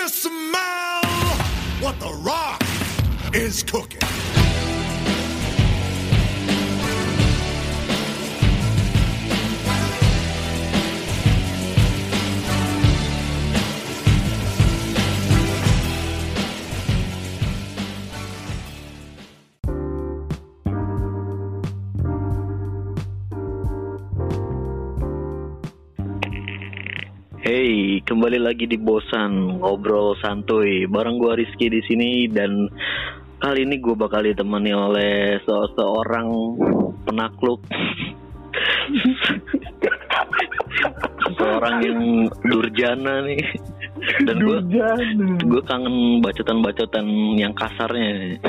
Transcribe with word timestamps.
you 0.00 0.08
smell 0.08 1.02
what 1.80 1.98
the 2.00 2.10
rock 2.22 2.62
is 3.34 3.62
cooking? 3.62 4.39
Kembali 28.10 28.42
lagi 28.42 28.66
di 28.66 28.74
Bosan 28.74 29.62
ngobrol 29.62 30.18
santuy. 30.18 30.82
Bareng 30.90 31.22
gua 31.22 31.38
Rizky 31.38 31.70
di 31.70 31.78
sini 31.86 32.26
dan 32.26 32.66
kali 33.38 33.62
ini 33.62 33.78
gue 33.78 33.94
bakal 33.94 34.26
ditemani 34.26 34.74
oleh 34.74 35.38
se- 35.38 35.70
seorang 35.78 36.26
penakluk. 37.06 37.62
seorang 41.38 41.76
yang 41.86 42.02
durjana 42.50 43.22
nih. 43.30 43.46
Dan 44.26 44.42
gue 44.42 44.58
gue 45.46 45.62
kangen 45.70 46.18
bacotan-bacotan 46.18 47.06
yang 47.38 47.54
kasarnya. 47.54 48.42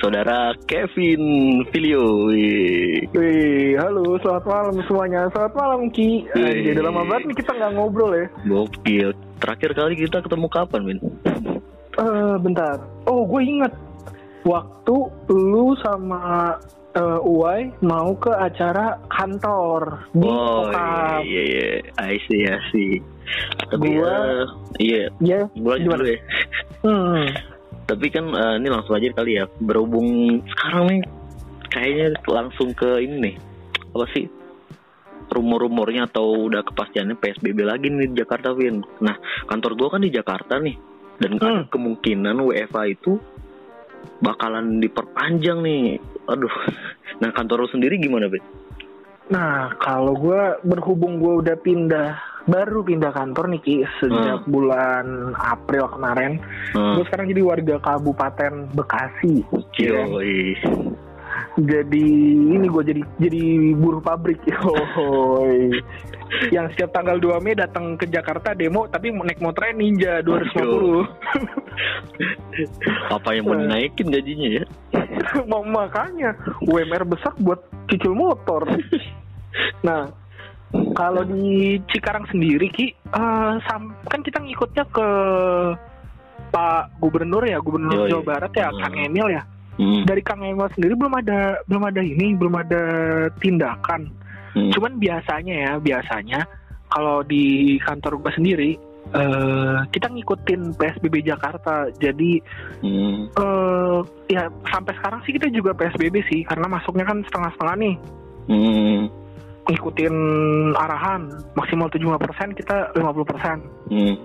Saudara 0.00 0.56
Kevin 0.64 1.20
Filio. 1.68 2.32
Wih. 2.32 3.04
Halo, 3.76 4.16
selamat 4.18 4.44
malam 4.44 4.74
semuanya. 4.84 5.28
Selamat 5.28 5.54
malam 5.54 5.80
Ki. 5.90 6.24
Jadi 6.32 6.80
lama 6.80 7.04
banget 7.04 7.28
nih 7.28 7.36
kita 7.36 7.52
nggak 7.52 7.72
ngobrol 7.76 8.10
ya. 8.10 8.26
Gokil. 8.42 9.12
Terakhir 9.36 9.70
kali 9.72 9.94
kita 9.98 10.18
ketemu 10.18 10.46
kapan, 10.48 10.80
Min? 10.82 10.98
Eh, 11.94 12.34
bentar. 12.40 12.80
Oh, 13.04 13.28
gue 13.28 13.42
inget. 13.42 13.72
Waktu 14.40 14.96
lu 15.28 15.76
sama 15.78 16.56
eh, 16.90 17.20
Uwai 17.22 17.68
mau 17.84 18.16
ke 18.16 18.32
acara 18.32 18.96
kantor 19.12 20.00
di 20.10 20.24
Oh 20.24 20.64
Kokap. 20.64 21.20
iya 21.22 21.42
iya 21.44 21.68
I 22.00 22.16
see 22.24 22.42
I 22.42 22.56
see 22.72 22.92
Tapi 23.68 24.00
Gua- 24.00 24.08
eh, 24.08 24.44
iya 24.80 25.04
Ya, 25.20 25.40
Gue 25.52 25.70
lagi 25.70 25.84
dulu 25.84 26.04
ya 26.08 26.18
Hmm. 26.80 27.24
Tapi 27.90 28.06
kan 28.14 28.24
eh, 28.30 28.54
ini 28.62 28.68
langsung 28.70 28.94
aja 28.94 29.10
kali 29.10 29.42
ya. 29.42 29.50
Berhubung 29.58 30.40
sekarang 30.46 30.84
nih 30.86 31.00
Kayaknya 31.70 32.06
langsung 32.26 32.74
ke 32.74 32.98
ini 33.02 33.16
nih. 33.30 33.34
Apa 33.94 34.06
sih? 34.14 34.26
Rumor-rumornya 35.30 36.10
atau 36.10 36.50
udah 36.50 36.66
kepastiannya 36.66 37.14
PSBB 37.14 37.62
lagi 37.62 37.86
nih 37.90 38.10
di 38.10 38.16
Jakarta 38.18 38.50
Vin. 38.54 38.82
Nah 39.02 39.14
kantor 39.46 39.78
gue 39.78 39.88
kan 39.90 40.02
di 40.02 40.10
Jakarta 40.10 40.58
nih. 40.58 40.76
Dan 41.20 41.36
ada 41.36 41.62
Hmm. 41.62 41.68
kemungkinan 41.68 42.36
WFA 42.42 42.90
itu 42.90 43.18
Bakalan 44.20 44.80
diperpanjang 44.80 45.60
nih. 45.60 46.00
Aduh. 46.26 46.50
Nah 47.20 47.30
kantor 47.36 47.66
lu 47.66 47.68
sendiri 47.68 48.00
gimana 48.00 48.26
Vin? 48.32 48.40
Nah, 49.30 49.70
kalau 49.78 50.18
gue 50.18 50.58
berhubung 50.66 51.22
gue 51.22 51.46
udah 51.46 51.54
pindah, 51.62 52.18
baru 52.48 52.80
pindah 52.80 53.12
kantor 53.12 53.52
nih 53.52 53.60
Ki 53.60 53.76
sejak 54.00 54.46
bulan 54.48 55.36
April 55.36 55.88
kemarin. 55.92 56.40
Hmm. 56.72 56.96
Gue 56.96 57.04
sekarang 57.08 57.28
jadi 57.28 57.42
warga 57.44 57.76
Kabupaten 57.82 58.52
Bekasi. 58.72 59.44
ya? 59.76 60.04
Yoi. 60.06 60.56
jadi 61.60 62.06
ini 62.56 62.66
gue 62.70 62.82
jadi 62.82 63.02
jadi 63.18 63.42
buruh 63.74 64.00
pabrik 64.00 64.38
Yoi. 64.50 65.82
yang 66.54 66.70
setiap 66.72 66.94
tanggal 66.94 67.18
2 67.18 67.42
Mei 67.42 67.58
datang 67.58 67.98
ke 67.98 68.06
Jakarta 68.06 68.54
demo 68.54 68.86
tapi 68.86 69.10
naik 69.10 69.42
motornya 69.42 69.74
Ninja 69.74 70.12
250 70.22 71.10
Apa 73.10 73.34
yang 73.34 73.50
mau 73.50 73.58
dinaikin 73.58 74.14
gajinya 74.14 74.62
ya? 74.62 74.64
mau 75.46 75.62
makanya 75.74 76.38
UMR 76.62 77.02
besar 77.06 77.34
buat 77.38 77.60
cicil 77.90 78.14
motor 78.14 78.66
nah 79.82 80.06
kalau 80.92 81.22
di 81.22 81.78
Cikarang 81.86 82.26
sendiri 82.28 82.70
Ki 82.70 82.86
eh, 82.92 83.52
sam- 83.64 83.96
kan 84.06 84.20
kita 84.20 84.38
ngikutnya 84.38 84.84
ke 84.88 85.08
Pak 86.50 86.98
Gubernur 86.98 87.42
ya 87.42 87.58
Gubernur 87.58 88.06
Yoi. 88.06 88.10
Jawa 88.10 88.22
Barat 88.24 88.52
ya 88.52 88.70
Kang 88.72 88.94
Hmm. 88.94 89.06
Emil 89.06 89.28
ya 89.30 89.42
Hmm. 89.76 90.02
dari 90.04 90.20
Kang 90.20 90.42
Emil 90.42 90.68
sendiri 90.70 90.94
belum 90.94 91.14
ada 91.16 91.40
belum 91.64 91.82
ada 91.84 92.00
ini 92.00 92.34
belum 92.34 92.54
ada 92.54 92.82
tindakan 93.38 94.10
Hmm. 94.50 94.66
Cuman 94.74 94.98
biasanya 94.98 95.54
ya, 95.54 95.72
biasanya 95.78 96.42
kalau 96.90 97.22
di 97.22 97.78
kantor 97.78 98.18
gua 98.18 98.34
sendiri 98.34 98.74
eh 99.10 99.78
kita 99.90 100.06
ngikutin 100.06 100.74
PSBB 100.74 101.22
Jakarta. 101.24 101.86
Jadi 101.96 102.42
Hmm. 102.82 103.30
eh 103.30 103.98
ya 104.28 104.50
sampai 104.66 104.90
sekarang 104.96 105.22
sih 105.22 105.32
kita 105.32 105.46
juga 105.48 105.70
PSBB 105.72 106.18
sih 106.26 106.42
karena 106.42 106.66
masuknya 106.66 107.06
kan 107.06 107.22
setengah-setengah 107.22 107.76
nih. 107.78 107.94
Hmm. 108.46 109.00
Ngikutin 109.68 110.14
arahan 110.74 111.28
maksimal 111.54 111.92
75% 111.92 112.58
kita 112.58 112.96
50%. 112.96 113.92
Hmm. 113.92 114.16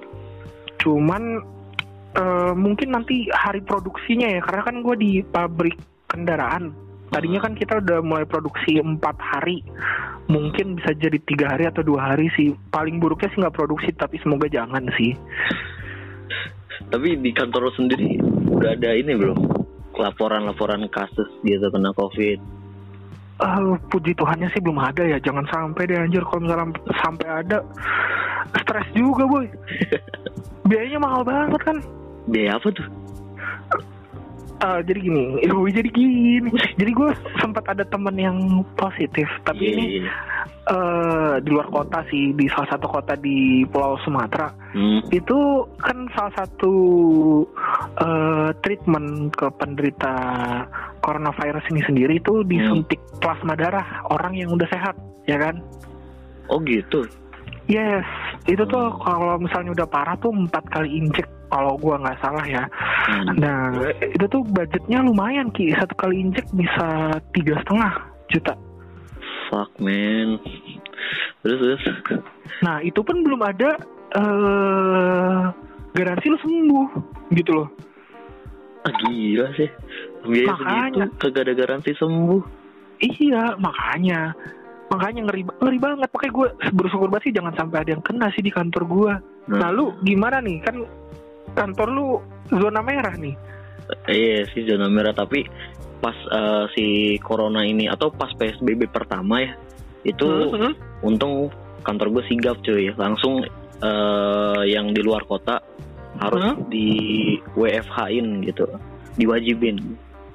Cuman 0.79 1.23
eh 2.15 2.53
mungkin 2.55 2.95
nanti 2.95 3.27
hari 3.35 3.59
produksinya 3.59 4.39
ya 4.39 4.39
karena 4.39 4.63
kan 4.63 4.75
gue 4.79 4.95
di 4.95 5.11
pabrik 5.25 5.75
kendaraan. 6.07 6.71
Tadinya 7.11 7.39
kan 7.43 7.53
kita 7.53 7.79
udah 7.79 8.01
mulai 8.01 8.25
produksi 8.25 8.81
empat 8.81 9.15
hari, 9.21 9.61
mungkin 10.25 10.75
bisa 10.75 10.91
jadi 10.97 11.15
tiga 11.23 11.53
hari 11.53 11.69
atau 11.69 11.85
dua 11.85 12.11
hari 12.11 12.27
sih. 12.33 12.51
Paling 12.73 12.97
buruknya 12.97 13.29
sih 13.31 13.39
nggak 13.39 13.55
produksi, 13.55 13.93
tapi 13.93 14.17
semoga 14.19 14.49
jangan 14.49 14.89
sih. 14.97 15.13
Tapi 16.89 17.15
di 17.21 17.31
kantor 17.31 17.69
lo 17.69 17.71
sendiri 17.77 18.19
udah 18.51 18.73
ada 18.73 18.91
ini 18.97 19.15
belum? 19.15 19.37
Laporan-laporan 19.95 20.83
kasus 20.91 21.29
gitu 21.45 21.71
kena 21.71 21.95
COVID. 21.95 22.54
Eh, 23.35 23.75
puji 23.91 24.15
Tuhannya 24.15 24.47
sih 24.55 24.63
belum 24.63 24.79
ada 24.79 25.03
ya. 25.03 25.19
Jangan 25.19 25.43
sampai 25.51 25.91
deh 25.91 25.99
anjir 25.99 26.23
kalau 26.23 26.47
misalnya 26.47 26.71
sampai 27.03 27.27
ada 27.43 27.57
stres 28.63 28.87
juga 28.95 29.27
boy. 29.27 29.43
Biayanya 30.71 30.99
mahal 31.03 31.21
banget 31.27 31.61
kan. 31.67 31.77
Biaya 32.31 32.55
apa 32.55 32.71
tuh? 32.71 32.87
Eh, 34.55 34.79
jadi 34.87 34.99
gini, 35.03 35.23
eh, 35.43 35.51
jadi 35.51 35.89
gini. 35.91 36.49
Jadi 36.79 36.91
gue 36.95 37.09
sempat 37.43 37.67
ada 37.67 37.83
temen 37.83 38.15
yang 38.15 38.63
positif, 38.79 39.27
tapi 39.43 39.67
Iya, 39.67 39.71
ini 39.75 39.85
eh 40.65 41.35
di 41.45 41.49
luar 41.53 41.69
kota 41.69 42.01
sih, 42.09 42.33
di 42.33 42.49
salah 42.49 42.73
satu 42.73 42.89
kota 42.89 43.13
di 43.19 43.67
Pulau 43.69 43.99
Sumatera. 44.01 44.49
Hmm. 44.73 45.03
Itu 45.11 45.69
kan 45.77 46.07
salah 46.15 46.33
satu 46.39 46.73
eh, 47.99 48.49
treatment 48.63 49.35
ke 49.35 49.51
penderita 49.59 50.13
coronavirus 51.03 51.69
ini 51.75 51.81
sendiri 51.85 52.13
itu 52.17 52.41
disuntik 52.47 52.97
plasma 53.21 53.53
darah 53.53 54.07
orang 54.09 54.39
yang 54.39 54.49
udah 54.55 54.65
sehat, 54.71 54.95
ya 55.29 55.37
kan? 55.37 55.61
Oh 56.49 56.57
gitu. 56.63 57.05
Yes, 57.65 58.05
itu 58.45 58.61
tuh 58.69 58.93
kalau 59.01 59.41
misalnya 59.41 59.73
udah 59.73 59.87
parah 59.89 60.13
tuh 60.21 60.29
empat 60.29 60.69
kali 60.69 61.01
injek 61.01 61.25
kalau 61.49 61.73
gua 61.81 61.97
nggak 61.97 62.21
salah 62.21 62.45
ya. 62.45 62.63
Hmm. 63.09 63.41
Nah, 63.41 63.73
itu 64.05 64.25
tuh 64.29 64.45
budgetnya 64.45 65.01
lumayan 65.01 65.49
ki, 65.49 65.73
satu 65.73 65.97
kali 65.97 66.29
injek 66.29 66.45
bisa 66.53 67.17
tiga 67.33 67.57
setengah 67.65 67.93
juta. 68.29 68.53
Fuck 69.49 69.73
man. 69.81 70.37
Terus 71.41 71.57
terus. 71.57 71.83
Nah, 72.61 72.81
itu 72.85 73.01
pun 73.01 73.25
belum 73.25 73.41
ada 73.41 73.69
eh 74.15 75.43
garansi 75.95 76.25
lu 76.29 76.37
sembuh 76.37 76.87
gitu 77.33 77.51
loh. 77.51 77.69
Ah 78.85 78.93
gila 79.09 79.49
sih. 79.57 79.69
Biaya 80.25 80.53
Makanya. 80.53 81.05
segitu 81.09 81.17
kagak 81.17 81.43
ada 81.49 81.53
garansi 81.57 81.91
sembuh. 81.97 82.41
Iya, 83.01 83.57
makanya. 83.57 84.33
Makanya 84.91 85.21
ngeri, 85.25 85.41
ngeri 85.61 85.77
banget. 85.79 86.09
Makanya 86.09 86.33
gue 86.33 86.47
bersyukur 86.73 87.07
banget 87.09 87.23
sih 87.29 87.35
jangan 87.35 87.53
sampai 87.57 87.77
ada 87.81 87.89
yang 87.93 88.03
kena 88.03 88.27
sih 88.31 88.41
di 88.41 88.51
kantor 88.51 88.83
gue. 88.85 89.13
Nah, 89.51 89.69
lu 89.69 89.93
gimana 90.01 90.37
nih? 90.39 90.61
Kan 90.61 90.85
kantor 91.53 91.87
lu 91.89 92.05
zona 92.51 92.81
merah 92.81 93.13
nih. 93.15 93.33
Iya 94.05 94.49
sih 94.49 94.65
zona 94.65 94.89
merah 94.89 95.13
tapi 95.13 95.45
pas 96.01 96.13
eh, 96.27 96.65
si 96.73 96.85
corona 97.21 97.61
ini 97.61 97.85
atau 97.85 98.09
pas 98.09 98.29
PSBB 98.33 98.89
pertama 98.89 99.41
ya 99.41 99.53
itu 100.03 100.25
Mhm. 100.25 100.71
untung 101.01 101.49
kantor 101.81 102.13
gue 102.13 102.23
sigap 102.25 102.57
cuy 102.61 102.89
langsung 102.93 103.45
eh, 103.75 104.61
yang 104.65 104.89
di 104.89 105.01
luar 105.01 105.21
kota 105.25 105.61
harus 106.17 106.41
Hmm? 106.41 106.65
di 106.69 106.87
WFH-in 107.53 108.41
gitu 108.43 108.65
diwajibin 109.15 109.77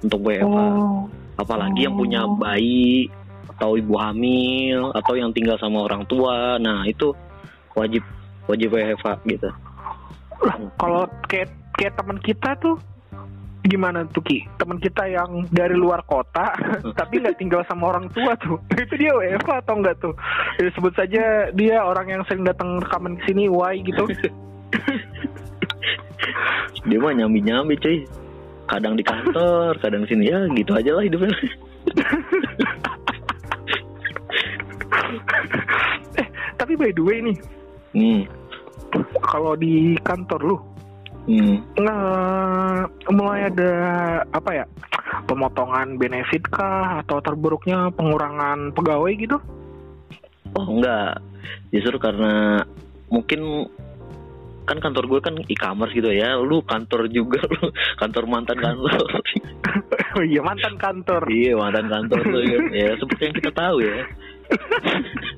untuk 0.01 0.21
WFH 0.23 0.47
Oh. 0.47 1.07
apalagi 1.35 1.87
yang 1.87 1.97
punya 1.97 2.23
Oh. 2.23 2.37
bayi 2.37 3.11
atau 3.49 3.77
ibu 3.77 3.95
hamil 3.97 4.93
atau 4.97 5.15
yang 5.17 5.31
tinggal 5.33 5.57
sama 5.61 5.85
orang 5.85 6.05
tua 6.09 6.57
nah 6.61 6.85
itu 6.85 7.13
wajib 7.77 8.03
wajib 8.49 8.73
WFH 8.75 9.07
gitu 9.29 9.51
Lah, 10.41 10.57
kalau 10.81 11.05
kayak 11.29 11.53
kayak 11.77 12.01
teman 12.01 12.17
kita 12.25 12.57
tuh 12.57 12.81
gimana 13.61 14.09
tuh 14.09 14.25
Ki? 14.25 14.49
Teman 14.57 14.81
kita 14.81 15.05
yang 15.05 15.45
dari 15.53 15.77
luar 15.77 16.01
kota 16.09 16.57
tapi 17.01 17.21
nggak 17.21 17.37
tinggal 17.37 17.61
sama 17.69 17.93
orang 17.93 18.09
tua 18.09 18.33
tuh. 18.41 18.57
Itu 18.89 18.97
dia 18.97 19.13
WFA 19.13 19.61
atau 19.61 19.77
enggak 19.77 20.01
tuh? 20.01 20.17
Ya, 20.57 20.73
sebut 20.73 20.97
saja 20.97 21.53
dia 21.53 21.85
orang 21.85 22.09
yang 22.09 22.23
sering 22.25 22.49
datang 22.49 22.81
rekaman 22.81 23.21
ke 23.21 23.29
sini 23.29 23.53
Y 23.53 23.75
gitu. 23.85 24.09
dia 26.89 26.99
mah 27.01 27.13
nyambi 27.13 27.41
nyambi 27.45 27.75
cuy 27.77 28.09
kadang 28.71 28.95
di 28.95 29.05
kantor 29.05 29.77
kadang 29.83 30.07
sini 30.07 30.31
ya 30.31 30.47
gitu 30.55 30.73
aja 30.73 30.91
lah 30.97 31.05
hidupnya 31.05 31.35
tapi 36.71 36.87
by 36.87 36.95
the 36.95 37.03
way 37.03 37.19
nih 37.19 37.37
hmm. 37.99 38.23
kalau 39.27 39.59
di 39.59 39.99
kantor 40.07 40.43
lu 40.47 40.57
Hmm. 41.29 41.61
nge- 41.77 43.13
mulai 43.13 43.53
ada 43.53 43.73
apa 44.33 44.51
ya 44.57 44.65
pemotongan 45.29 46.01
benefit 46.01 46.49
kah 46.49 47.05
atau 47.05 47.21
terburuknya 47.21 47.93
pengurangan 47.93 48.73
pegawai 48.73 49.13
gitu 49.21 49.37
oh 50.57 50.67
enggak 50.67 51.21
justru 51.71 52.01
karena 52.01 52.65
mungkin 53.13 53.69
kan 54.65 54.81
kantor 54.81 55.05
gue 55.13 55.21
kan 55.21 55.35
e-commerce 55.45 55.93
gitu 55.93 56.09
ya 56.09 56.41
lu 56.41 56.65
kantor 56.65 57.05
juga 57.13 57.43
lu 57.53 57.69
kantor 58.01 58.25
mantan 58.25 58.57
kantor 58.57 59.21
oh 60.17 60.25
iya 60.31 60.41
mantan 60.41 60.75
kantor 60.81 61.21
iya 61.29 61.53
mantan 61.53 61.85
kantor 61.85 62.23
lu 62.27 62.41
ya. 62.49 62.59
ya 62.73 62.91
seperti 62.97 63.29
yang 63.29 63.37
kita 63.37 63.51
tahu 63.53 63.77
ya 63.85 64.09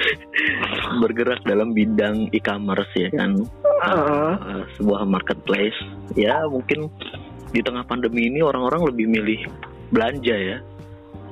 bergerak 1.02 1.40
dalam 1.44 1.72
bidang 1.76 2.28
e-commerce 2.32 2.92
ya 2.94 3.08
kan? 3.14 3.44
Heeh. 3.82 4.32
Uh, 4.38 4.64
sebuah 4.78 5.04
marketplace. 5.08 5.76
Ya 6.14 6.44
mungkin 6.46 6.88
di 7.52 7.60
tengah 7.60 7.84
pandemi 7.84 8.28
ini 8.32 8.40
orang-orang 8.40 8.88
lebih 8.92 9.06
milih 9.08 9.40
belanja 9.92 10.36
ya. 10.36 10.58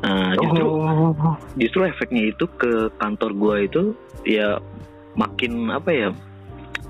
Nah 0.00 0.32
justru 0.36 0.64
oh. 0.64 1.36
justru 1.60 1.80
efeknya 1.84 2.32
itu 2.32 2.44
ke 2.56 2.88
kantor 2.96 3.30
gua 3.36 3.54
itu 3.60 3.92
ya 4.24 4.60
makin 5.16 5.68
apa 5.72 5.90
ya 5.92 6.08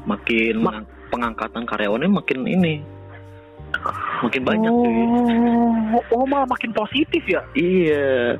makin 0.06 0.62
Ma- 0.62 0.86
pengangkatan 1.10 1.66
karyawannya 1.66 2.10
makin 2.10 2.46
ini 2.46 2.82
makin 4.20 4.42
banyak 4.42 4.68
oh, 4.68 4.80
cuy 4.80 5.00
oh 6.10 6.24
malah 6.24 6.46
makin 6.46 6.70
positif 6.70 7.22
ya? 7.24 7.40
Iya. 7.52 8.36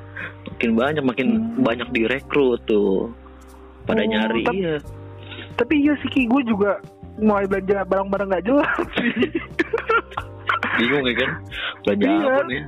Makin 0.51 0.71
banyak 0.75 1.03
makin 1.03 1.27
Hmm. 1.31 1.63
banyak 1.63 1.89
direkrut 1.91 2.61
tuh. 2.65 3.11
Pada 3.85 4.03
Oh, 4.03 4.07
nyari 4.07 4.43
tapi- 4.45 4.61
iya. 4.61 4.75
tapi 5.57 5.75
iya 5.81 5.93
sih 5.99 6.09
Ki. 6.09 6.25
Gue 6.25 6.41
juga 6.45 6.79
mulai 7.17 7.45
belanja 7.45 7.85
barang-barang 7.85 8.27
nggak 8.29 8.45
jelas 8.45 8.71
bingung 10.77 11.05
ya 11.05 11.15
kan? 11.17 11.31
Belanja 11.83 12.07
Iya. 12.07 12.27
apa 12.27 12.41
nih? 12.45 12.61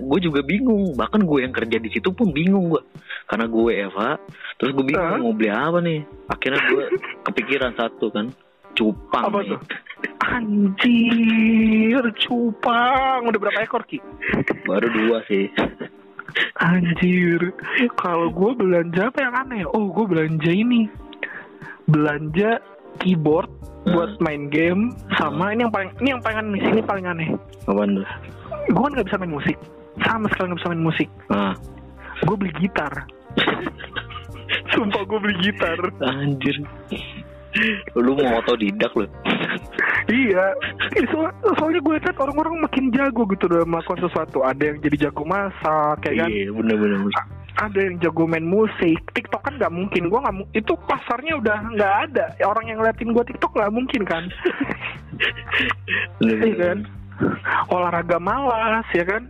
Gue 0.00 0.18
juga 0.20 0.40
bingung. 0.42 0.82
Bahkan 0.94 1.20
gue 1.22 1.38
yang 1.42 1.52
kerja 1.52 1.76
di 1.78 1.88
situ 1.90 2.10
pun 2.10 2.30
bingung 2.30 2.68
gue 2.68 2.82
karena 3.26 3.44
gue 3.44 3.70
Eva 3.76 4.16
terus 4.56 4.72
gue 4.72 4.84
bingung 4.84 5.04
Hah? 5.04 5.20
mau 5.20 5.30
beli 5.30 5.48
apa 5.48 5.78
nih? 5.78 6.00
Akhirnya 6.26 6.58
gue 6.64 6.84
kepikiran 7.26 7.72
satu 7.74 8.10
kan 8.10 8.26
cupang 8.74 9.24
Apa 9.28 9.38
nih 9.40 9.48
tuh? 9.54 9.60
Anjir, 10.28 12.02
cupang. 12.22 13.20
Udah 13.26 13.40
berapa 13.40 13.58
ekor, 13.64 13.82
Ki? 13.88 13.98
baru 14.68 14.84
dua 14.92 15.24
sih 15.24 15.48
Anjir. 16.60 17.40
Kalau 17.96 18.28
gue 18.28 18.52
belanja 18.52 19.08
apa 19.08 19.18
yang 19.24 19.34
aneh? 19.34 19.62
Oh, 19.72 19.88
gue 19.88 20.04
belanja 20.04 20.52
ini. 20.52 20.86
Belanja 21.88 22.60
keyboard 23.00 23.48
buat 23.88 24.20
main 24.20 24.52
game 24.52 24.92
sama 25.16 25.54
ini 25.56 25.64
yang 25.64 25.72
paling 25.72 25.88
ini 26.04 26.08
yang 26.12 26.20
paling 26.20 26.38
aneh 26.44 26.60
ini 26.60 26.82
paling 26.84 27.06
aneh. 27.08 27.28
apa 27.64 27.82
tuh 27.88 28.04
Gue 28.68 28.82
kan 28.84 28.90
nggak 28.92 29.06
bisa 29.08 29.16
main 29.16 29.32
musik. 29.32 29.56
Sama 30.04 30.26
sekali 30.28 30.52
nggak 30.52 30.60
bisa 30.60 30.68
main 30.68 30.84
musik. 30.84 31.08
ah 31.32 31.54
Gue 32.28 32.36
beli 32.36 32.52
gitar. 32.60 32.92
Sumpah 34.76 35.02
gue 35.08 35.18
beli 35.24 35.36
gitar. 35.40 35.78
anjir 36.04 36.60
lu 37.96 38.12
mau 38.16 38.38
otodidak 38.40 38.92
lu 38.94 39.06
Iya, 40.08 40.56
so, 41.12 41.20
soalnya 41.60 41.84
gue 41.84 42.00
lihat 42.00 42.16
orang-orang 42.16 42.64
makin 42.64 42.88
jago 42.96 43.28
gitu 43.28 43.44
dalam 43.44 43.68
melakukan 43.68 44.08
sesuatu. 44.08 44.40
Ada 44.40 44.72
yang 44.72 44.76
jadi 44.80 44.96
jago 45.08 45.20
masak, 45.28 46.00
kayak 46.00 46.24
kan? 46.24 46.30
iya 46.32 46.48
bener-bener 46.48 47.12
Ada 47.60 47.76
yang 47.76 48.00
jago 48.00 48.24
main 48.24 48.48
musik. 48.48 48.96
TikTok 49.12 49.44
kan 49.44 49.60
nggak 49.60 49.68
mungkin. 49.68 50.08
Gue 50.08 50.20
nggak 50.24 50.36
mu- 50.40 50.48
itu 50.56 50.72
pasarnya 50.88 51.36
udah 51.36 51.58
nggak 51.76 51.94
ada. 52.08 52.24
Orang 52.40 52.72
yang 52.72 52.80
ngeliatin 52.80 53.12
gue 53.12 53.24
TikTok 53.28 53.52
nggak 53.52 53.74
mungkin 53.74 54.02
kan? 54.08 54.24
Iya 56.24 56.54
kan? 56.56 56.78
Olahraga 57.68 58.16
malas 58.16 58.88
ya 58.96 59.04
kan? 59.04 59.28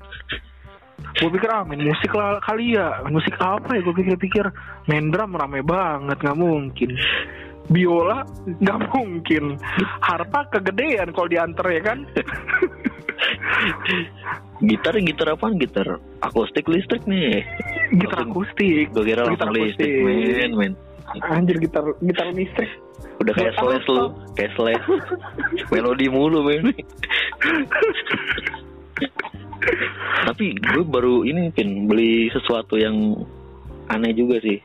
Gue 1.19 1.31
pikir 1.35 1.51
ah 1.51 1.67
main 1.67 1.83
musik 1.83 2.15
lah 2.15 2.39
kali 2.47 2.79
ya. 2.79 3.03
Main 3.03 3.19
musik 3.19 3.35
apa 3.43 3.75
ya? 3.75 3.83
Gue 3.83 3.95
pikir-pikir 3.99 4.47
main 4.87 5.11
drum 5.11 5.35
rame 5.35 5.65
banget 5.67 6.23
nggak 6.23 6.39
mungkin. 6.39 6.95
Biola 7.69 8.25
nggak 8.61 8.79
mungkin. 8.91 9.61
Harpa 10.01 10.49
kegedean 10.53 11.13
kalau 11.13 11.29
diantar 11.29 11.67
ya 11.69 11.83
kan? 11.85 11.99
gitar 14.63 14.95
gitar 15.03 15.35
apaan 15.35 15.59
gitar 15.59 15.99
akustik 16.23 16.67
listrik 16.71 17.03
nih 17.07 17.43
Gitar 17.95 18.27
akustik. 18.27 18.91
gue 18.95 19.05
kira 19.07 19.27
Gitar 19.27 19.51
langsung 19.51 19.55
listrik 19.55 19.91
men 20.03 20.53
men 20.55 20.73
Anjir 21.27 21.57
gitar 21.59 21.85
gitar 21.99 22.31
listrik. 22.35 22.71
udah 23.19 23.35
kayak 23.35 23.55
slash 23.59 23.83
apa? 23.87 23.95
lu 23.95 24.05
kayak 24.39 24.53
slash 24.55 24.85
melodi 25.75 26.07
mulu 26.11 26.47
men 26.47 26.71
tapi 30.27 30.55
gue 30.55 30.83
baru 30.87 31.27
ini 31.27 31.51
pin 31.55 31.91
beli 31.91 32.31
sesuatu 32.31 32.79
yang 32.79 32.95
aneh 33.91 34.15
juga 34.15 34.39
sih 34.43 34.59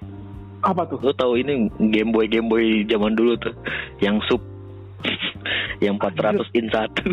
Apa 0.63 0.81
tuh? 0.85 0.97
lo 0.97 1.11
tahu 1.11 1.35
ini 1.35 1.67
Game 1.89 2.09
Boy 2.09 2.25
Game 2.25 2.47
Boy 2.47 2.65
zaman 2.83 3.13
dulu 3.13 3.35
tuh 3.37 3.51
yang 3.99 4.19
sub 4.23 4.39
yang 5.77 5.95
400 5.97 6.39
in 6.53 6.67
satu 6.69 7.11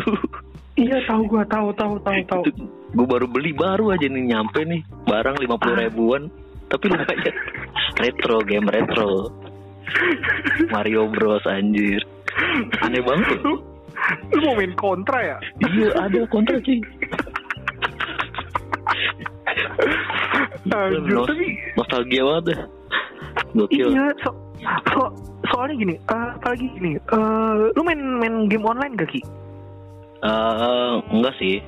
Iya 0.73 1.03
tahu 1.03 1.27
gua 1.27 1.43
tahu 1.45 1.67
tahu 1.73 1.99
tahu 1.99 2.15
tahu. 2.25 2.43
itu 2.45 2.63
gue 2.91 3.03
baru 3.05 3.23
beli 3.25 3.51
baru 3.51 3.91
aja 3.91 4.03
nih 4.03 4.23
nyampe 4.25 4.63
nih 4.63 4.79
barang 5.03 5.35
50 5.37 5.51
Ah. 5.51 5.75
ribuan 5.81 6.21
tapi 6.67 6.87
lumayan 6.87 7.35
retro 7.97 8.39
game 8.41 8.63
retro 8.65 9.27
Mario 10.69 11.07
Bros 11.07 11.43
anjir 11.45 11.99
aneh 12.81 12.99
banget 13.01 13.35
Lu, 13.41 13.59
lu 14.31 14.39
mau 14.41 14.55
main 14.55 14.71
kontra 14.73 15.19
ya? 15.21 15.37
iya 15.69 15.91
ada 15.97 16.23
kontra 16.25 16.55
sih 16.61 16.79
Anjir, 20.63 21.19
nostalgia 21.75 22.21
banget 22.23 22.43
deh 22.47 22.59
gokil 23.53 23.87
iya 23.91 24.07
so, 24.23 24.29
so, 24.93 25.01
soalnya 25.49 25.75
gini, 25.75 25.95
eh, 25.97 26.29
apalagi 26.37 26.65
gini, 26.77 26.91
eh, 26.95 27.53
lu 27.73 27.81
main 27.81 27.99
main 28.21 28.35
game 28.47 28.63
online 28.63 28.93
gak 28.95 29.09
ki? 29.09 29.21
Eh, 30.21 30.93
enggak 31.11 31.35
sih 31.41 31.59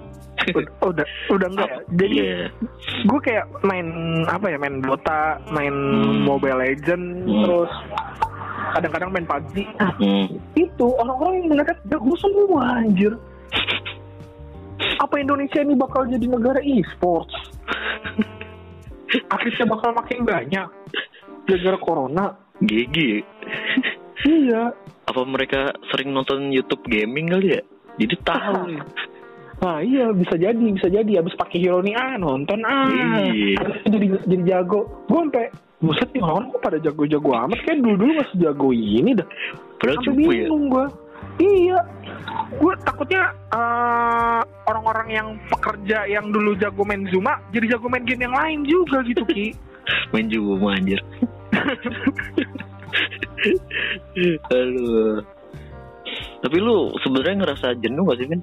Udah, 0.44 0.66
udah, 0.84 1.08
udah 1.32 1.48
enggak 1.56 1.70
ya? 1.70 1.80
Jadi 2.04 2.16
Iya. 2.20 2.44
gue 3.06 3.20
kayak 3.22 3.46
main 3.64 3.88
apa 4.28 4.46
ya, 4.52 4.58
main 4.60 4.82
Dota, 4.82 5.40
main 5.54 5.72
Hmm. 5.72 6.26
Mobile 6.28 6.60
Legend, 6.60 7.06
Hmm. 7.24 7.44
terus 7.48 7.72
kadang-kadang 8.76 9.10
main 9.14 9.26
PUBG. 9.30 9.56
Nah, 9.80 9.94
Hmm. 10.02 10.28
itu 10.58 10.86
orang-orang 11.00 11.34
yang 11.40 11.48
melihat 11.54 11.78
jago 11.88 12.14
semua 12.20 12.82
anjir. 12.82 13.14
Apa 15.00 15.16
Indonesia 15.22 15.64
ini 15.64 15.78
bakal 15.78 16.10
jadi 16.10 16.26
negara 16.28 16.60
e-sports? 16.60 17.32
Akhirnya 19.30 19.66
bakal 19.70 19.94
makin 19.94 20.26
banyak 20.26 20.68
gara-gara 21.48 21.78
corona. 21.80 22.26
GG 22.64 22.98
Iya. 24.24 24.72
apa 25.04 25.22
mereka 25.28 25.76
sering 25.92 26.16
nonton 26.16 26.48
YouTube 26.54 26.88
gaming 26.88 27.28
kali 27.28 27.60
ya? 27.60 27.62
Jadi 28.00 28.16
tahu 28.24 28.56
nih. 28.72 28.82
Nah 29.60 29.78
iya 29.84 30.06
bisa 30.16 30.40
jadi 30.40 30.64
bisa 30.64 30.88
jadi. 30.88 31.20
Abis 31.20 31.36
pakai 31.36 31.60
hero 31.60 31.84
nih 31.84 31.92
ah 31.98 32.16
nonton 32.16 32.64
ah. 32.64 32.88
Iya. 32.88 33.84
Jadi 33.84 34.06
jadi 34.24 34.44
jago. 34.48 34.88
Gue 35.12 35.28
sampai 35.28 35.52
buset 35.84 36.08
nih 36.16 36.24
orang 36.24 36.56
kok 36.56 36.64
pada 36.64 36.78
jago-jago 36.80 37.30
amat. 37.36 37.60
Kayak 37.68 37.84
dulu 37.84 37.96
dulu 38.00 38.12
masih 38.24 38.38
jago 38.40 38.70
ini 38.72 39.12
dah. 39.12 39.28
Padahal 39.82 40.00
sampai 40.08 40.24
ya? 40.24 40.30
bingung 40.32 40.66
gue 40.72 40.86
iya. 41.44 41.80
Gue 42.64 42.74
takutnya 42.88 43.24
eh, 43.52 44.42
orang-orang 44.72 45.08
yang 45.12 45.28
pekerja 45.52 46.08
yang 46.08 46.32
dulu 46.32 46.56
jago 46.56 46.88
main 46.88 47.04
Zuma 47.12 47.44
jadi 47.52 47.76
jago 47.76 47.92
main 47.92 48.08
game 48.08 48.24
yang 48.24 48.36
lain 48.36 48.60
juga 48.64 49.04
gitu 49.04 49.28
ki. 49.28 49.52
Main 50.16 50.32
juga 50.32 50.80
anjir 50.80 51.04
Aduh. 54.52 55.24
Tapi 56.44 56.58
lu 56.60 56.92
sebenarnya 57.02 57.36
ngerasa 57.44 57.68
jenuh 57.80 58.04
gak 58.08 58.20
sih, 58.20 58.28
Vin? 58.28 58.42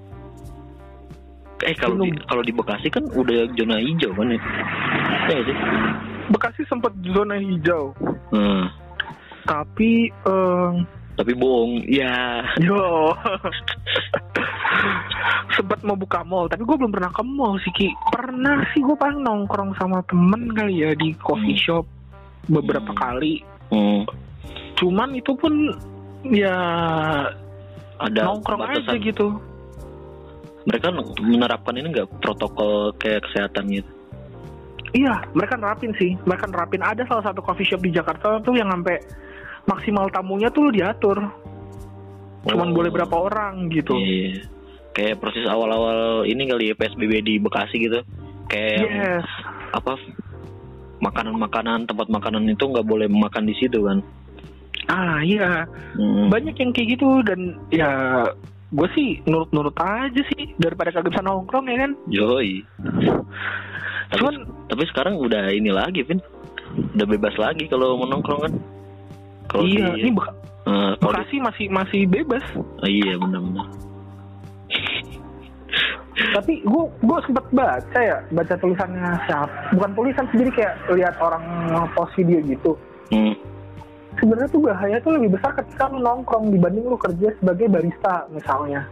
Eh 1.60 1.76
kalau 1.76 2.00
di 2.00 2.08
kalau 2.24 2.40
di 2.40 2.56
Bekasi 2.56 2.88
kan 2.88 3.04
udah 3.12 3.44
zona 3.52 3.76
hijau 3.76 4.16
kan 4.16 4.32
ya? 4.32 4.40
Nggak 5.28 5.44
sih? 5.44 5.56
Bekasi 6.32 6.64
sempat 6.72 6.96
zona 7.04 7.36
hijau 7.36 7.92
Nah, 8.32 8.72
tapi 9.44 10.08
eh, 10.08 10.70
tapi 11.20 11.36
bohong. 11.36 11.84
Ya. 11.84 12.40
Yo. 12.64 13.12
Sempat 15.60 15.84
mau 15.84 15.92
buka 15.98 16.24
mall, 16.24 16.48
tapi 16.48 16.64
gue 16.64 16.72
belum 16.72 16.94
pernah 16.94 17.12
ke 17.12 17.20
mall 17.20 17.60
sih 17.60 17.74
Ki. 17.76 17.92
Pernah 18.08 18.64
sih 18.72 18.80
gue 18.80 18.96
paling 18.96 19.20
nongkrong 19.20 19.76
sama 19.76 20.00
temen 20.08 20.48
kali 20.56 20.80
ya 20.80 20.96
di 20.96 21.12
coffee 21.20 21.52
Hmm. 21.60 21.84
shop 21.84 21.84
beberapa 22.46 22.88
Hmm. 22.88 22.98
kali. 22.98 23.32
Hmm, 23.68 24.02
Cuman 24.74 25.12
itu 25.12 25.32
pun 25.34 25.52
ya 26.22 26.56
ada 27.98 28.20
nongkrong 28.22 28.60
aja 28.62 28.80
batasan. 28.80 29.00
gitu. 29.02 29.26
mereka 30.62 30.92
menerapkan 31.18 31.72
ini 31.72 31.88
nggak 31.88 32.20
protokol 32.20 32.92
kayak 32.94 33.24
kesehatan 33.24 33.64
gitu 33.70 33.90
Iya, 34.90 35.22
mereka 35.32 35.54
nerapin 35.54 35.94
sih. 35.94 36.18
Mereka 36.20 36.44
nerapin 36.46 36.82
ada 36.82 37.06
salah 37.06 37.22
satu 37.22 37.38
coffee 37.38 37.62
shop 37.62 37.78
di 37.78 37.88
Jakarta 37.88 38.36
tuh 38.40 38.52
yang 38.52 38.68
sampai 38.68 38.98
maksimal 39.64 40.10
tamunya 40.10 40.50
tuh 40.50 40.66
diatur. 40.68 41.14
Cuman 42.42 42.68
Oh. 42.68 42.74
boleh 42.74 42.90
berapa 42.90 43.14
orang 43.14 43.70
gitu. 43.70 43.94
Iya. 43.94 44.50
Kayak 44.90 45.22
proses 45.22 45.46
awal-awal 45.46 46.26
ini 46.26 46.42
kali 46.44 46.64
ya 46.66 46.74
PSBB 46.74 47.22
di 47.22 47.34
Bekasi 47.38 47.76
gitu. 47.80 48.02
Kayak 48.48 48.82
Yes. 48.82 49.26
apa 49.70 49.94
makanan-makanan 51.00 51.84
tempat 51.84 52.06
makanan 52.06 52.44
itu 52.46 52.62
nggak 52.62 52.84
boleh 52.84 53.06
makan 53.06 53.44
di 53.44 53.54
situ 53.56 53.82
kan. 53.82 53.98
Ah 54.86 55.20
iya, 55.20 55.64
Hmm. 55.94 56.28
banyak 56.28 56.54
yang 56.54 56.70
kayak 56.70 56.88
gitu 56.94 57.22
dan 57.22 57.40
ya 57.68 57.90
gue 58.70 58.88
sih 58.90 59.18
nurut-nurut 59.24 59.74
aja 59.76 60.22
sih 60.30 60.54
daripada 60.56 60.90
kagak 60.90 61.10
bisa 61.10 61.22
nongkrong 61.22 61.66
ya 61.66 61.78
kan. 61.80 61.92
Yoi. 62.06 62.62
Tapi, 64.10 64.18
Cuman 64.18 64.34
tapi 64.66 64.82
sekarang 64.86 65.14
udah 65.16 65.50
ini 65.50 65.70
lagi, 65.70 66.02
Vin. 66.02 66.18
Udah 66.94 67.06
bebas 67.06 67.34
lagi 67.36 67.66
kalau 67.66 67.94
mau 67.94 68.06
nongkrong 68.06 68.40
kan. 68.40 68.52
Kalau 69.46 69.62
iya, 69.64 69.90
di, 69.90 70.00
ini 70.00 70.10
Bek- 70.12 70.34
eh, 70.64 70.92
kalau 70.96 71.12
di- 71.12 71.18
Bekasi 71.18 71.36
masih 71.40 71.66
masih 71.68 72.00
bebas. 72.06 72.44
oh, 72.54 72.86
iya 72.86 73.14
benar-benar. 73.14 73.66
Tapi 76.34 76.60
gue 76.66 76.84
gue 77.00 77.18
sempet 77.24 77.44
baca 77.54 78.00
ya, 78.00 78.18
baca 78.34 78.54
tulisannya 78.58 79.10
siapa? 79.24 79.72
Bukan 79.78 79.90
tulisan 79.96 80.26
sendiri 80.34 80.50
kayak 80.52 80.74
lihat 80.92 81.14
orang 81.22 81.44
post 81.94 82.12
video 82.18 82.42
gitu. 82.44 82.72
Hmm. 83.10 83.34
Sebenarnya 84.18 84.48
tuh 84.52 84.62
bahaya 84.62 84.96
tuh 85.00 85.16
lebih 85.16 85.38
besar 85.38 85.54
ketika 85.56 85.88
lu 85.88 86.02
nongkrong 86.02 86.50
dibanding 86.52 86.84
lu 86.84 86.98
kerja 86.98 87.32
sebagai 87.40 87.70
barista 87.70 88.26
misalnya. 88.34 88.84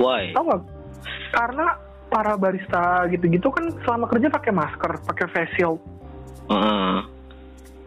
Why? 0.00 0.32
Tahu 0.34 0.44
nggak? 0.48 0.62
Karena 1.30 1.66
para 2.10 2.34
barista 2.34 3.06
gitu-gitu 3.06 3.48
kan 3.54 3.70
selama 3.86 4.10
kerja 4.10 4.28
pakai 4.32 4.52
masker, 4.52 4.92
pakai 5.06 5.26
face 5.30 5.52
shield. 5.54 5.78
Heeh. 6.50 6.96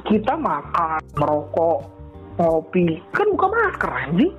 Kita 0.04 0.36
makan, 0.40 1.00
merokok, 1.16 1.80
ngopi, 2.40 3.04
kan 3.12 3.28
buka 3.36 3.48
masker 3.52 3.92
anjing. 3.92 4.34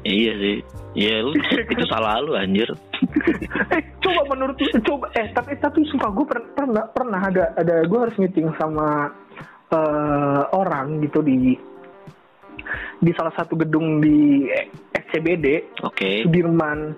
Iya 0.00 0.32
sih. 0.36 0.56
Iya 0.96 1.14
lu 1.22 1.32
itu 1.72 1.84
salah 1.86 2.18
lu 2.20 2.32
anjir. 2.34 2.68
eh 3.72 3.82
coba 4.00 4.22
menurut 4.28 4.56
lu 4.56 4.80
coba 4.82 5.06
eh 5.14 5.28
tapi 5.32 5.56
tapi 5.56 5.84
sumpah 5.88 6.10
gue 6.12 6.26
pernah 6.26 6.48
pernah 6.52 6.84
pernah 6.90 7.20
ada 7.20 7.44
ada 7.56 7.84
gue 7.84 7.98
harus 7.98 8.16
meeting 8.16 8.48
sama 8.56 9.08
eh, 9.70 10.42
orang 10.52 11.00
gitu 11.00 11.20
di 11.20 11.56
di 13.00 13.10
salah 13.16 13.32
satu 13.32 13.56
gedung 13.56 14.00
di 14.00 14.44
SCBD 14.92 15.76
Oke. 15.82 16.24
Sudirman 16.24 16.92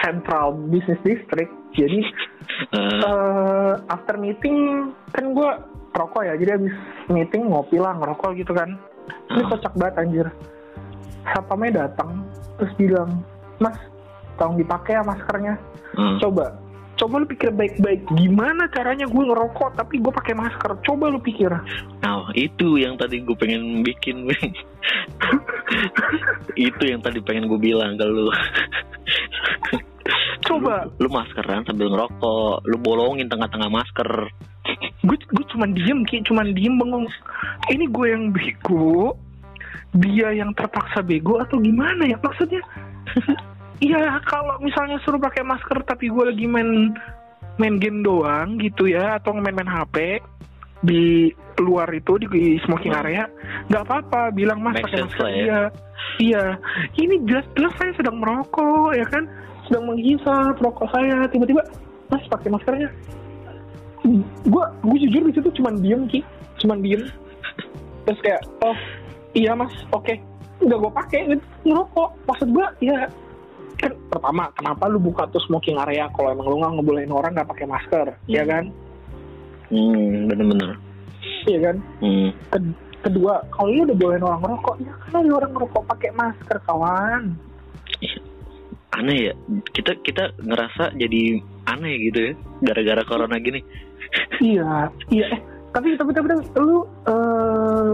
Central 0.00 0.54
Business 0.70 1.02
District 1.02 1.50
jadi 1.74 2.00
Eh, 2.70 2.78
eh, 3.00 3.72
after 3.88 4.14
meeting 4.14 4.86
kan 5.10 5.32
gue 5.32 5.50
rokok 5.90 6.22
ya 6.22 6.36
jadi 6.36 6.60
habis 6.60 6.74
meeting 7.08 7.48
ngopi 7.48 7.80
lah 7.80 7.96
ngerokok 7.96 8.36
gitu 8.36 8.52
kan 8.52 8.76
ini 9.32 9.42
Ah. 9.42 9.48
kocak 9.48 9.72
banget 9.74 9.94
anjir 9.98 10.26
satpamnya 11.32 11.86
datang 11.86 12.24
terus 12.60 12.72
bilang 12.76 13.10
mas 13.62 13.76
tolong 14.36 14.58
dipakai 14.58 14.98
ya 14.98 15.02
maskernya 15.06 15.54
eh. 15.96 16.18
coba 16.20 16.58
coba 16.94 17.14
lu 17.22 17.26
pikir 17.26 17.50
baik-baik 17.50 18.06
gimana 18.14 18.70
caranya 18.70 19.06
gue 19.10 19.24
ngerokok 19.26 19.74
tapi 19.74 19.98
gue 19.98 20.12
pakai 20.14 20.34
masker 20.38 20.78
coba 20.86 21.10
lu 21.10 21.18
pikir 21.18 21.50
Nah, 22.04 22.28
itu 22.36 22.76
yang 22.76 23.00
tadi 23.00 23.24
gue 23.24 23.32
pengen 23.32 23.80
bikin. 23.80 24.28
Itu 26.68 26.82
yang 26.84 27.00
tadi 27.00 27.24
pengen 27.24 27.48
gue 27.48 27.56
bilang 27.56 27.96
ke 27.96 28.04
lu. 28.04 28.28
coba 30.44 30.84
Lu, 31.00 31.08
lu 31.08 31.08
maskeran 31.08 31.64
sambil 31.64 31.88
ngerokok, 31.88 32.68
lu 32.68 32.76
bolongin 32.76 33.24
tengah-tengah 33.32 33.72
masker. 33.72 34.28
gue 35.04 35.16
gue 35.16 35.44
cuman 35.52 35.76
diem 35.76 36.00
ki 36.08 36.24
cuman 36.24 36.56
diem 36.56 36.80
bengong 36.80 37.04
ini 37.68 37.84
gue 37.84 38.06
yang 38.08 38.32
bego 38.32 39.12
dia 39.94 40.28
yang 40.34 40.50
terpaksa 40.54 41.00
bego 41.00 41.38
atau 41.38 41.58
gimana 41.62 42.06
ya? 42.06 42.18
Maksudnya 42.18 42.62
Iya 43.82 44.22
kalau 44.24 44.54
misalnya 44.62 45.02
suruh 45.02 45.18
pakai 45.18 45.42
masker 45.42 45.82
tapi 45.82 46.06
gue 46.06 46.24
lagi 46.30 46.46
main 46.46 46.94
main 47.58 47.74
game 47.78 48.06
doang 48.06 48.58
gitu 48.62 48.86
ya 48.86 49.18
atau 49.18 49.34
main-main 49.34 49.66
HP 49.66 50.22
di 50.84 51.30
luar 51.58 51.88
itu 51.90 52.18
di, 52.20 52.26
di 52.30 52.44
smoking 52.66 52.92
Hmm. 52.94 53.02
area 53.02 53.24
nggak 53.70 53.82
apa-apa 53.88 54.30
bilang 54.34 54.60
mas 54.62 54.78
pakai 54.78 55.06
masker. 55.06 55.26
ya. 55.26 55.34
iya. 55.34 55.60
Iya. 56.20 56.44
Ini 56.94 57.14
jelas-jelas 57.26 57.74
saya 57.80 57.92
sedang 57.98 58.22
merokok 58.22 58.94
ya 58.94 59.06
kan? 59.10 59.26
Sedang 59.66 59.90
menghisap 59.90 60.54
rokok 60.62 60.86
saya 60.94 61.26
tiba-tiba 61.26 61.62
mas 62.12 62.22
pakai 62.30 62.48
maskernya. 62.54 62.88
Gue 64.46 64.64
gue 64.84 64.98
jujur 65.08 65.22
di 65.26 65.32
situ 65.34 65.48
cuman 65.58 65.74
diem 65.80 66.02
ki. 66.06 66.20
Cuman 66.62 66.78
diem. 66.84 67.02
Terus 68.04 68.20
kayak 68.20 68.42
oh 68.62 68.76
iya 69.34 69.52
mas 69.52 69.74
oke 69.90 70.14
nggak 70.62 70.78
gue 70.78 70.92
pakai 70.94 71.20
gitu, 71.28 71.44
ngerokok 71.66 72.08
maksud 72.24 72.48
gue 72.50 72.66
ya 72.80 72.98
kan 73.74 73.90
pertama 74.08 74.48
kenapa 74.54 74.86
lu 74.86 75.02
buka 75.02 75.26
tuh 75.28 75.42
smoking 75.44 75.76
area 75.76 76.06
kalau 76.14 76.30
emang 76.30 76.46
lu 76.46 76.56
nggak 76.62 76.72
ngebolehin 76.78 77.12
orang 77.12 77.34
nggak 77.34 77.50
pakai 77.50 77.66
masker 77.66 78.06
ya 78.26 78.42
Hmm. 78.42 78.50
kan 78.50 78.64
Hmm, 79.72 80.28
bener-bener. 80.28 80.70
iya 81.44 81.58
kan 81.60 81.76
Hmm. 81.98 82.30
Ken- 82.48 82.78
kedua 83.02 83.42
kalau 83.50 83.68
lu 83.68 83.80
udah 83.84 83.98
bolehin 83.98 84.24
orang 84.24 84.40
ngerokok 84.40 84.76
ya 84.80 84.92
kan 84.96 85.12
ada 85.20 85.32
orang 85.34 85.52
ngerokok 85.52 85.82
pakai 85.90 86.10
masker 86.14 86.58
kawan 86.64 87.22
Aneh 88.94 89.26
ya. 89.26 89.34
Kita 89.74 89.98
kita 90.06 90.30
ngerasa 90.38 90.94
jadi 90.94 91.42
aneh 91.66 91.94
gitu 92.06 92.30
ya 92.30 92.32
gara-gara 92.62 93.02
corona 93.02 93.42
gini. 93.42 93.58
iya 94.38 94.86
iya 95.10 95.26
eh 95.34 95.40
tapi 95.74 95.98
tapi 95.98 96.14
tapi, 96.14 96.26
tapi 96.30 96.62
lu 96.62 96.86
eh, 97.10 97.92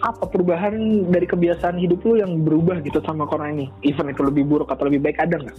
apa 0.00 0.24
perubahan 0.28 0.74
dari 1.12 1.28
kebiasaan 1.28 1.76
hidup 1.76 2.00
lu 2.08 2.16
yang 2.16 2.40
berubah 2.40 2.80
gitu 2.80 3.04
sama 3.04 3.28
corona 3.28 3.52
ini? 3.52 3.66
Even 3.84 4.08
itu 4.08 4.24
lebih 4.24 4.48
buruk 4.48 4.72
atau 4.72 4.88
lebih 4.88 5.04
baik 5.04 5.20
ada 5.20 5.36
nggak? 5.36 5.58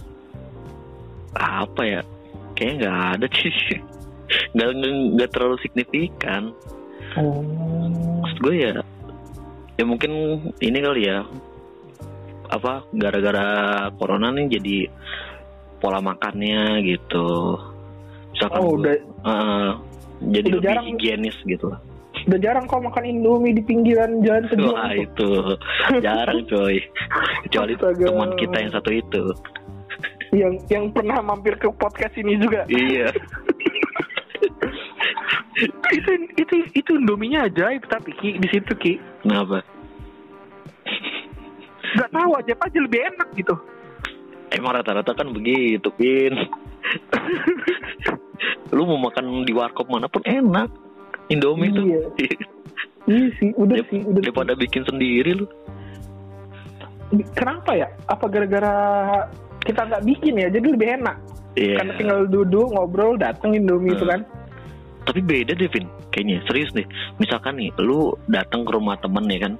Apa 1.38 1.82
ya? 1.86 2.00
Kayaknya 2.58 2.74
nggak 2.82 2.98
ada 3.16 3.26
sih. 3.32 3.52
Nggak 4.56 4.68
nggak- 5.12 5.32
terlalu 5.32 5.56
signifikan. 5.60 6.56
oh. 7.20 7.44
Maksud 8.24 8.38
gue 8.40 8.54
ya 8.56 8.72
ya 9.76 9.84
mungkin 9.84 10.12
ini 10.58 10.78
kali 10.80 11.02
ya. 11.04 11.20
Apa 12.48 12.84
gara-gara 12.96 13.48
corona 13.96 14.32
nih 14.32 14.56
jadi 14.58 14.76
pola 15.80 16.00
makannya 16.00 16.80
gitu. 16.84 17.60
Misalkan 18.32 18.60
oh 18.60 18.72
gue, 18.72 18.76
udah 18.80 18.94
eh, 19.28 19.70
jadi 20.32 20.48
udah 20.48 20.56
lebih 20.56 20.64
jarang- 20.64 20.88
higienis 20.96 21.36
gitu. 21.44 21.66
lah 21.68 21.80
udah 22.28 22.38
jarang 22.38 22.64
kau 22.70 22.78
makan 22.78 23.04
indomie 23.06 23.56
di 23.56 23.62
pinggiran 23.64 24.22
jalan 24.22 24.46
sejuang 24.50 24.76
wah 24.76 24.92
tuh. 24.92 25.00
itu. 25.02 25.30
Jarang 26.04 26.40
coy. 26.46 26.76
Kecuali 27.48 27.72
teman 27.78 28.30
kita 28.38 28.56
yang 28.62 28.72
satu 28.72 28.90
itu. 28.92 29.22
Yang 30.32 30.52
yang 30.72 30.84
pernah 30.94 31.18
mampir 31.20 31.58
ke 31.58 31.68
podcast 31.74 32.14
ini 32.16 32.38
juga. 32.40 32.64
Iya. 32.70 33.12
Itu 35.92 36.10
itu 36.40 36.54
itu 36.72 36.90
indominya 36.96 37.44
ajaib 37.46 37.84
tapi 37.90 38.16
ki 38.16 38.40
di 38.40 38.48
situ 38.48 38.72
ki. 38.72 38.94
Kenapa? 39.22 39.60
Nggak 41.92 42.10
tahu 42.10 42.30
aja 42.40 42.52
aja 42.56 42.78
lebih 42.80 43.00
enak 43.12 43.28
gitu. 43.36 43.54
Emang 44.52 44.76
rata-rata 44.76 45.12
kan 45.12 45.28
begitu 45.32 45.88
pin. 45.96 46.32
Lu 48.72 48.88
mau 48.88 48.98
makan 49.00 49.44
di 49.44 49.52
warkop 49.52 49.88
mana 49.92 50.08
pun 50.08 50.24
enak 50.24 50.72
Indomie 51.32 51.70
tuh 51.70 51.84
Iya. 51.84 52.00
iya 53.08 53.26
sih 53.36 53.50
udah 53.54 53.76
Dep- 53.76 53.88
sih 53.88 54.00
udah 54.00 54.20
sih. 54.20 54.24
daripada 54.28 54.52
bikin 54.54 54.82
sendiri 54.84 55.34
lu 55.34 55.46
kenapa 57.32 57.74
ya 57.74 57.88
apa 58.06 58.24
gara-gara 58.26 58.74
kita 59.62 59.80
nggak 59.84 60.04
bikin 60.04 60.34
ya 60.36 60.48
jadi 60.48 60.66
lebih 60.68 60.88
enak 60.96 61.16
Iya. 61.52 61.76
karena 61.76 61.92
tinggal 61.94 62.20
duduk 62.26 62.72
ngobrol 62.72 63.14
dateng 63.14 63.52
indomie 63.52 63.92
itu 63.92 64.04
Hmm. 64.04 64.12
kan 64.12 64.22
Tapi 65.02 65.18
beda 65.18 65.52
deh, 65.52 65.66
Vin. 65.66 65.90
Kayaknya 66.08 66.46
serius 66.46 66.70
nih. 66.72 66.86
Misalkan 67.18 67.58
nih, 67.58 67.74
lu 67.76 68.14
datang 68.24 68.62
ke 68.62 68.70
rumah 68.70 68.94
temen 68.96 69.26
ya 69.26 69.42
kan, 69.42 69.58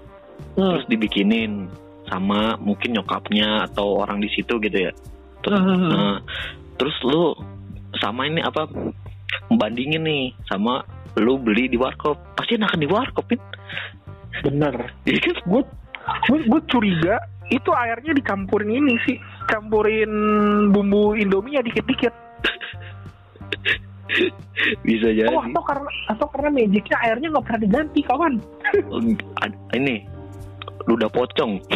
Hmm. 0.55 0.71
terus 0.71 0.87
dibikinin 0.87 1.67
sama 2.07 2.55
mungkin 2.57 2.95
nyokapnya 2.95 3.67
atau 3.67 3.99
orang 3.99 4.23
di 4.23 4.31
situ 4.31 4.63
gitu 4.63 4.79
ya. 4.79 4.95
Terus, 5.43 5.59
Hmm. 5.59 5.91
nah, 5.91 6.17
terus 6.79 6.95
lu 7.03 7.35
sama 7.99 8.31
ini 8.31 8.39
apa? 8.39 8.71
Membandingin 9.51 10.01
nih 10.01 10.25
sama 10.47 10.87
lu 11.17 11.37
beli 11.37 11.67
di 11.67 11.77
warkop. 11.77 12.17
Pasti 12.35 12.57
enakan 12.57 12.79
di 12.79 12.89
warkop, 12.89 13.27
Vin. 13.29 13.41
bener 14.43 14.75
Iya 15.05 15.19
kan? 15.23 15.37
gue 15.45 15.63
gue 16.27 16.39
gue 16.49 16.61
curiga 16.67 17.21
itu 17.47 17.69
airnya 17.69 18.11
dicampurin 18.11 18.73
ini 18.73 18.97
sih 19.05 19.21
campurin 19.45 20.09
bumbu 20.73 21.13
indomie 21.15 21.55
ya 21.55 21.61
dikit-dikit 21.61 22.11
Bisa 24.83 25.09
jadi. 25.13 25.29
oh 25.29 25.45
atau 25.45 25.63
karena 25.63 25.91
atau 26.09 26.27
karena 26.33 26.49
magicnya 26.51 26.97
airnya 27.05 27.29
nggak 27.29 27.45
pernah 27.45 27.61
diganti 27.61 28.01
kawan 28.03 28.35
Oh, 28.89 29.05
ini 29.77 30.09
lu 30.89 30.97
udah 30.97 31.13
pocong. 31.13 31.61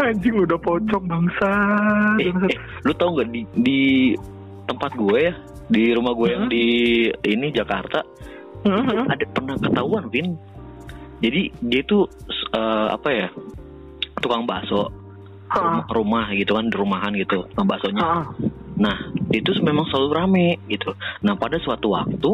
Anjing 0.00 0.40
udah 0.40 0.56
pocong 0.56 1.04
bangsa. 1.04 1.50
Eh, 2.16 2.32
bangsa. 2.32 2.48
eh, 2.48 2.56
lu 2.82 2.92
tau 2.96 3.12
nggak 3.12 3.28
di 3.28 3.40
di 3.60 3.80
tempat 4.70 4.94
gue 4.94 5.18
ya, 5.20 5.34
di 5.66 5.90
rumah 5.90 6.14
gue 6.14 6.28
yang 6.30 6.44
Hmm. 6.46 6.52
di 6.52 6.64
ini 7.26 7.50
Jakarta, 7.50 8.06
Heeh. 8.62 9.02
ada 9.04 9.24
pernah 9.28 9.58
ketahuan, 9.58 10.06
Vin. 10.06 10.38
Jadi 11.18 11.50
dia 11.60 11.80
itu 11.82 12.06
eh, 12.50 12.88
apa 12.88 13.08
ya, 13.10 13.28
tukang 14.18 14.46
bakso, 14.46 14.88
rumah, 15.50 15.84
rumah 15.90 16.26
gitu 16.32 16.54
kan, 16.54 16.66
rumahan 16.70 17.12
gitu, 17.14 17.42
tukang 17.50 17.66
baksonya. 17.66 18.24
Nah, 18.74 18.96
itu 19.30 19.52
memang 19.60 19.84
selalu 19.86 20.08
rame 20.10 20.48
gitu. 20.66 20.94
Nah, 21.20 21.36
pada 21.36 21.58
suatu 21.58 21.92
waktu 21.92 22.30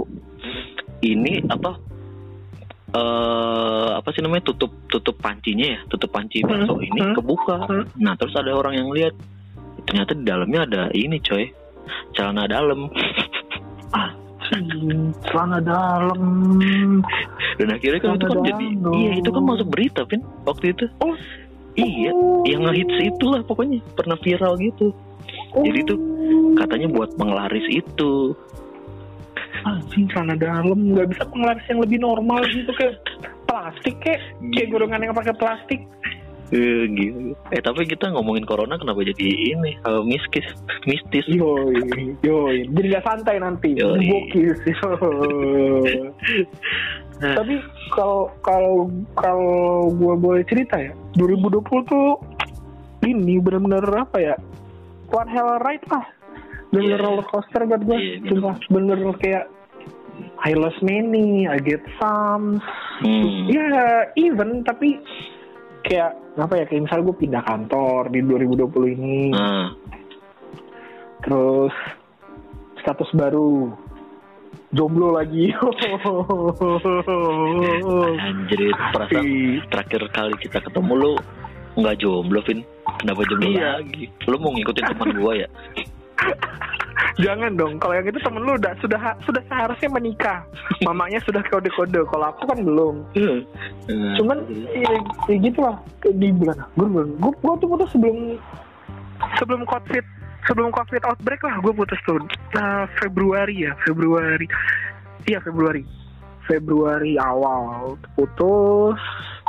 ini 1.02 1.42
apa 1.46 1.74
eh 2.86 3.88
apa 3.92 4.08
sih 4.14 4.22
namanya 4.22 4.46
tutup 4.46 4.70
tutup 4.86 5.18
pancinya 5.18 5.66
ya, 5.74 5.80
tutup 5.90 6.08
panci 6.08 6.40
Hmm, 6.40 6.48
bakso 6.64 6.78
ini 6.78 7.00
hmm, 7.02 7.14
kebuka. 7.18 7.56
hmm. 7.66 7.84
Nah, 7.98 8.14
terus 8.14 8.32
ada 8.38 8.54
orang 8.54 8.78
yang 8.78 8.88
lihat 8.94 9.14
ternyata 9.84 10.14
di 10.14 10.24
dalamnya 10.24 10.60
ada 10.64 10.82
ini, 10.94 11.18
coy. 11.18 11.50
Celana 12.14 12.44
dalam. 12.48 12.90
Anjing, 14.46 15.10
celana 15.26 15.58
dalam. 15.58 16.22
Dan 17.58 17.68
akhirnya 17.74 17.98
kan 17.98 18.14
itu 18.14 18.26
kan 18.30 18.38
jadi 18.46 18.66
iya, 18.94 19.10
itu 19.18 19.28
kan 19.34 19.42
masuk 19.42 19.68
berita, 19.74 20.06
Vin, 20.06 20.22
waktu 20.46 20.70
itu. 20.70 20.86
Oh. 21.02 21.14
Iya, 21.76 22.08
Oh. 22.14 22.40
yang 22.48 22.64
ngehits 22.64 22.96
itulah 23.04 23.44
pokoknya 23.44 23.84
pernah 23.98 24.16
viral 24.24 24.56
gitu. 24.56 24.96
Jadi 25.52 25.80
tuh 25.84 25.98
katanya 26.56 26.88
buat 26.88 27.10
penglaris 27.18 27.66
itu. 27.68 28.32
anjing 29.64 30.06
celana 30.12 30.36
dalam 30.36 30.94
nggak 30.94 31.16
bisa 31.16 31.24
penglaris 31.26 31.64
yang 31.66 31.80
lebih 31.80 31.98
normal 31.98 32.44
gitu 32.46 32.70
kayak 32.76 33.02
plastik 33.48 33.96
kayak 34.04 34.20
kayak 34.52 34.68
golongan 34.68 35.00
yang 35.00 35.16
pakai 35.16 35.34
plastik 35.34 35.80
Eh, 36.46 36.86
gitu. 36.94 37.34
Eh 37.50 37.58
tapi 37.58 37.84
kita 37.84 38.06
ngomongin 38.14 38.46
corona 38.46 38.78
kenapa 38.78 39.02
jadi 39.02 39.26
ini 39.50 39.74
hal 39.82 40.06
mistis 40.06 40.46
mistis? 40.86 41.26
yoi 41.26 41.74
yoi 42.22 42.70
jadi 42.70 42.86
nggak 42.94 43.04
santai 43.04 43.42
nanti 43.42 43.74
Yoi. 43.74 44.06
bokis 44.06 44.54
tapi 47.16 47.54
kalau 47.90 48.28
kalau 48.44 48.86
kalau 49.16 49.52
gue 49.90 50.14
boleh 50.14 50.42
cerita 50.44 50.76
ya 50.76 50.92
2020 51.16 51.64
tuh 51.88 52.20
ini 53.02 53.40
benar-benar 53.40 53.82
apa 54.04 54.18
ya 54.20 54.34
one 55.10 55.30
hell 55.32 55.56
ride 55.64 55.82
lah 55.88 56.04
bener 56.70 56.94
Iya. 56.94 57.02
roller 57.02 57.26
coaster 57.26 57.64
buat 57.64 57.82
gue 57.82 57.96
bener. 58.20 58.28
cuma 58.28 58.50
bener 58.68 58.98
kayak 59.18 59.44
I 60.44 60.52
lost 60.52 60.78
many 60.78 61.48
I 61.48 61.56
get 61.58 61.80
some 61.98 62.60
Hmm. 62.96 63.44
ya 63.52 64.08
even 64.16 64.64
tapi 64.64 64.96
kayak 65.86 66.10
apa 66.36 66.54
ya 66.58 66.64
kayak 66.66 66.82
misalnya 66.84 67.04
gue 67.06 67.16
pindah 67.16 67.42
kantor 67.42 68.02
di 68.10 68.20
2020 68.20 68.96
ini 68.98 69.18
Nah, 69.30 69.70
terus 71.22 71.74
status 72.82 73.10
baru 73.14 73.70
jomblo 74.70 75.14
lagi 75.14 75.54
anjir 78.18 78.60
perasaan 78.92 79.26
terakhir 79.70 80.02
kali 80.10 80.34
kita 80.38 80.58
ketemu 80.60 80.92
lu 80.94 81.12
nggak 81.76 82.00
jomblo, 82.00 82.40
Vin. 82.40 82.64
Kenapa 82.96 83.20
jomblo 83.28 83.52
Iya. 83.52 83.84
lagi? 83.84 84.08
Lu 84.24 84.40
mau 84.40 84.48
ngikutin 84.48 84.84
teman 84.88 85.10
gua 85.12 85.32
ya? 85.36 85.48
jangan 87.24 87.52
dong 87.56 87.76
kalau 87.76 87.94
yang 87.96 88.08
itu 88.08 88.20
temen 88.20 88.42
lu 88.44 88.56
udah 88.56 88.72
sudah 88.80 89.00
sudah 89.24 89.42
seharusnya 89.48 89.88
menikah. 89.92 90.38
Mamanya 90.84 91.20
sudah 91.24 91.44
kode-kode 91.48 92.00
kalau 92.08 92.26
aku 92.32 92.42
kan 92.48 92.58
belum. 92.64 92.94
Nah, 93.16 93.40
cuman 94.20 94.38
ya, 94.72 94.92
ya 95.28 95.36
gitu 95.40 95.58
lah. 95.60 95.76
Di 96.04 96.28
bulan 96.32 96.56
gue 96.76 96.86
gue 96.88 97.32
gue 97.32 97.54
tuh 97.60 97.68
putus 97.68 97.88
sebelum 97.92 98.18
sebelum 99.40 99.62
covid 99.68 100.04
sebelum 100.46 100.70
covid 100.72 101.02
outbreak 101.04 101.40
lah 101.44 101.56
gue 101.60 101.72
putus 101.72 102.00
tuh. 102.08 102.20
Nah, 102.56 102.88
Februari 103.00 103.66
ya 103.68 103.72
Februari. 103.84 104.46
Iya 105.28 105.42
Februari. 105.44 105.84
Februari 106.46 107.18
awal 107.18 107.98
putus 108.14 109.00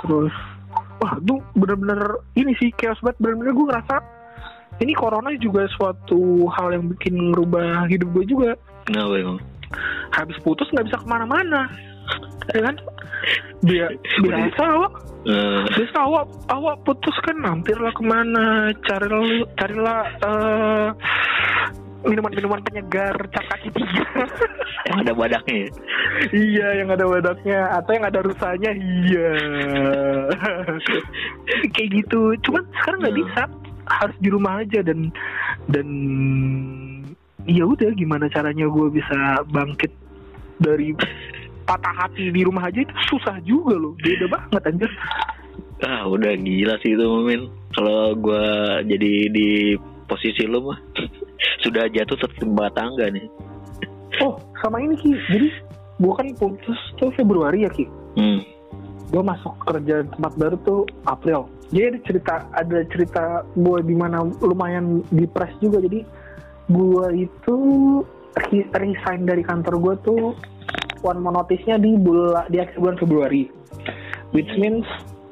terus 0.02 0.34
wah 0.98 1.14
tuh 1.22 1.38
bener-bener 1.54 2.20
ini 2.36 2.52
sih 2.60 2.74
chaos 2.76 3.00
banget. 3.00 3.18
Bener-bener 3.24 3.54
gue 3.54 3.68
ngerasa 3.72 4.17
ini 4.78 4.94
corona 4.94 5.34
juga 5.38 5.66
suatu 5.74 6.46
hal 6.54 6.78
yang 6.78 6.86
bikin 6.94 7.34
ngerubah 7.34 7.90
hidup 7.90 8.10
gue 8.14 8.26
juga. 8.28 8.52
Kenapa 8.86 9.16
emang? 9.18 9.40
habis 10.16 10.40
putus 10.48 10.64
nggak 10.72 10.88
bisa 10.88 10.98
ke 11.04 11.08
mana-mana. 11.08 11.68
Ya 12.56 12.64
kan? 12.64 12.80
Bia, 13.60 13.92
biasa 14.24 14.62
awak. 14.64 15.04
Biasa 15.76 15.98
awak 16.00 16.32
awak 16.48 16.80
putus 16.88 17.12
kan 17.28 17.36
mampirlah 17.36 17.92
ke 17.92 18.00
mana. 18.08 18.72
Carilah 18.88 19.44
carilah 19.60 20.02
eh, 20.24 20.88
minuman-minuman 22.08 22.64
penyegar 22.64 23.12
cap 23.36 23.44
kaki 23.52 23.76
tiga. 23.76 24.08
Yang 24.88 24.98
ada 25.04 25.14
badaknya 25.20 25.56
ya? 25.60 25.70
iya 26.32 26.68
yang 26.80 26.90
ada 26.96 27.04
wadaknya 27.04 27.60
atau 27.76 27.92
yang 27.92 28.06
ada 28.08 28.20
rusanya 28.24 28.72
iya. 28.72 29.30
Kayak 31.76 31.90
gitu. 31.92 32.32
Cuman 32.48 32.64
sekarang 32.80 33.00
nggak 33.04 33.12
Hmm. 33.12 33.22
bisa 33.28 33.42
harus 33.88 34.18
di 34.20 34.30
rumah 34.30 34.62
aja 34.62 34.80
dan 34.82 35.10
dan 35.68 35.88
ya 37.44 37.64
udah 37.64 37.92
gimana 37.94 38.28
caranya 38.28 38.68
gue 38.68 38.88
bisa 38.90 39.18
bangkit 39.48 39.92
dari 40.58 40.92
patah 41.64 41.96
hati 41.96 42.30
di 42.30 42.42
rumah 42.44 42.68
aja 42.68 42.80
itu 42.80 42.96
susah 43.08 43.40
juga 43.42 43.76
loh 43.76 43.94
beda 43.98 44.26
banget 44.28 44.64
anjir 44.68 44.92
Ah, 45.78 46.10
udah 46.10 46.34
gila 46.34 46.74
sih 46.82 46.98
itu, 46.98 47.06
Min. 47.22 47.54
Kalau 47.70 48.18
gua 48.18 48.42
jadi 48.82 49.30
di 49.30 49.78
posisi 50.10 50.42
lu 50.50 50.66
mah 50.66 50.80
sudah 51.64 51.86
jatuh 51.94 52.18
setimba 52.18 52.66
tangga 52.74 53.14
nih. 53.14 53.30
oh 54.18 54.42
sama 54.58 54.82
ini 54.82 54.98
ki 54.98 55.14
jadi 55.30 55.48
gue 56.02 56.14
kan 56.18 56.26
putus 56.34 56.80
tuh 56.98 57.14
Februari 57.14 57.62
ya 57.62 57.70
ki 57.70 57.86
Hmm. 58.18 58.42
gue 59.14 59.22
masuk 59.22 59.54
kerja 59.62 60.02
tempat 60.10 60.34
baru 60.34 60.58
tuh 60.66 60.82
April 61.06 61.46
jadi 61.68 61.84
ada 61.92 62.00
cerita 62.08 62.34
ada 62.56 62.80
cerita 62.88 63.24
gue 63.54 63.80
di 63.84 63.96
mana 63.96 64.24
lumayan 64.40 65.04
depres 65.12 65.52
juga 65.60 65.84
jadi 65.84 66.04
gue 66.68 67.06
itu 67.16 67.56
re- 68.36 68.70
resign 68.76 69.28
dari 69.28 69.44
kantor 69.44 69.76
gue 69.80 69.96
tuh 70.04 70.22
one 71.04 71.20
more 71.20 71.36
notice-nya 71.36 71.76
di 71.76 71.96
bulan 71.96 72.48
di 72.48 72.60
akhir 72.60 72.80
bulan 72.80 72.98
Februari 73.00 73.48
which 74.32 74.50
means 74.60 74.84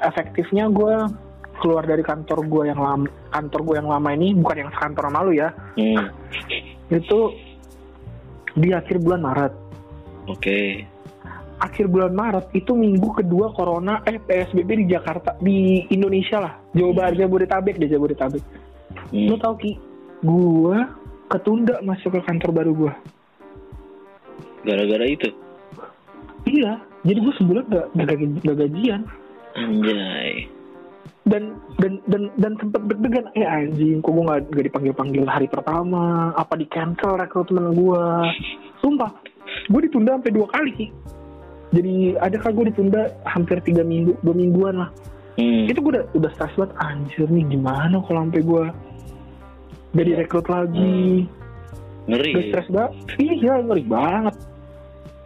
efektifnya 0.03 0.67
gue 0.67 0.95
keluar 1.63 1.87
dari 1.87 2.03
kantor 2.03 2.43
gue 2.45 2.63
yang 2.67 2.79
lama 2.79 3.07
kantor 3.31 3.59
gue 3.63 3.75
yang 3.79 3.89
lama 3.89 4.09
ini 4.11 4.35
bukan 4.35 4.67
yang 4.67 4.71
sekantor 4.75 5.07
sama 5.07 5.19
lu 5.23 5.31
ya 5.35 5.49
Hmm. 5.79 6.07
itu 6.91 7.19
di 8.55 8.71
akhir 8.71 8.99
bulan 8.99 9.23
Maret 9.23 9.53
Oke. 10.25 10.81
Akhir 11.59 11.87
bulan 11.87 12.11
Maret 12.11 12.51
itu 12.51 12.75
minggu 12.75 13.15
kedua 13.15 13.55
corona 13.55 14.03
eh 14.03 14.19
PSBB 14.19 14.69
di 14.83 14.85
Jakarta 14.91 15.39
di 15.39 15.87
Indonesia 15.87 16.43
lah. 16.43 16.53
Jawa 16.75 16.91
Barat 16.91 17.13
Jabodetabek 17.15 17.79
deh 17.79 17.87
Jabodetabek. 17.87 18.43
Hmm. 19.11 19.27
lo 19.31 19.35
tau 19.39 19.55
ki? 19.55 19.77
Gua 20.25 20.89
ketunda 21.31 21.79
masuk 21.83 22.15
ke 22.15 22.21
kantor 22.27 22.51
baru 22.51 22.71
gua. 22.75 22.93
Gara-gara 24.65 25.05
itu. 25.05 25.29
iya. 26.49 26.81
Jadi 27.05 27.19
gua 27.21 27.33
sebulan 27.37 27.65
gak, 27.69 27.87
gak, 27.93 28.07
gaji- 28.17 28.43
gak 28.43 28.57
gajian. 28.65 29.01
Anjay. 29.55 30.51
dan 31.25 31.57
dan 31.81 31.97
dan 32.05 32.29
dan 32.37 32.53
sempet 32.61 32.85
deg-degan. 32.85 33.25
Eh 33.33 33.45
anjing 33.45 33.97
kok 34.01 34.13
gua 34.13 34.37
gak, 34.37 34.51
gak 34.53 34.65
dipanggil 34.69 34.93
panggil 34.93 35.25
hari 35.25 35.47
pertama? 35.49 36.33
Apa 36.37 36.53
di 36.57 36.65
cancel 36.69 37.17
rekrutmen 37.17 37.73
gua? 37.73 38.25
Sumpah 38.81 39.09
gua 39.69 39.79
ditunda 39.81 40.17
sampai 40.17 40.33
dua 40.33 40.47
kali 40.49 40.93
jadi 41.75 41.93
ada 42.17 42.35
kan 42.37 42.55
gua 42.55 42.65
ditunda 42.65 43.01
hampir 43.23 43.59
tiga 43.59 43.83
minggu 43.83 44.15
dua 44.21 44.31
mingguan 44.33 44.77
lah 44.79 44.91
Hmm. 45.35 45.67
itu 45.67 45.75
gue 45.75 45.91
udah 45.91 46.05
udah 46.15 46.31
stres 46.31 46.55
banget 46.55 46.71
anjir 46.79 47.27
nih 47.27 47.43
gimana 47.45 47.99
kalau 47.99 48.23
sampai 48.23 48.39
gue 48.39 48.63
gak 49.91 50.05
direkrut 50.07 50.47
lagi 50.47 51.27
Ngeri. 52.07 52.31
udah 52.31 52.43
stres 52.47 52.67
banget 52.71 52.91
iya 53.19 53.53
ngeri 53.59 53.83
banget 53.83 54.35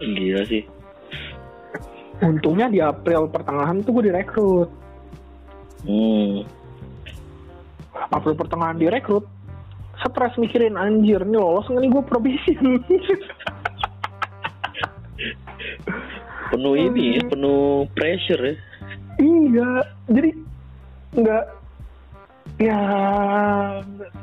Gila 0.01 0.41
sih. 0.49 0.63
untungnya 2.19 2.67
di 2.67 2.81
April 2.81 3.29
pertengahan 3.29 3.85
tuh 3.85 3.91
gue 3.93 4.09
direkrut 4.09 4.69
Hmm. 5.85 6.41
April 8.09 8.33
pertengahan 8.33 8.75
direkrut 8.75 9.29
stres 9.95 10.33
mikirin 10.35 10.73
anjir 10.73 11.21
nih 11.21 11.37
lolos 11.37 11.69
nggak 11.69 11.79
nih 11.79 11.91
gue 11.91 12.03
probation 12.03 12.65
Penuh 16.49 16.73
ini 16.75 17.17
ya, 17.17 17.23
penuh 17.25 17.61
pressure 17.91 18.41
ya. 18.41 18.55
iya 19.19 19.69
jadi 20.07 20.29
nggak 21.11 21.43
ya 22.57 22.79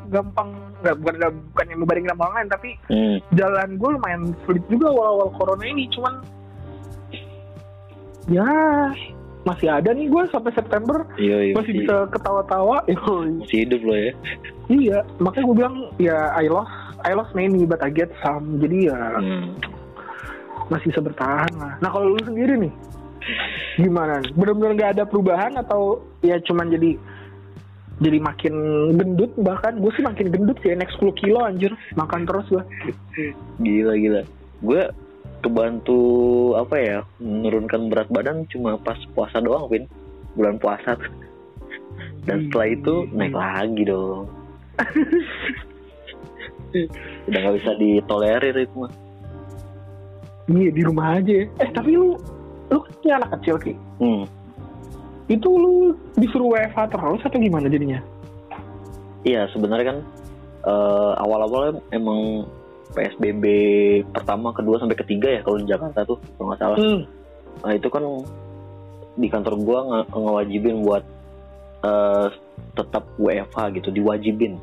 gampang 0.07 0.51
nggak 0.79 0.97
bukan 0.97 1.15
nggak 1.17 1.33
bukan 1.47 1.67
yang 1.67 1.79
membanding 1.79 2.07
sama 2.07 2.23
orang 2.23 2.37
lain 2.37 2.51
tapi 2.51 2.71
Hmm. 2.87 3.17
jalan 3.33 3.69
gue 3.77 3.91
lumayan 3.93 4.23
sulit 4.43 4.65
juga 4.67 4.87
awal-awal 4.89 5.29
corona 5.33 5.65
ini 5.65 5.85
cuman 5.89 6.15
ya 8.27 8.47
masih 9.45 9.69
ada 9.71 9.95
nih 9.95 10.07
gue 10.07 10.23
sampai 10.27 10.51
September 10.51 11.07
Iya, 11.15 11.39
iya. 11.45 11.55
masih 11.55 11.73
bisa 11.77 12.11
ketawa-tawa. 12.11 12.83
Masih 13.39 13.63
hidup 13.63 13.81
lo 13.81 13.95
ya. 13.95 14.13
Iya, 14.67 14.99
makanya 15.17 15.45
gue 15.47 15.57
bilang 15.57 15.77
ya 15.97 16.35
I 16.35 16.51
lost 16.51 16.73
I 17.01 17.15
lost 17.15 17.31
many 17.33 17.63
but 17.63 17.79
I 17.79 17.89
get 17.89 18.11
some. 18.19 18.59
Jadi 18.59 18.91
ya 18.91 18.99
Hmm. 19.15 19.55
Masih 20.73 20.91
bisa 20.91 21.03
bertahan 21.03 21.53
lah. 21.59 21.75
Nah 21.79 21.91
kalau 21.91 22.15
lu 22.15 22.23
sendiri 22.23 22.59
nih 22.59 22.73
gimana? 23.77 24.23
Bener-bener 24.35 24.73
nggak 24.79 24.93
ada 24.99 25.05
perubahan 25.05 25.53
atau 25.59 26.03
ya 26.23 26.39
cuman 26.43 26.73
jadi 26.73 26.97
jadi 27.97 28.21
makin 28.21 28.55
gendut 29.01 29.33
bahkan 29.41 29.81
gue 29.81 29.89
sih 29.97 30.05
makin 30.05 30.29
gendut 30.29 30.61
sih 30.61 30.77
naik 30.77 30.93
10 31.01 31.17
kilo 31.17 31.41
anjir 31.41 31.73
makan 31.97 32.29
terus 32.29 32.45
gue 32.53 32.65
Gila 33.65 33.97
gila. 33.97 34.23
Gue 34.61 34.83
kebantu 35.41 36.01
apa 36.59 36.77
ya 36.77 36.99
menurunkan 37.23 37.89
berat 37.89 38.09
badan 38.13 38.45
cuma 38.53 38.77
pas 38.77 39.01
puasa 39.17 39.41
doang, 39.41 39.73
Vin. 39.73 39.89
Bulan 40.37 40.61
puasa. 40.61 41.01
Dan 42.29 42.51
setelah 42.51 42.69
itu 42.69 42.95
naik 43.15 43.33
lagi 43.33 43.83
dong. 43.89 44.29
Udah 47.31 47.39
nggak 47.41 47.57
bisa 47.63 47.73
ditolerir 47.81 48.57
itu 48.61 48.77
mah. 48.77 48.93
Iya 50.49 50.71
di 50.71 50.83
rumah 50.83 51.19
aja 51.19 51.47
eh 51.47 51.71
tapi 51.71 51.93
lu 51.93 52.15
lu 52.67 52.79
kan 52.79 52.93
punya 52.97 53.15
anak 53.19 53.31
kecil 53.39 53.57
ki 53.57 53.75
Hmm. 53.97 54.25
itu 55.27 55.49
lu 55.49 55.75
disuruh 56.15 56.53
WFH 56.53 56.79
terus 56.89 57.21
atau 57.23 57.39
gimana 57.39 57.67
jadinya 57.67 57.99
Iya 59.25 59.51
sebenarnya 59.51 59.87
kan 59.91 59.99
eh, 60.63 61.13
awal-awalnya 61.19 61.83
emang 61.91 62.47
PSBB 62.95 63.45
pertama, 64.09 64.55
kedua 64.55 64.79
sampai 64.79 64.95
ketiga 64.95 65.29
ya 65.29 65.41
kalau 65.43 65.59
di 65.59 65.67
Jakarta 65.67 66.07
tuh 66.07 66.23
kalau 66.39 66.47
nggak 66.49 66.61
salah. 66.63 66.79
hmm. 66.79 67.03
Nah 67.67 67.73
itu 67.75 67.89
kan 67.91 68.05
di 69.17 69.27
kantor 69.27 69.55
gua 69.59 69.79
nge- 69.83 70.09
ngewajibin 70.15 70.77
buat 70.81 71.03
eh, 71.83 72.27
tetap 72.73 73.03
WFH 73.19 73.59
gitu, 73.75 73.89
diwajibin. 73.91 74.55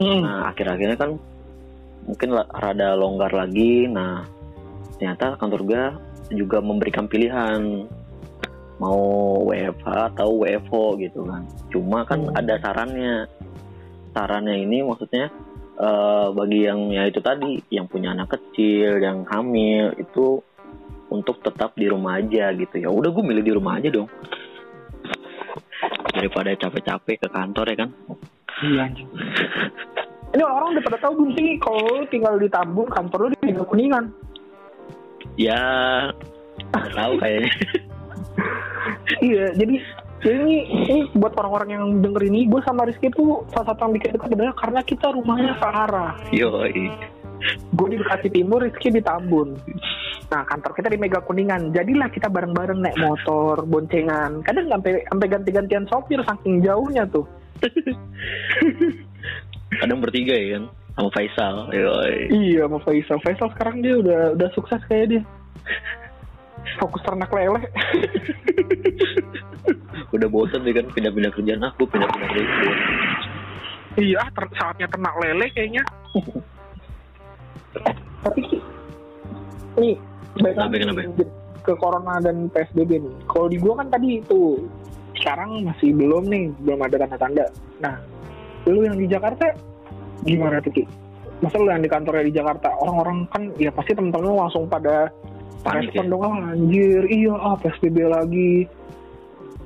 Hmm. 0.00 0.20
Nah 0.24 0.48
akhir-akhirnya 0.48 0.96
kan 0.96 1.20
mungkin 2.08 2.28
rada 2.48 2.96
longgar 2.96 3.30
lagi. 3.30 3.86
Nah 3.86 4.24
ternyata 5.02 5.34
kantor 5.34 5.60
gua 5.66 5.84
juga 6.30 6.62
memberikan 6.62 7.10
pilihan 7.10 7.90
mau 8.78 9.02
WFH 9.50 10.14
atau 10.14 10.46
WFO 10.46 10.94
gitu 11.02 11.26
kan. 11.26 11.42
Cuma 11.74 12.06
kan 12.06 12.22
Hmm. 12.22 12.38
ada 12.38 12.54
sarannya. 12.62 13.26
Sarannya 14.14 14.62
ini 14.62 14.86
maksudnya 14.86 15.26
eh, 15.74 16.26
bagi 16.30 16.70
yang 16.70 16.94
ya 16.94 17.10
itu 17.10 17.18
tadi 17.18 17.58
yang 17.74 17.90
punya 17.90 18.14
anak 18.14 18.30
kecil, 18.38 19.02
yang 19.02 19.26
hamil 19.26 19.90
itu 19.98 20.38
untuk 21.10 21.42
tetap 21.42 21.74
di 21.74 21.90
rumah 21.90 22.22
aja 22.22 22.54
gitu 22.54 22.78
ya. 22.78 22.86
Udah 22.86 23.10
gue 23.10 23.24
milih 23.26 23.42
di 23.42 23.50
rumah 23.58 23.82
aja 23.82 23.90
dong. 23.90 24.06
Daripada 26.14 26.54
capek-capek 26.54 27.26
ke 27.26 27.28
kantor 27.34 27.74
ya 27.74 27.76
kan. 27.82 27.90
Iya. 28.62 28.84
Ini 30.30 30.42
orang 30.46 30.78
udah 30.78 30.82
pada 30.86 30.98
tahu 31.02 31.12
belum 31.18 31.30
sih 31.34 31.58
kalau 31.58 32.06
tinggal 32.06 32.38
di 32.38 32.46
Tambun, 32.46 32.86
kantor 32.86 33.26
lu 33.26 33.28
di 33.42 33.50
Kuningan. 33.50 34.21
Ya 35.36 35.60
nggak 36.72 36.92
tahu 36.96 37.14
kayaknya. 37.20 37.52
iya, 39.24 39.46
jadi 39.56 39.74
jadi 40.22 40.38
ini, 40.38 40.56
ini 40.86 40.98
buat 41.18 41.34
orang-orang 41.34 41.68
yang 41.74 41.84
denger 41.98 42.22
ini, 42.30 42.46
gue 42.46 42.62
sama 42.62 42.86
Rizky 42.86 43.10
tuh 43.10 43.42
salah 43.50 43.74
satu 43.74 43.90
yang 43.90 43.92
bikin 43.98 44.14
dekat 44.14 44.30
adalah 44.30 44.54
karena 44.54 44.80
kita 44.86 45.06
rumahnya 45.10 45.52
searah. 45.58 46.14
Yoi. 46.30 46.86
Gue 47.74 47.86
di 47.90 47.98
Bekasi 47.98 48.30
Timur, 48.30 48.62
Rizky 48.62 48.94
di 48.94 49.02
Tambun. 49.02 49.58
Nah, 50.30 50.46
kantor 50.46 50.72
kita 50.78 50.88
di 50.94 50.98
Mega 51.02 51.18
Kuningan. 51.18 51.74
Jadilah 51.74 52.06
kita 52.06 52.30
bareng-bareng 52.30 52.78
naik 52.78 52.94
motor, 53.02 53.66
boncengan. 53.66 54.46
Kadang 54.46 54.70
sampai 54.70 55.02
sampai 55.10 55.26
ganti-gantian 55.26 55.84
sopir 55.90 56.22
saking 56.22 56.62
jauhnya 56.62 57.02
tuh. 57.10 57.26
Kadang 59.82 59.98
bertiga 59.98 60.38
ya 60.38 60.60
kan 60.60 60.64
sama 60.92 61.08
Faisal. 61.12 61.54
Yoi. 61.72 62.28
Iya, 62.28 62.68
sama 62.68 62.78
Faisal. 62.84 63.18
Faisal 63.24 63.48
sekarang 63.56 63.80
dia 63.80 63.94
udah 63.96 64.20
udah 64.36 64.48
sukses 64.52 64.80
kayak 64.88 65.06
dia. 65.08 65.22
Fokus 66.78 67.02
ternak 67.02 67.30
lele. 67.32 67.60
Udah 70.12 70.28
bosan 70.28 70.60
ya 70.68 70.76
kan 70.76 70.86
pindah-pindah 70.92 71.32
kerjaan 71.32 71.64
aku, 71.64 71.88
pindah-pindah 71.88 72.28
kerjaan. 72.28 72.78
Iya, 73.96 74.20
ter- 74.28 74.54
saatnya 74.60 74.86
ternak 74.92 75.14
lele 75.16 75.46
kayaknya. 75.56 75.82
eh, 77.88 77.96
tapi 78.20 78.40
nih, 79.80 79.96
baik 80.36 80.52
Kenapa, 80.52 80.76
kenapa? 80.76 81.00
nih, 81.00 81.28
ke 81.64 81.72
corona 81.80 82.20
dan 82.20 82.52
PSBB 82.52 83.00
nih. 83.00 83.14
Kalau 83.24 83.48
di 83.48 83.56
gua 83.56 83.80
kan 83.80 83.88
tadi 83.88 84.20
itu 84.20 84.60
sekarang 85.16 85.64
masih 85.64 85.96
belum 85.96 86.28
nih, 86.28 86.44
belum 86.60 86.80
ada 86.84 86.96
tanda-tanda. 87.00 87.46
Nah, 87.80 87.94
lu 88.68 88.84
yang 88.84 89.00
di 89.00 89.08
Jakarta 89.08 89.56
gimana 90.26 90.58
tuh 90.62 90.72
Ki? 90.74 90.82
Masa 91.42 91.58
lu 91.58 91.66
yang 91.70 91.82
di 91.82 91.90
kantornya 91.90 92.24
di 92.26 92.34
Jakarta, 92.34 92.70
orang-orang 92.78 93.26
kan 93.34 93.42
ya 93.58 93.70
pasti 93.74 93.98
temen-temen 93.98 94.30
lu 94.30 94.38
langsung 94.38 94.70
pada 94.70 95.10
Panik 95.62 95.90
respon 95.90 96.06
ya? 96.06 96.10
dong, 96.10 96.22
"Ah, 96.26 96.54
anjir, 96.54 97.02
iya 97.10 97.34
ah 97.38 97.54
PSBB 97.58 97.96
lagi. 98.06 98.66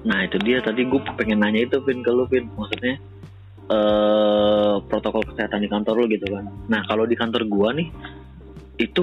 Nah 0.07 0.23
itu 0.25 0.37
dia 0.41 0.61
tadi 0.63 0.87
gue 0.87 1.01
pengen 1.17 1.43
nanya 1.43 1.67
itu 1.67 1.81
Vin 1.83 2.01
ke 2.05 2.11
lu 2.13 2.25
Vin 2.31 2.47
maksudnya 2.55 2.97
eh 3.67 4.75
protokol 4.87 5.27
kesehatan 5.27 5.67
di 5.67 5.69
kantor 5.69 5.95
lu 5.99 6.07
gitu 6.07 6.31
kan. 6.31 6.47
Nah 6.71 6.87
kalau 6.87 7.03
di 7.03 7.19
kantor 7.19 7.43
gua 7.51 7.75
nih 7.75 7.91
itu 8.79 9.03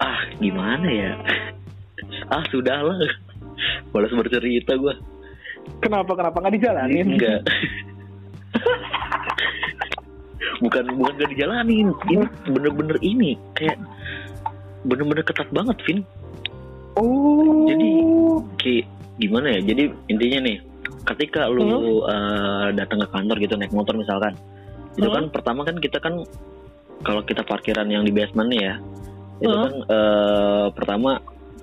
ah 0.00 0.26
gimana 0.42 0.88
ya? 0.90 1.12
ah 2.34 2.42
sudahlah. 2.50 2.98
Balas 3.94 4.10
bercerita 4.10 4.74
gua. 4.74 4.98
Kenapa 5.78 6.16
kenapa 6.18 6.36
nggak 6.42 6.54
dijalanin? 6.58 7.06
Enggak. 7.14 7.40
bukan 10.60 10.84
bukan 10.94 11.12
gak 11.18 11.30
dijalanin. 11.32 11.88
Ini 12.06 12.24
bener-bener 12.46 12.96
ini 13.00 13.34
kayak 13.56 13.80
bener-bener 14.84 15.24
ketat 15.24 15.48
banget 15.50 15.76
Vin. 15.84 16.00
Oh. 16.96 17.64
Jadi, 17.68 17.90
Ki, 18.60 18.74
gimana 19.16 19.56
ya? 19.56 19.60
Jadi 19.62 19.88
intinya 20.08 20.38
nih, 20.44 20.56
ketika 21.06 21.48
lu 21.48 21.64
Hmm? 21.64 21.84
eh, 22.08 22.68
datang 22.76 23.00
ke 23.00 23.08
kantor 23.08 23.36
gitu 23.40 23.54
naik 23.56 23.72
motor 23.72 23.96
misalkan, 23.96 24.34
itu 24.96 25.06
Hmm? 25.06 25.16
kan 25.16 25.24
pertama 25.32 25.60
kan 25.64 25.76
kita 25.78 25.96
kan 25.96 26.20
kalau 27.00 27.24
kita 27.24 27.40
parkiran 27.40 27.88
yang 27.88 28.04
di 28.04 28.12
basement 28.12 28.52
nih 28.52 28.60
ya, 28.60 28.74
itu 29.40 29.54
Hmm? 29.54 29.64
kan 29.64 29.74
eh, 29.88 30.66
pertama 30.76 31.10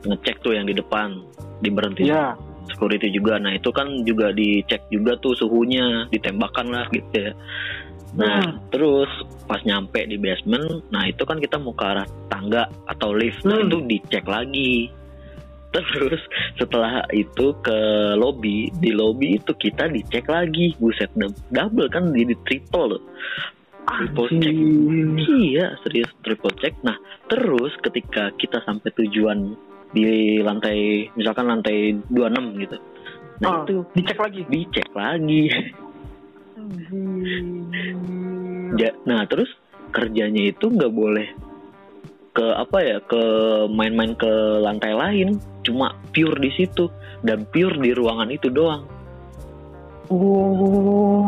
ngecek 0.07 0.41
tuh 0.41 0.53
yang 0.55 0.65
di 0.65 0.73
depan, 0.73 1.21
diberhentiin 1.61 2.09
Iya. 2.13 2.37
security 2.67 3.09
juga. 3.09 3.37
Nah 3.37 3.51
itu 3.51 3.69
kan 3.71 3.87
juga 4.03 4.29
dicek 4.31 4.87
juga 4.87 5.17
tuh 5.17 5.33
suhunya, 5.33 6.07
ditembakkan 6.09 6.67
lah 6.67 6.85
gitu 6.89 7.09
ya. 7.13 7.31
Nah 8.17 8.41
Hmm. 8.41 8.57
terus 8.73 9.09
pas 9.45 9.61
nyampe 9.61 10.01
di 10.03 10.17
basement, 10.17 10.81
nah 10.89 11.05
itu 11.05 11.21
kan 11.21 11.37
kita 11.37 11.61
mau 11.61 11.71
ke 11.71 11.85
arah 11.85 12.07
tangga 12.27 12.65
atau 12.89 13.13
lift, 13.13 13.45
nah 13.45 13.61
Hmm. 13.61 13.69
itu 13.69 13.77
dicek 13.85 14.25
lagi. 14.25 14.89
Terus 15.77 16.23
setelah 16.57 17.05
itu 17.11 17.53
ke 17.61 17.79
lobby, 18.15 18.71
di 18.73 18.89
lobby 18.89 19.37
itu 19.37 19.51
kita 19.53 19.91
dicek 19.91 20.25
lagi, 20.25 20.73
buset 20.79 21.11
dou- 21.13 21.37
double 21.51 21.91
kan 21.91 22.09
jadi 22.15 22.33
triple 22.47 22.97
loh. 22.97 23.03
Triple 23.85 24.27
check. 24.41 24.55
Iya 25.27 25.77
serius 25.83 26.09
triple 26.23 26.55
check. 26.57 26.73
Nah 26.81 26.97
terus 27.27 27.75
ketika 27.83 28.31
kita 28.35 28.63
sampai 28.63 28.89
tujuan 28.95 29.53
di 29.91 30.39
lantai, 30.39 31.11
misalkan 31.13 31.45
lantai 31.45 31.93
26 32.09 32.57
gitu, 32.57 32.77
nah 33.39 33.47
Ah, 33.47 33.63
itu 33.63 33.75
dicek 33.93 34.17
lagi. 34.17 34.41
dicek 34.49 34.89
lagi. 34.91 35.41
Ja- 38.77 38.97
nah 39.03 39.23
terus 39.25 39.49
kerjanya 39.89 40.51
itu 40.51 40.67
nggak 40.67 40.93
boleh 40.93 41.27
ke 42.31 42.45
apa 42.53 42.77
ya 42.79 42.97
ke 43.01 43.21
main-main 43.67 44.13
ke 44.13 44.29
lantai 44.61 44.93
lain 44.93 45.39
cuma 45.63 45.95
pure 46.13 46.37
di 46.37 46.51
situ 46.53 46.85
dan 47.23 47.47
pure 47.49 47.73
di 47.75 47.91
ruangan 47.91 48.29
itu 48.29 48.47
doang 48.47 48.85
Oh, 50.07 51.27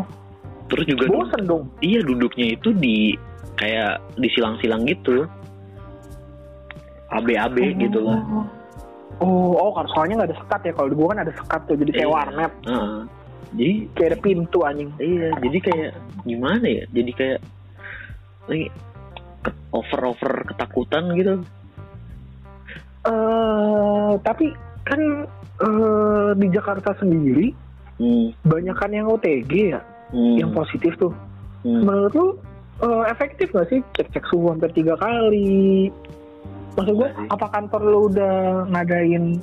terus 0.71 0.88
juga 0.88 1.12
bosen 1.12 1.43
dong. 1.43 1.67
iya 1.84 1.99
duduknya 1.99 2.56
itu 2.56 2.71
di 2.71 3.12
kayak 3.56 3.99
di 4.15 4.32
silang-silang 4.32 4.88
gitu 4.88 5.28
AB-AB 7.10 7.58
gitu 7.75 7.99
lah 8.06 8.21
Oh, 9.19 9.52
oh, 9.52 9.75
kan 9.75 9.84
soalnya 9.91 10.23
nggak 10.23 10.32
ada 10.32 10.38
sekat 10.39 10.62
ya. 10.63 10.71
Kalau 10.71 10.88
di 10.88 10.95
gua 10.95 11.12
kan 11.12 11.28
ada 11.28 11.34
sekat 11.36 11.62
tuh, 11.67 11.75
jadi 11.75 11.91
kayak 11.91 12.08
Iya. 12.08 12.15
warnet, 12.15 12.52
Heeh. 12.63 12.99
Jadi 13.52 13.74
kayak 13.92 14.10
ada 14.10 14.20
pintu 14.20 14.60
anjing. 14.62 14.90
iya 14.98 15.30
jadi 15.38 15.58
kayak 15.60 15.92
gimana 16.22 16.66
ya 16.66 16.84
jadi 16.90 17.12
kayak 17.12 17.40
ini 18.48 18.70
ke- 19.40 19.58
over-over 19.72 20.34
ketakutan 20.46 21.04
gitu 21.14 21.42
Eh, 23.02 24.12
tapi 24.20 24.52
kan 24.84 25.00
eh 25.58 26.30
di 26.36 26.48
Jakarta 26.50 26.92
sendiri 26.94 27.56
hmm, 27.96 28.44
banyak 28.44 28.76
kan 28.76 28.92
yang 28.92 29.08
OTG 29.08 29.52
ya, 29.72 29.80
hmm, 30.10 30.36
yang 30.38 30.52
positif 30.52 30.94
tuh. 30.98 31.16
hmm. 31.64 31.80
Menurut 31.82 32.14
lu 32.14 32.28
eh, 32.82 33.04
efektif 33.08 33.50
nggak 33.50 33.68
sih 33.68 33.80
cek-cek 33.94 34.24
suhu 34.26 34.52
hampir 34.52 34.72
tiga 34.74 34.96
kali? 34.96 35.88
Maksud 36.76 36.92
Nggak 36.94 37.12
sih. 37.14 37.28
apa 37.30 37.46
kantor 37.50 37.82
lu 37.84 38.00
udah 38.10 38.36
ngadain 38.68 39.40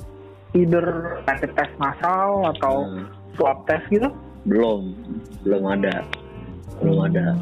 either 0.53 0.85
rapid 1.23 1.51
test 1.51 1.73
massal 1.75 2.45
atau 2.47 2.85
Hmm. 2.85 3.05
Swab 3.37 3.63
test 3.65 3.85
gitu? 3.87 4.09
belum 4.47 4.95
belum 5.43 5.63
ada. 5.67 6.07
Belum 6.79 7.03
ada. 7.03 7.35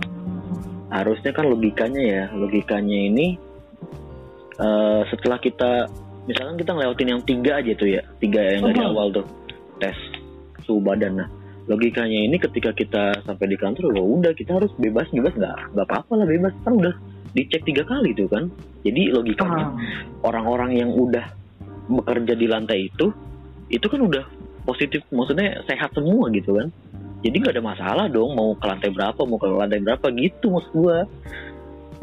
Harusnya 0.89 1.29
kan 1.31 1.45
logikanya 1.45 2.01
ya 2.01 2.23
logikanya 2.33 2.97
ini 3.13 3.37
eh, 4.57 5.01
setelah 5.11 5.37
kita 5.37 5.85
misalkan 6.25 6.57
kita 6.57 6.71
ngelewatin 6.73 7.09
yang 7.13 7.21
tiga 7.21 7.61
aja 7.61 7.71
tuh 7.77 7.89
ya 7.91 8.01
tiga 8.17 8.41
yang 8.41 8.65
dari 8.65 8.81
Mhm. 8.81 8.89
awal 8.89 9.07
tuh 9.13 9.25
tes 9.77 9.93
suhu 10.65 10.81
badan. 10.81 11.21
Nah 11.21 11.29
logikanya 11.69 12.25
ini 12.25 12.37
ketika 12.41 12.73
kita 12.73 13.21
sampai 13.21 13.53
di 13.53 13.57
kantor 13.57 13.93
lo 13.93 14.01
udah 14.17 14.33
kita 14.33 14.57
harus 14.57 14.73
bebas 14.81 15.05
bebas 15.13 15.33
nggak 15.37 15.77
nggak 15.77 15.85
apa-apa 15.85 16.13
lah 16.17 16.25
bebas. 16.25 16.53
Kan 16.65 16.73
udah 16.81 16.93
dicek 17.37 17.61
tiga 17.69 17.85
kali 17.85 18.17
tuh 18.17 18.25
kan. 18.31 18.49
Jadi 18.81 19.13
logikanya 19.13 19.77
orang-orang 20.25 20.73
yang 20.73 20.89
udah 20.89 21.25
bekerja 21.85 22.33
di 22.33 22.47
lantai 22.49 22.89
itu 22.89 23.13
itu 23.69 23.85
kan 23.85 24.01
udah 24.01 24.25
positif 24.65 25.01
maksudnya 25.13 25.61
sehat 25.69 25.93
semua 25.93 26.27
gitu 26.33 26.57
kan. 26.57 26.67
Jadi 27.25 27.41
nggak 27.41 27.55
ada 27.57 27.63
masalah 27.63 28.05
dong 28.09 28.37
mau 28.37 28.53
ke 28.53 28.65
lantai 28.65 28.93
berapa 28.93 29.21
mau 29.25 29.37
ke 29.41 29.47
lantai 29.49 29.81
berapa 29.81 30.05
gitu 30.13 30.51
maksud 30.51 30.73
gua. 30.73 30.99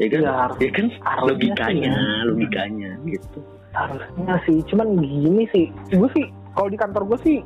Ya 0.01 0.07
kan? 0.09 0.21
Ya, 0.25 0.35
ya 0.57 0.69
kan? 0.73 0.87
logikanya 1.21 1.93
sih 1.93 2.01
ya. 2.01 2.25
logikanya 2.25 2.91
gitu. 3.05 3.39
Harusnya 3.73 4.35
sih, 4.45 4.57
cuman 4.69 5.01
gini 5.01 5.49
sih, 5.49 5.65
gue 5.89 6.09
sih 6.13 6.25
kalau 6.53 6.69
di 6.69 6.77
kantor 6.77 7.09
gue 7.09 7.19
sih 7.25 7.37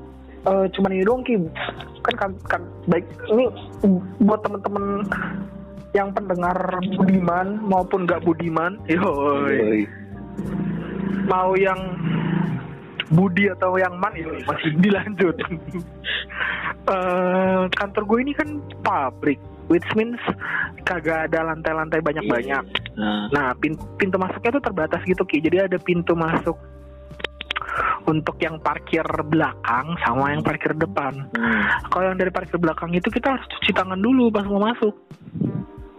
eh, 0.47 0.65
cuman 0.75 0.91
ini 0.91 1.03
doang 1.08 1.23
ki, 1.23 1.39
kan 2.03 2.15
kan, 2.19 2.32
kan 2.47 2.62
baik. 2.88 3.08
Ini 3.32 3.47
buat 4.23 4.43
temen-temen 4.43 5.08
yang 5.95 6.12
pendengar 6.12 6.56
budiman 6.99 7.63
maupun 7.63 8.03
nggak 8.03 8.23
budiman, 8.27 8.75
yoi. 8.91 9.56
Yoi. 9.56 9.82
mau 11.27 11.51
yang 11.60 11.80
Budi 13.07 13.47
atau 13.47 13.75
yang 13.75 13.95
man 13.95 14.11
ya 14.13 14.27
masih 14.43 14.71
dilanjut. 14.77 15.35
Eh, 16.87 17.63
kantor 17.75 18.03
gue 18.07 18.19
ini 18.23 18.31
kan 18.31 18.47
pabrik, 18.79 19.35
which 19.67 19.83
means 19.91 20.15
kagak 20.81 21.27
ada 21.27 21.43
lantai-lantai 21.45 21.99
banyak-banyak. 21.99 22.63
nah, 22.95 23.27
Nah, 23.27 23.47
pin- 23.59 23.75
pintu 23.99 24.15
masuknya 24.15 24.55
tuh 24.55 24.63
terbatas 24.63 25.03
gitu 25.03 25.19
Ki. 25.27 25.43
Jadi 25.43 25.67
ada 25.67 25.75
pintu 25.75 26.15
masuk 26.15 26.55
untuk 28.07 28.39
yang 28.39 28.55
parkir 28.57 29.03
belakang 29.27 29.99
sama 29.99 30.31
yang 30.31 30.39
parkir 30.39 30.71
depan. 30.73 31.27
hmm, 31.27 31.91
Kalau 31.91 32.07
yang 32.07 32.15
dari 32.15 32.31
parkir 32.31 32.55
belakang 32.55 32.95
itu 32.95 33.11
kita 33.11 33.35
harus 33.35 33.43
cuci 33.51 33.75
tangan 33.75 33.99
dulu 33.99 34.31
pas 34.31 34.47
mau 34.47 34.63
masuk. 34.63 34.95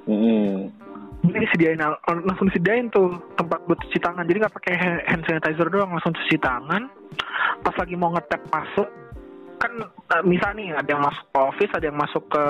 hmm, 0.09 0.73
Jadi 1.29 1.45
disediain 1.45 1.81
langsung 2.25 2.49
disediain 2.49 2.89
tuh 2.89 3.13
tempat 3.37 3.61
buat 3.69 3.79
cuci 3.85 3.99
tangan. 4.01 4.25
Jadi 4.25 4.39
nggak 4.41 4.55
pakai 4.57 4.75
ha- 4.81 5.05
hand 5.07 5.23
sanitizer 5.29 5.69
doang, 5.69 5.93
langsung 5.93 6.17
cuci 6.17 6.37
tangan. 6.41 6.89
Pas 7.61 7.75
lagi 7.77 7.95
mau 7.95 8.11
ngetap 8.17 8.43
masuk, 8.49 8.89
kan 9.61 9.73
eh, 9.85 10.25
misal 10.25 10.57
nih 10.57 10.73
ada 10.73 10.89
yang 10.89 11.03
masuk 11.03 11.25
ke 11.29 11.39
office, 11.39 11.73
ada 11.75 11.87
yang 11.91 11.99
masuk 11.99 12.25
ke 12.31 12.45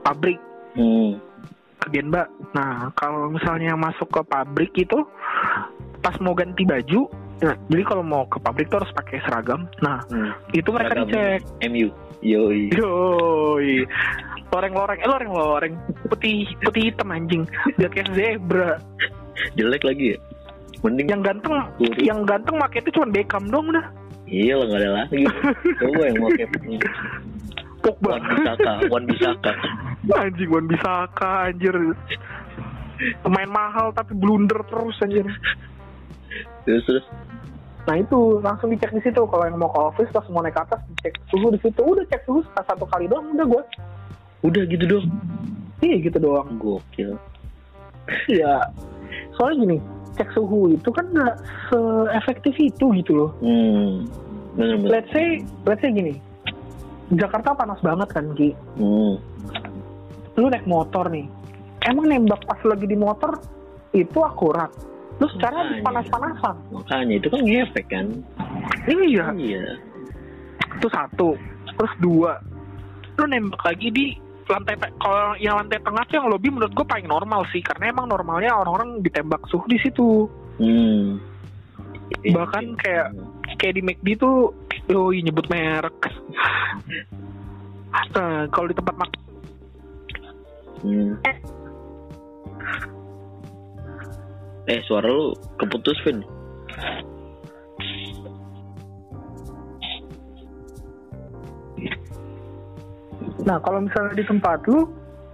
pabrik, 0.00 0.38
hmm, 0.78 1.10
ke 1.84 1.86
Genba. 1.92 2.24
Nah, 2.56 2.88
kalau 2.96 3.28
misalnya 3.28 3.76
masuk 3.76 4.08
ke 4.08 4.20
pabrik 4.24 4.72
itu 4.78 4.98
pas 6.00 6.16
mau 6.24 6.32
ganti 6.32 6.64
baju, 6.64 7.10
nah, 7.44 7.54
jadi 7.68 7.82
kalau 7.84 8.00
mau 8.00 8.24
ke 8.24 8.40
pabrik 8.40 8.72
tuh 8.72 8.80
harus 8.80 8.92
pakai 8.96 9.20
seragam. 9.26 9.68
Nah, 9.84 10.00
hmm. 10.08 10.56
itu 10.56 10.68
mereka 10.72 10.96
Seragam 10.96 11.08
dicek. 11.12 11.40
MU 11.68 11.88
yoi 12.20 12.68
Yoi. 12.76 13.84
Loreng-loreng, 14.50 14.98
eh 14.98 15.08
loreng-loreng 15.08 15.74
putih 16.10 16.42
putih 16.66 16.90
hitam 16.90 17.14
anjing. 17.14 17.42
Biar 17.78 17.90
kayak 17.94 18.10
zebra. 18.18 18.82
jelek 19.56 19.86
lagi 19.86 20.14
ya 20.14 20.18
mending 20.80 21.08
Yang 21.12 21.22
ganteng, 21.32 21.54
Kurus. 21.76 21.96
yang 22.00 22.20
ganteng 22.24 22.56
itu 22.72 22.88
cuma 22.92 23.06
Beckham 23.12 23.44
dong 23.52 23.68
dah. 23.72 23.86
iya 24.30 24.54
lah 24.56 24.64
nggak 24.68 24.80
ada 24.80 24.90
lagi 25.04 25.24
coba 25.80 26.02
yang 26.06 26.16
mau 26.22 26.30
kayak 26.32 26.50
Pogba. 27.80 28.10
Wan 28.12 28.22
Bisaka 28.28 28.72
Wan 28.92 29.04
Bisaka 29.08 29.52
anjing 30.20 30.48
Wan 30.52 30.66
Bisaka 30.68 31.30
anjir. 31.48 31.72
Pemain 33.24 33.48
mahal 33.48 33.96
tapi 33.96 34.12
blunder 34.12 34.60
terus 34.68 34.96
anjir. 35.00 35.24
terus 36.68 36.84
terus 36.84 37.04
Nah 37.88 37.96
itu 37.96 38.38
langsung 38.44 38.68
dicek 38.70 38.92
di 38.92 39.02
situ. 39.02 39.22
Kalau 39.24 39.44
yang 39.48 39.56
mau 39.56 39.70
ke 39.72 39.80
office 39.80 40.12
pas 40.12 40.26
mau 40.28 40.44
naik 40.44 40.54
ke 40.56 40.62
atas 40.62 40.80
dicek 40.94 41.14
suhu 41.32 41.48
di 41.52 41.58
situ. 41.64 41.80
Udah 41.80 42.04
cek 42.08 42.22
suhu 42.28 42.44
satu 42.52 42.84
kali 42.86 43.08
doang 43.08 43.32
udah 43.34 43.46
gue. 43.46 43.62
udah 44.40 44.62
gitu 44.72 44.84
dong 44.88 45.04
Iya 45.84 45.96
gitu 46.00 46.18
doang. 46.20 46.48
gokil 46.56 47.16
Iya. 48.28 48.64
Soalnya 49.36 49.56
gini, 49.64 49.76
cek 50.16 50.28
suhu 50.32 50.72
itu 50.72 50.88
kan 50.92 51.04
nggak 51.12 51.36
seefektif 51.68 52.54
itu 52.56 52.84
gitu 53.00 53.12
loh. 53.16 53.30
hmm 53.40 54.08
bener 54.56 54.76
bener 54.82 54.90
Let's 54.90 55.10
say, 55.14 55.40
let's 55.64 55.80
say 55.80 55.92
gini. 55.92 56.16
Jakarta 57.10 57.52
panas 57.54 57.80
banget 57.82 58.08
kan 58.12 58.26
Ki. 58.34 58.54
hmm. 58.78 59.14
Lu 60.38 60.46
naik 60.48 60.64
motor 60.64 61.10
nih. 61.10 61.26
Emang 61.84 62.06
nembak 62.06 62.44
pas 62.44 62.60
lagi 62.64 62.84
di 62.86 62.96
motor 62.96 63.40
itu 63.92 64.18
akurat. 64.20 64.68
Lu 65.20 65.28
secara 65.30 65.60
Makanya. 65.60 65.84
panas-panasan. 65.84 66.56
makanya 66.72 67.14
itu 67.14 67.28
kan 67.28 67.40
ngefek 67.40 67.86
kan 67.86 68.06
Iya. 68.86 69.26
iya 69.36 69.64
Itu 70.72 70.88
satu. 70.88 71.36
Terus 71.70 71.92
dua. 71.98 72.32
Lu 73.14 73.24
nembak 73.26 73.60
lagi 73.62 73.88
di 73.90 74.04
lantai 74.46 74.74
kalau 74.96 75.36
yang 75.36 75.54
lantai 75.56 75.78
tengah 75.78 76.02
tuh 76.04 76.16
yang 76.16 76.26
lobby 76.26 76.48
menurut 76.48 76.72
gue 76.72 76.82
paling 76.82 77.06
normal 77.06 77.46
sih 77.46 77.60
karena 77.60 77.86
emang 77.88 78.08
normalnya 78.08 78.50
orang-orang 78.50 78.98
ditembak 78.98 79.38
suhu 79.46 79.62
di 79.64 79.78
situ 79.78 80.26
hmm 80.58 81.22
Iya, 82.20 82.34
Bahkan 82.34 82.64
iya. 82.66 82.74
kayak- 82.76 83.10
kayak 83.54 83.74
di 83.78 83.82
McD 83.84 84.06
tuh 84.18 84.50
yoi 84.86 85.22
nyebut 85.22 85.46
merek 85.46 85.94
nah, 88.10 88.42
kalau 88.50 88.66
di 88.66 88.74
tempat 88.74 88.94
makan 88.96 89.20
hmm. 90.82 91.10
Eh 94.70 94.78
suara 94.86 95.10
lu 95.10 95.34
keputus 95.58 95.98
Vin. 96.06 96.22
Nah 103.42 103.56
kalau 103.64 103.82
misalnya 103.82 104.14
di 104.14 104.24
tempat 104.26 104.62
lu 104.68 104.84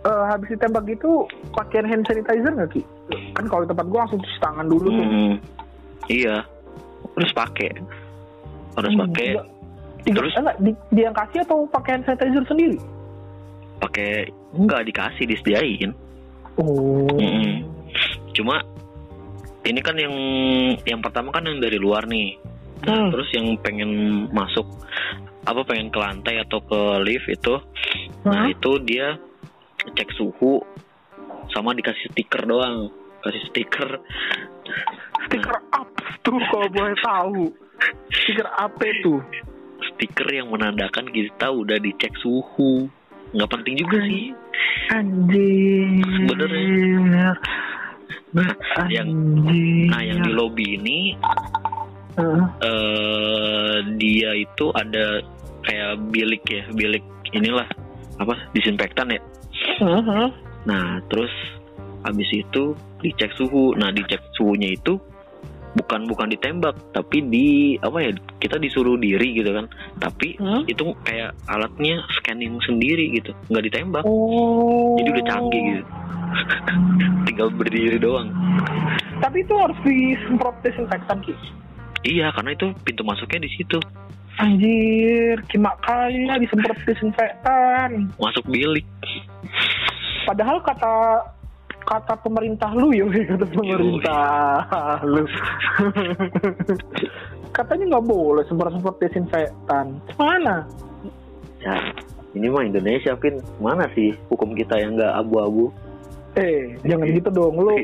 eh, 0.06 0.24
habis 0.30 0.48
ditembak 0.54 0.86
gitu 0.88 1.26
pakaian 1.52 1.84
hand 1.84 2.06
sanitizer 2.06 2.52
nggak 2.54 2.70
ki? 2.72 2.82
Kan 3.34 3.44
kalau 3.50 3.66
di 3.66 3.70
tempat 3.70 3.86
gua 3.90 4.00
langsung 4.06 4.20
cuci 4.22 4.38
tangan 4.40 4.66
dulu 4.66 4.88
tuh. 4.88 5.04
Hmm. 5.06 5.34
iya. 6.08 6.36
Harus 7.16 7.32
pakai. 7.32 7.70
Harus 8.76 8.92
Hmm, 8.92 9.02
pakai. 9.08 9.28
Terus? 10.06 10.32
eh, 10.36 10.40
enggak, 10.40 10.56
di, 10.62 10.70
dia 10.94 11.04
yang 11.10 11.16
kasih 11.16 11.40
atau 11.42 11.66
pakai 11.68 11.90
hand 11.98 12.04
sanitizer 12.06 12.44
sendiri? 12.46 12.78
Pakai 13.82 14.30
enggak 14.54 14.86
dikasih 14.88 15.24
disediain. 15.28 15.90
Oh. 16.56 17.04
Mm-mm. 17.20 17.68
cuma 18.32 18.60
ini 19.66 19.80
kan 19.82 19.96
yang 19.98 20.14
yang 20.86 21.00
pertama 21.02 21.34
kan 21.34 21.44
yang 21.44 21.58
dari 21.58 21.76
luar 21.76 22.06
nih. 22.06 22.38
Hmm. 22.76 23.08
terus 23.08 23.32
yang 23.32 23.56
pengen 23.64 23.88
masuk 24.36 24.68
apa 25.48 25.64
pengen 25.64 25.88
ke 25.88 25.96
lantai 25.96 26.44
atau 26.44 26.60
ke 26.60 26.80
lift 27.08 27.24
itu 27.24 27.56
nah 28.20 28.44
Hah? 28.44 28.52
itu 28.52 28.76
dia 28.84 29.16
cek 29.96 30.12
suhu 30.12 30.60
sama 31.54 31.72
dikasih 31.72 32.10
stiker 32.12 32.42
doang. 32.44 32.90
Kasih 33.22 33.42
stiker. 33.48 33.90
Stiker 35.26 35.56
up 35.72 35.88
tuh 36.22 36.38
kalau 36.50 36.68
boleh 36.70 36.96
tahu? 37.00 37.42
Stiker 38.10 38.48
apa 38.50 38.84
tuh 39.02 39.22
stiker 39.94 40.28
yang 40.28 40.50
menandakan 40.50 41.08
kita 41.10 41.48
udah 41.48 41.78
dicek 41.78 42.12
suhu. 42.18 42.90
Nggak 43.34 43.50
penting 43.50 43.74
juga 43.78 43.98
sih. 44.04 44.34
anjing. 44.92 46.02
Sebenarnya. 46.04 46.70
nah 47.10 47.34
yang 48.92 49.08
Anjing. 49.08 49.88
nah 49.88 50.00
yang 50.04 50.18
di 50.22 50.30
lobby 50.32 50.76
ini 50.76 50.98
Heeh. 52.16 52.44
eh 52.64 53.76
dia 54.00 54.30
itu 54.36 54.72
ada 54.72 55.20
kayak 55.64 56.00
bilik 56.12 56.42
ya 56.48 56.64
bilik 56.72 57.04
inilah 57.36 57.66
apa 58.16 58.34
disinfektan 58.56 59.12
ya 59.12 59.20
Heeh. 59.80 60.28
nah 60.64 61.00
terus 61.12 61.32
habis 62.06 62.28
itu 62.32 62.72
dicek 63.02 63.32
suhu 63.36 63.76
nah 63.76 63.92
dicek 63.92 64.20
suhunya 64.38 64.76
itu 64.78 64.96
bukan 65.76 66.00
bukan 66.06 66.28
ditembak 66.28 66.72
tapi 66.90 67.20
di 67.22 67.48
apa 67.78 67.98
ya 68.00 68.10
kita 68.38 68.56
disuruh 68.56 68.96
diri 68.96 69.32
gitu 69.34 69.52
kan 69.52 69.68
tapi 69.98 70.34
Hmm? 70.36 70.64
itu 70.64 70.82
kayak 71.02 71.36
alatnya 71.46 72.00
scanning 72.14 72.56
sendiri 72.62 73.12
gitu 73.12 73.30
nggak 73.46 73.64
ditembak 73.64 74.02
Oh. 74.02 74.96
jadi 74.96 75.08
udah 75.12 75.24
canggih 75.26 75.62
gitu 75.70 75.84
tinggal 77.26 77.48
berdiri 77.50 77.96
doang 77.96 78.28
Tapi 79.16 79.40
itu 79.40 79.54
harus 79.54 79.78
disemprot 79.80 80.56
desinfektan 80.60 81.20
ki. 81.20 81.32
iya 82.04 82.28
karena 82.30 82.52
itu 82.52 82.72
pintu 82.82 83.02
masuknya 83.02 83.44
di 83.44 83.50
situ 83.50 83.78
Anjir, 84.36 85.40
kimak 85.48 85.80
kali 85.80 86.24
lah 86.24 86.36
disemprot 86.36 86.76
desinfektan. 86.84 88.12
masuk 88.16 88.44
bilik 88.46 88.84
Padahal 90.22 90.58
kata 90.60 91.22
kata 91.86 92.18
pemerintah 92.18 92.74
lu 92.74 92.90
ya 92.90 93.06
kata 93.32 93.46
pemerintah 93.46 94.98
lu 95.06 95.22
katanya 97.56 97.96
nggak 97.96 98.04
boleh 98.04 98.44
semprot-semprot 98.44 99.00
desinfektan. 99.00 99.96
Mana? 100.20 100.68
Ya, 101.64 101.80
ini 102.36 102.52
mah 102.52 102.68
Indonesia, 102.68 103.16
Pin. 103.16 103.40
Mana 103.56 103.88
sih 103.96 104.12
hukum 104.28 104.52
kita 104.52 104.76
yang 104.76 105.00
nggak 105.00 105.16
abu-abu? 105.16 105.72
Eh, 106.36 106.76
jangan 106.84 107.08
gitu 107.08 107.32
dong. 107.32 107.56
Lu, 107.56 107.80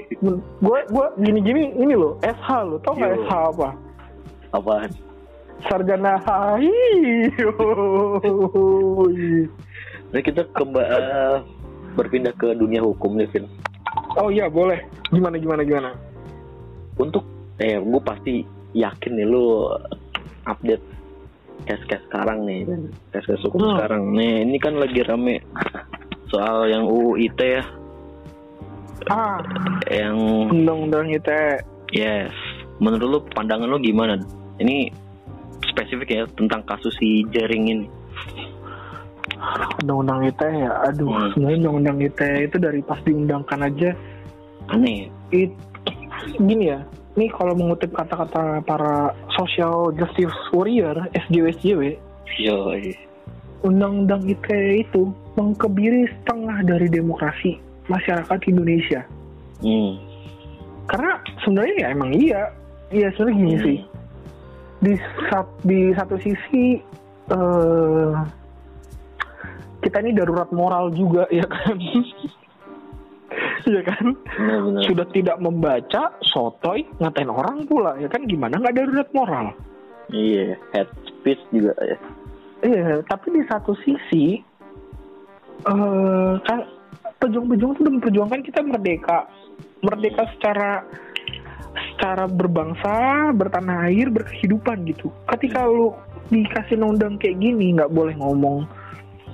gue, 0.60 0.78
gue 0.92 1.06
gini-gini 1.24 1.72
ini 1.72 1.96
loh, 1.96 2.20
SH 2.20 2.48
lo, 2.68 2.76
tau 2.84 2.92
nggak. 2.92 3.24
SH 3.24 3.32
apa? 3.32 3.68
Apaan? 4.52 4.92
Sarjana 5.64 6.20
HI. 6.20 7.32
Nah, 10.12 10.20
kita 10.20 10.44
kembali 10.52 11.40
berpindah 11.96 12.36
ke 12.36 12.52
dunia 12.52 12.84
hukum 12.84 13.16
nih, 13.16 13.24
Pin. 13.32 13.48
Oh 14.18 14.28
iya 14.28 14.46
boleh. 14.48 14.80
Gimana 15.08 15.36
gimana 15.40 15.62
gimana? 15.64 15.90
Untuk, 17.00 17.24
eh, 17.58 17.80
gue 17.80 18.00
pasti 18.04 18.44
yakin 18.76 19.12
nih 19.16 19.26
lu 19.28 19.68
update 20.44 20.84
case-case 21.64 22.04
sekarang 22.10 22.44
nih, 22.44 22.66
Pin. 22.66 22.82
Case-case 23.14 23.42
hukum 23.46 23.60
Hmm. 23.62 23.78
sekarang. 23.78 24.02
Nih, 24.12 24.44
ini 24.44 24.56
kan 24.58 24.74
lagi 24.76 25.00
rame 25.06 25.40
soal 26.28 26.68
yang 26.68 26.84
UU 26.88 27.16
ITE 27.20 27.48
ya, 27.60 27.64
Ah, 29.10 29.42
yang 29.90 30.14
undang-undang 30.46 31.10
ITE. 31.10 31.58
Yes. 31.90 32.30
Menurut 32.78 33.08
lu 33.08 33.18
pandangan 33.34 33.66
lu 33.66 33.82
gimana? 33.82 34.18
Ini 34.62 34.94
spesifik 35.66 36.08
ya 36.10 36.22
tentang 36.38 36.62
kasus 36.62 36.94
si 37.02 37.26
Jering 37.34 37.66
ini. 37.66 37.86
Undang-undang 39.82 40.20
ITE 40.24 40.50
ya. 40.62 40.72
Aduh, 40.86 41.10
Hmm. 41.10 41.28
sebenarnya 41.34 41.58
undang-undang 41.66 41.98
ITE 42.00 42.46
itu 42.46 42.56
dari 42.58 42.80
pas 42.80 43.00
diundangkan 43.02 43.60
aja 43.66 43.90
Aneh. 44.70 45.10
it 45.30 45.50
gini 46.38 46.70
ya. 46.70 46.80
Ini 47.12 47.28
kalau 47.28 47.52
mengutip 47.52 47.92
kata-kata 47.92 48.64
para 48.64 49.12
social 49.36 49.92
justice 49.92 50.32
warrior 50.54 50.96
SJW 51.12 51.52
SJW, 51.60 51.82
Yo. 52.40 52.72
iya. 52.72 52.96
undang-undang 53.62 54.24
ITE 54.24 54.82
itu 54.82 55.12
mengkebiri 55.36 56.08
setengah 56.08 56.62
dari 56.64 56.88
demokrasi 56.88 57.60
masyarakat 57.86 58.38
Indonesia. 58.48 59.04
Hmm. 59.60 59.98
Karena 60.88 61.12
sebenarnya 61.42 61.74
ya 61.78 61.88
emang 61.92 62.10
iya, 62.16 62.42
iya 62.90 63.08
sebenarnya 63.12 63.38
gini 63.38 63.54
Hmm. 63.54 63.64
sih. 63.66 63.78
Di 64.82 64.92
di 65.62 65.80
satu 65.94 66.16
sisi 66.18 66.64
eh 67.30 68.10
kita 69.82 69.98
ini 70.00 70.14
darurat 70.14 70.48
moral 70.54 70.94
juga 70.94 71.26
ya 71.34 71.44
kan. 71.44 71.76
Iya 73.62 73.80
kan? 73.86 74.06
Benar-benar. 74.14 74.82
Sudah 74.86 75.06
tidak 75.10 75.36
membaca, 75.42 76.02
sotoy, 76.22 76.86
ngatain 77.02 77.30
orang 77.30 77.66
pula 77.66 77.98
ya 77.98 78.06
kan 78.06 78.24
gimana 78.24 78.62
nggak 78.62 78.76
darurat 78.78 79.08
moral? 79.10 79.46
Iya. 80.08 80.56
Head 80.70 80.88
speech 81.08 81.42
juga 81.50 81.74
ya. 81.82 81.98
Iya, 82.62 83.02
tapi 83.10 83.34
di 83.34 83.42
satu 83.50 83.74
sisi 83.82 84.38
eh 85.62 86.32
kan 86.46 86.58
pejuang-pejuang 87.18 87.74
itu 87.74 87.82
memperjuangkan 87.86 88.42
kita 88.46 88.60
merdeka. 88.62 89.26
Merdeka 89.82 90.30
secara 90.38 90.86
secara 91.94 92.28
berbangsa, 92.28 93.30
bertanah 93.34 93.90
air, 93.90 94.10
berkehidupan 94.12 94.86
gitu. 94.90 95.10
Ketika 95.26 95.66
lu 95.66 95.94
dikasih 96.30 96.78
undang 96.78 97.18
kayak 97.18 97.40
gini, 97.40 97.74
nggak 97.74 97.90
boleh 97.90 98.14
ngomong 98.18 98.66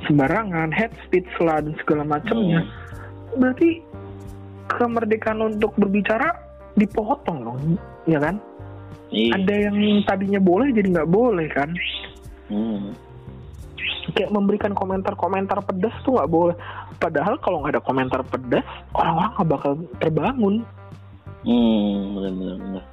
sembarangan, 0.09 0.73
head 0.73 0.91
speech 1.05 1.29
lah 1.39 1.61
dan 1.61 1.77
segala 1.85 2.03
macamnya. 2.03 2.65
Hmm. 2.65 2.73
Berarti 3.39 3.85
kemerdekaan 4.73 5.41
untuk 5.45 5.77
berbicara 5.77 6.33
dipotong 6.75 7.39
dong, 7.45 7.61
ya 8.09 8.19
kan? 8.19 8.41
Iya. 9.13 9.41
Ada 9.41 9.55
yang 9.69 9.77
tadinya 10.05 10.41
boleh 10.41 10.73
jadi 10.73 10.89
nggak 10.89 11.11
boleh 11.13 11.49
kan? 11.53 11.71
Hmm. 12.49 12.97
kayak 14.17 14.33
memberikan 14.33 14.73
komentar-komentar 14.73 15.61
pedas 15.69 15.93
tuh 16.01 16.17
nggak 16.17 16.33
boleh. 16.33 16.57
Padahal 16.97 17.37
kalau 17.45 17.61
nggak 17.61 17.77
ada 17.77 17.85
komentar 17.85 18.25
pedas, 18.25 18.65
orang-orang 18.97 19.33
nggak 19.37 19.51
bakal 19.53 19.73
terbangun. 20.01 20.55
Hmm. 21.45 22.17
Benar-benar. 22.17 22.57
benar. 22.57 22.85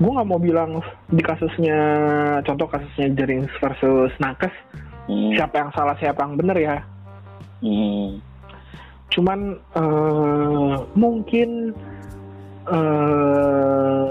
Gue 0.00 0.10
nggak 0.16 0.28
mau 0.30 0.40
bilang 0.40 0.80
di 1.12 1.20
kasusnya, 1.20 1.78
contoh 2.46 2.70
kasusnya 2.70 3.12
Jerings 3.18 3.52
versus 3.60 4.14
Nakes, 4.16 4.54
Hmm. 5.10 5.34
siapa 5.34 5.54
yang 5.58 5.70
salah 5.74 5.96
siapa 5.98 6.22
yang 6.22 6.38
benar 6.38 6.54
ya. 6.54 6.76
Hmm. 7.58 8.22
Cuman 9.10 9.58
eh, 9.58 10.74
mungkin 10.94 11.74
eh, 12.70 14.06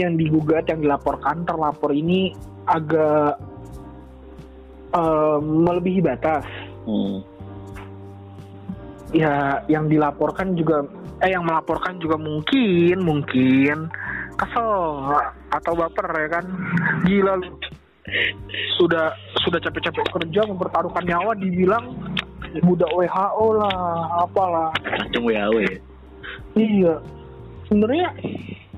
yang 0.00 0.16
digugat, 0.16 0.64
yang 0.72 0.80
dilaporkan, 0.80 1.44
terlapor 1.44 1.92
ini 1.92 2.32
agak 2.64 3.36
eh, 4.96 5.38
melebihi 5.44 6.00
batas. 6.00 6.48
Hmm. 6.88 7.20
ya 9.12 9.64
yang 9.72 9.88
dilaporkan 9.88 10.52
juga 10.52 10.84
eh 11.20 11.32
yang 11.32 11.44
melaporkan 11.44 11.96
juga 11.96 12.20
mungkin 12.20 12.96
mungkin 13.00 13.88
kesel 14.36 14.72
atau 15.48 15.72
baper 15.72 16.06
ya 16.12 16.28
kan 16.28 16.44
gila 17.08 17.32
lu 17.40 17.48
sudah 18.80 19.12
sudah 19.44 19.58
capek-capek 19.60 20.06
kerja 20.12 20.40
mempertaruhkan 20.48 21.04
nyawa 21.04 21.36
dibilang 21.36 21.96
budak 22.64 22.90
WHO 22.92 23.46
lah 23.60 23.76
apalah. 24.24 24.70
Kacung 24.80 25.28
WHO 25.28 25.58
ya. 25.60 25.74
iya. 26.56 26.94
Sebenarnya 27.68 28.08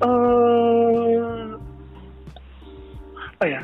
eh 0.03 1.41
apa 3.39 3.45
ya? 3.47 3.61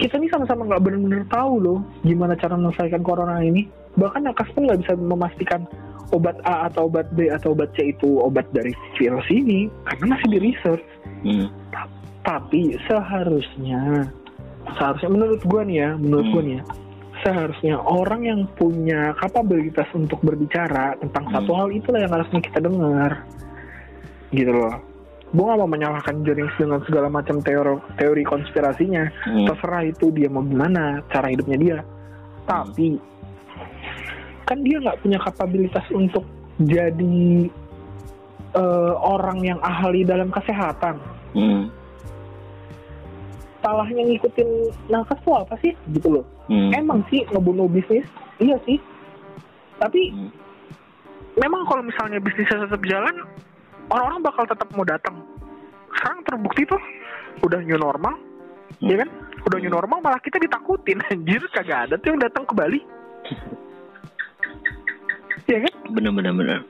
Kita 0.00 0.16
ini 0.16 0.32
sama-sama 0.32 0.64
nggak 0.64 0.80
benar-benar 0.80 1.24
tahu 1.28 1.54
loh 1.60 1.78
gimana 2.08 2.32
cara 2.34 2.56
menyelesaikan 2.56 3.04
corona 3.04 3.44
ini. 3.44 3.68
Bahkan 4.00 4.24
Nakas 4.24 4.48
pun 4.56 4.64
nggak 4.64 4.80
bisa 4.80 4.96
memastikan 4.96 5.68
obat 6.10 6.40
A 6.48 6.72
atau 6.72 6.88
obat 6.88 7.06
B 7.14 7.28
atau 7.30 7.52
obat 7.52 7.70
C 7.76 7.92
itu 7.92 8.18
obat 8.18 8.48
dari 8.50 8.72
virus 8.96 9.26
ini 9.28 9.68
karena 9.86 10.16
masih 10.16 10.28
di 10.32 10.38
research. 10.40 10.84
Hmm. 11.20 11.52
tapi 12.24 12.76
seharusnya 12.88 14.08
seharusnya 14.78 15.10
menurut 15.10 15.40
gua 15.44 15.62
nih 15.64 15.76
ya 15.76 15.90
menurut 15.96 16.26
Hmm. 16.26 16.34
gua 16.34 16.42
nih 16.42 16.54
ya 16.58 16.64
seharusnya 17.20 17.74
orang 17.76 18.20
yang 18.24 18.40
punya 18.56 19.12
kapabilitas 19.20 19.84
untuk 19.92 20.20
berbicara 20.20 20.96
tentang 20.98 21.24
Hmm. 21.28 21.34
satu 21.36 21.52
hal 21.52 21.68
itulah 21.68 22.00
yang 22.00 22.12
harusnya 22.12 22.40
kita 22.40 22.58
dengar 22.60 23.12
gitu 24.30 24.52
loh 24.52 24.74
gue 25.30 25.44
gak 25.46 25.62
mau 25.62 25.70
menyalahkan 25.70 26.26
Jerings 26.26 26.50
dengan 26.58 26.82
segala 26.90 27.06
macam 27.06 27.38
teori 27.38 27.78
teori 27.94 28.24
konspirasinya 28.26 29.06
Hmm. 29.22 29.46
terserah 29.46 29.86
itu 29.86 30.10
dia 30.10 30.26
mau 30.26 30.42
gimana 30.42 31.04
cara 31.06 31.30
hidupnya 31.30 31.58
dia 31.58 31.78
tapi 32.46 32.98
kan 34.42 34.58
dia 34.66 34.82
nggak 34.82 34.98
punya 34.98 35.18
kapabilitas 35.22 35.86
untuk 35.94 36.26
jadi 36.58 37.46
eh, 38.50 38.94
orang 38.98 39.38
yang 39.46 39.60
ahli 39.62 40.02
dalam 40.02 40.26
kesehatan 40.28 40.98
Hmm. 41.30 41.70
Salahnya 43.60 44.02
ngikutin 44.02 44.48
nakes 44.88 45.20
tuh 45.20 45.36
apa 45.36 45.54
sih? 45.60 45.72
Gitu 45.88 46.08
loh. 46.10 46.24
Hmm. 46.46 46.72
emang 46.72 47.00
sih 47.06 47.22
ngebunuh 47.28 47.66
bisnis? 47.66 48.02
Iya 48.36 48.58
sih. 48.64 48.80
Tapi 49.76 50.10
Hmm. 50.10 50.30
memang 51.36 51.62
kalau 51.64 51.80
misalnya 51.80 52.18
bisnisnya 52.18 52.64
tetap 52.64 52.82
jalan 52.84 53.14
orang-orang 53.86 54.20
bakal 54.20 54.44
tetap 54.44 54.68
mau 54.72 54.82
datang. 54.82 55.16
Sekarang 55.92 56.20
terbukti 56.22 56.62
tuh 56.64 56.80
udah 57.42 57.60
new 57.60 57.76
normal 57.76 58.14
Hmm. 58.78 58.88
ya 58.88 58.96
kan? 58.98 59.08
Udah 59.42 59.58
new 59.58 59.68
normal 59.68 59.98
malah 60.00 60.20
kita 60.20 60.36
ditakutin. 60.36 61.00
Anjir 61.10 61.40
kagak 61.50 61.88
ada 61.88 61.94
tuh 61.96 62.12
yang 62.12 62.20
datang 62.20 62.44
ke 62.44 62.52
Bali. 62.52 62.80
Ya 65.46 65.58
kan? 65.58 65.74
Benar-benar 65.90 66.30
benar. 66.30 66.60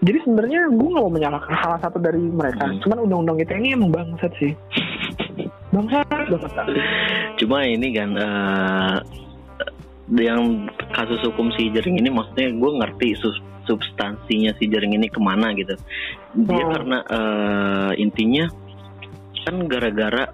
jadi 0.00 0.18
sebenarnya 0.24 0.66
gue 0.66 0.88
nggak 0.88 1.04
mau 1.04 1.12
menyalahkan 1.12 1.54
salah 1.60 1.78
satu 1.78 2.00
dari 2.00 2.18
mereka. 2.18 2.64
Hmm. 2.64 2.80
cuman 2.80 2.98
undang-undang 3.04 3.36
kita 3.38 3.52
ini 3.54 3.76
emang 3.76 3.92
bangsat 3.92 4.32
sih. 4.34 4.52
bangsat 5.70 6.01
tadi 6.01 6.01
Cuma 7.40 7.64
ini 7.66 7.88
kan 7.92 8.10
eh, 8.16 8.96
yang 10.20 10.68
kasus 10.92 11.22
hukum 11.24 11.48
si 11.56 11.72
Jering 11.72 11.98
ini 12.02 12.12
maksudnya 12.12 12.52
gue 12.52 12.70
ngerti 12.82 13.16
substansinya 13.64 14.52
si 14.58 14.68
Jering 14.68 14.96
ini 14.98 15.08
ke 15.08 15.20
mana 15.22 15.54
gitu. 15.56 15.78
Dia 16.36 16.64
Oh. 16.64 16.70
karena 16.72 16.98
eh, 17.06 17.92
intinya 18.02 18.48
kan 19.42 19.66
gara-gara 19.66 20.30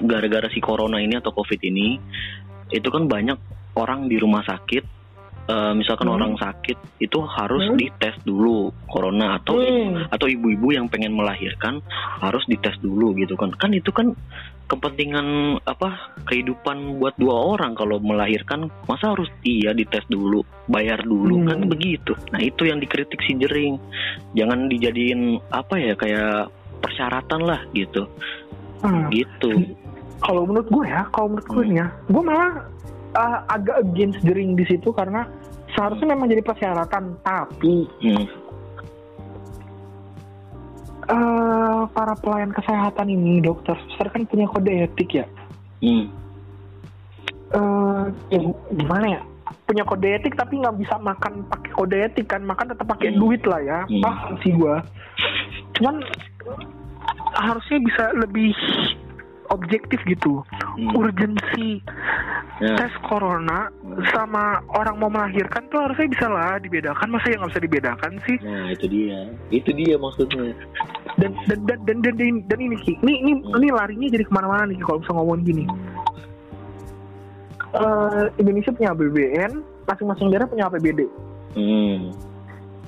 gara-gara 0.00 0.48
si 0.52 0.60
corona 0.60 1.00
ini 1.00 1.16
atau 1.16 1.32
covid 1.32 1.60
ini 1.64 2.00
itu 2.72 2.88
kan 2.88 3.08
banyak 3.08 3.36
orang 3.76 4.08
di 4.08 4.16
rumah 4.16 4.44
sakit. 4.44 4.99
Eh, 5.50 5.72
misalkan 5.74 6.06
Hmm. 6.06 6.16
orang 6.16 6.32
sakit 6.38 6.78
itu 7.02 7.18
harus 7.26 7.66
Hmm. 7.66 7.74
dites 7.74 8.14
dulu 8.22 8.70
corona 8.86 9.42
atau 9.42 9.58
Hmm. 9.58 10.06
atau 10.06 10.26
ibu-ibu 10.30 10.70
yang 10.70 10.86
pengen 10.86 11.10
melahirkan 11.12 11.82
harus 12.22 12.46
dites 12.46 12.78
dulu 12.78 13.10
gitu 13.18 13.34
kan 13.34 13.50
kan 13.58 13.74
itu 13.74 13.90
kan 13.90 14.14
kepentingan 14.70 15.58
apa 15.66 16.14
kehidupan 16.30 17.02
buat 17.02 17.18
dua 17.18 17.58
orang 17.58 17.74
kalau 17.74 17.98
melahirkan 17.98 18.70
masa 18.86 19.10
harus 19.10 19.26
iya 19.42 19.74
dites 19.74 20.06
dulu 20.06 20.46
bayar 20.70 21.02
dulu 21.02 21.42
Hmm. 21.42 21.48
kan 21.50 21.58
begitu 21.66 22.14
nah 22.30 22.38
itu 22.38 22.70
yang 22.70 22.78
dikritik 22.78 23.18
si 23.26 23.34
jering 23.34 23.82
jangan 24.38 24.70
dijadiin 24.70 25.42
apa 25.50 25.74
ya 25.74 25.98
kayak 25.98 26.54
persyaratan 26.78 27.42
lah 27.42 27.60
gitu 27.74 28.06
Hmm. 28.80 29.10
gitu 29.10 29.74
Kalau 30.20 30.44
menurut 30.44 30.68
gue 30.68 30.84
ya, 30.84 31.00
kalau 31.16 31.32
menurut 31.32 31.48
gue 31.48 31.64
Hmm. 31.64 31.78
ya, 31.80 31.86
gue 32.12 32.20
malah 32.20 32.52
uh, 33.14 33.38
agak 33.50 33.82
against 33.82 34.20
the 34.22 34.34
ring 34.34 34.54
di 34.54 34.64
situ 34.66 34.90
karena 34.94 35.26
seharusnya 35.74 36.14
memang 36.14 36.30
jadi 36.30 36.42
persyaratan, 36.42 37.16
tapi 37.22 37.86
hmm. 38.02 38.26
eh 41.10 41.82
para 41.90 42.14
pelayan 42.18 42.54
kesehatan 42.54 43.10
ini, 43.10 43.42
dokter, 43.42 43.74
suster 43.88 44.10
kan 44.10 44.26
punya 44.26 44.46
kode 44.50 44.72
etik 44.86 45.10
ya. 45.22 45.26
Hmm. 45.80 46.06
ya 48.30 48.40
gimana 48.74 49.06
ya? 49.18 49.20
Punya 49.66 49.82
kode 49.82 50.06
etik 50.06 50.38
tapi 50.38 50.62
nggak 50.62 50.78
bisa 50.78 50.98
makan 51.02 51.46
pakai 51.50 51.70
kode 51.74 51.96
etik 51.98 52.26
kan, 52.30 52.42
makan 52.46 52.70
tetap 52.74 52.86
pakai 52.86 53.10
Hmm. 53.14 53.20
duit 53.22 53.42
lah 53.46 53.60
ya. 53.62 53.78
Hmm. 53.86 54.02
Paham 54.02 54.32
sih 54.42 54.52
gue. 54.54 54.74
Cuman 55.78 56.02
harusnya 57.34 57.78
bisa 57.82 58.04
lebih 58.14 58.52
objektif 59.50 60.00
gitu. 60.06 60.42
Hmm. 60.56 60.96
Urgensi. 60.96 61.82
Nah, 62.60 62.76
tes 62.76 62.92
corona 63.08 63.72
sama 64.12 64.60
orang 64.76 65.00
mau 65.00 65.08
melahirkan 65.08 65.64
tuh 65.72 65.80
harusnya 65.80 66.12
bisa 66.12 66.26
lah 66.28 66.60
dibedakan. 66.60 67.08
Masa 67.08 67.32
yang 67.32 67.40
nggak 67.44 67.52
bisa 67.56 67.64
dibedakan 67.64 68.12
sih? 68.28 68.36
Nah 68.44 68.68
itu 68.72 68.86
dia. 68.86 69.18
Itu 69.48 69.70
dia 69.72 69.96
maksudnya. 69.96 70.52
Dan 71.16 71.32
dan 71.48 71.58
dan 71.64 71.78
dan 71.88 71.98
dan, 72.04 72.14
dan, 72.16 72.34
dan 72.46 72.58
ini 72.60 72.76
Ki. 72.84 72.92
Ini 73.00 73.12
ini, 73.26 73.32
Hmm. 73.40 73.56
ini 73.60 73.68
larinya 73.72 74.08
jadi 74.12 74.24
ke 74.24 74.32
mana-mana 74.32 74.68
nih 74.68 74.78
kalau 74.84 75.00
bisa 75.00 75.12
ngomongin 75.16 75.42
gini. 75.44 75.64
Eh, 77.70 78.24
Indonesia 78.42 78.74
punya 78.74 78.90
APBN 78.90 79.62
masing-masing 79.86 80.26
daerah 80.34 80.50
punya 80.50 80.66
APBD 80.66 81.06
hmm. 81.54 82.10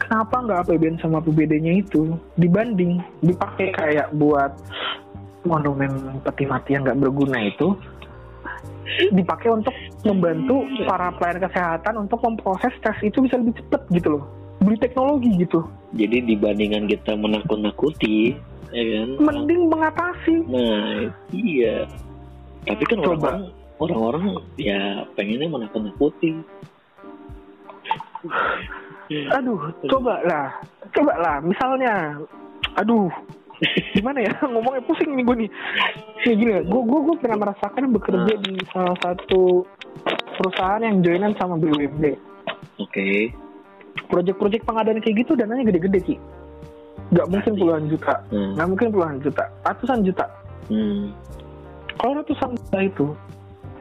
kenapa 0.02 0.42
nggak 0.42 0.58
APBN 0.66 0.98
sama 0.98 1.22
APBD-nya 1.22 1.86
itu 1.86 2.18
dibanding 2.34 2.98
dipakai 3.22 3.70
kayak 3.78 4.10
buat 4.18 4.50
monumen 5.42 6.22
peti 6.22 6.44
mati 6.46 6.74
yang 6.74 6.86
nggak 6.86 7.00
berguna 7.02 7.38
itu 7.46 7.74
dipakai 9.10 9.48
untuk 9.48 9.74
membantu 10.04 10.66
para 10.84 11.14
pelayan 11.16 11.40
kesehatan 11.48 11.94
untuk 12.06 12.18
memproses 12.20 12.74
tes 12.82 12.98
itu 13.00 13.24
bisa 13.24 13.38
lebih 13.40 13.56
cepat 13.62 13.82
gitu 13.94 14.18
loh. 14.18 14.24
Beli 14.62 14.78
teknologi 14.78 15.30
gitu. 15.38 15.66
Jadi 15.96 16.22
dibandingkan 16.34 16.86
kita 16.86 17.18
menakut-nakuti 17.18 18.36
ya 18.70 18.82
kan? 18.82 19.08
Mending 19.18 19.62
mengatasi. 19.70 20.34
Nah 20.46 21.10
iya. 21.34 21.86
Tapi 22.62 22.82
kan 22.86 22.98
Coba. 23.02 23.10
orang 23.18 23.38
orang-orang 23.82 24.24
ya 24.60 25.02
pengennya 25.18 25.48
menakut-nakuti. 25.50 26.42
Aduh 29.34 29.60
coba 29.90 30.14
lah. 30.22 30.48
Coba 30.94 31.12
lah 31.18 31.36
misalnya 31.42 32.22
aduh 32.78 33.10
gimana 33.92 34.18
ya 34.20 34.32
ngomongnya 34.52 34.82
pusing 34.82 35.14
nih 35.14 35.22
gue 35.22 35.36
nih 35.38 35.50
ya 36.22 36.32
gini 36.34 36.50
gue 36.62 36.80
gue 36.82 37.00
gue 37.00 37.16
pernah 37.18 37.38
merasakan 37.40 37.90
bekerja 37.90 38.32
Nah. 38.32 38.42
di 38.42 38.52
salah 38.68 38.96
satu 38.98 39.62
perusahaan 40.34 40.82
yang 40.82 40.98
joinan 41.00 41.32
sama 41.36 41.54
BUMD 41.54 42.04
oke 42.78 43.06
proyek-proyek 44.08 44.62
pengadaan 44.62 44.98
kayak 44.98 45.16
gitu 45.22 45.32
dananya 45.32 45.64
gede-gede 45.64 46.00
ki 46.02 46.16
nggak 47.12 47.26
mungkin 47.28 47.52
puluhan 47.54 47.84
juta 47.86 48.14
hmm. 48.28 48.56
nggak 48.56 48.68
mungkin 48.68 48.88
puluhan 48.90 49.16
juta 49.20 49.44
ratusan 49.62 50.02
juta 50.02 50.26
Hmm. 50.62 51.10
kalau 51.98 52.22
ratusan 52.22 52.54
juta 52.54 52.78
itu 52.80 53.06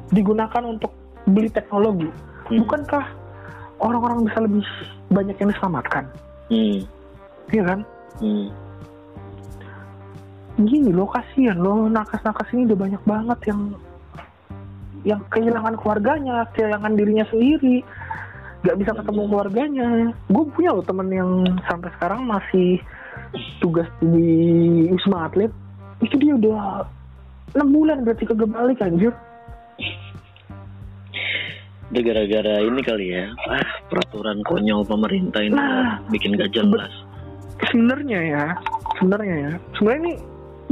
digunakan 0.10 0.64
untuk 0.66 0.92
beli 1.26 1.48
teknologi 1.48 2.10
Hmm. 2.46 2.62
bukankah 2.62 3.06
orang-orang 3.80 4.28
bisa 4.28 4.40
lebih 4.42 4.66
banyak 5.08 5.38
yang 5.38 5.50
diselamatkan 5.50 6.04
Hmm. 6.48 6.84
iya 7.50 7.64
kan 7.64 7.80
Hmm. 8.20 8.50
Gini 10.68 10.90
loh 10.92 11.10
kasihan 11.10 11.58
loh 11.58 11.88
nakas-nakas 11.88 12.50
ini 12.54 12.68
udah 12.72 12.80
banyak 12.80 13.04
banget 13.08 13.40
yang 13.50 13.62
yang 15.02 15.22
kehilangan 15.34 15.76
keluarganya 15.82 16.46
kehilangan 16.54 16.94
dirinya 16.94 17.26
sendiri. 17.30 17.82
Nggak 18.62 18.78
bisa 18.78 18.92
ketemu 18.94 19.22
keluarganya. 19.26 19.88
Gue 20.30 20.46
punya 20.54 20.70
loh 20.78 20.86
temen 20.86 21.10
yang 21.10 21.32
sampai 21.66 21.90
sekarang 21.98 22.30
masih 22.30 22.78
tugas 23.58 23.90
di 24.02 24.30
wisma 24.94 25.26
atlet. 25.26 25.50
Itu 26.06 26.18
dia 26.22 26.38
udah 26.38 26.86
enam 27.58 27.70
bulan 27.74 28.06
berarti 28.06 28.30
kagak 28.30 28.50
balik 28.54 28.78
anjir. 28.86 29.14
Udah 31.92 32.02
gara-gara 32.08 32.56
ini 32.64 32.82
kali 32.88 33.06
ya 33.12 33.28
ah, 33.52 33.68
peraturan 33.92 34.40
konyol 34.48 34.88
pemerintah 34.88 35.44
ini 35.44 35.60
Nah. 35.60 36.00
bikin 36.08 36.40
gak 36.40 36.56
jelas. 36.56 36.88
sebenarnya 37.62 38.20
ya 38.26 38.46
sebenarnya 38.98 39.36
ya 39.38 39.52
sebenarnya 39.78 40.02
ini 40.02 40.14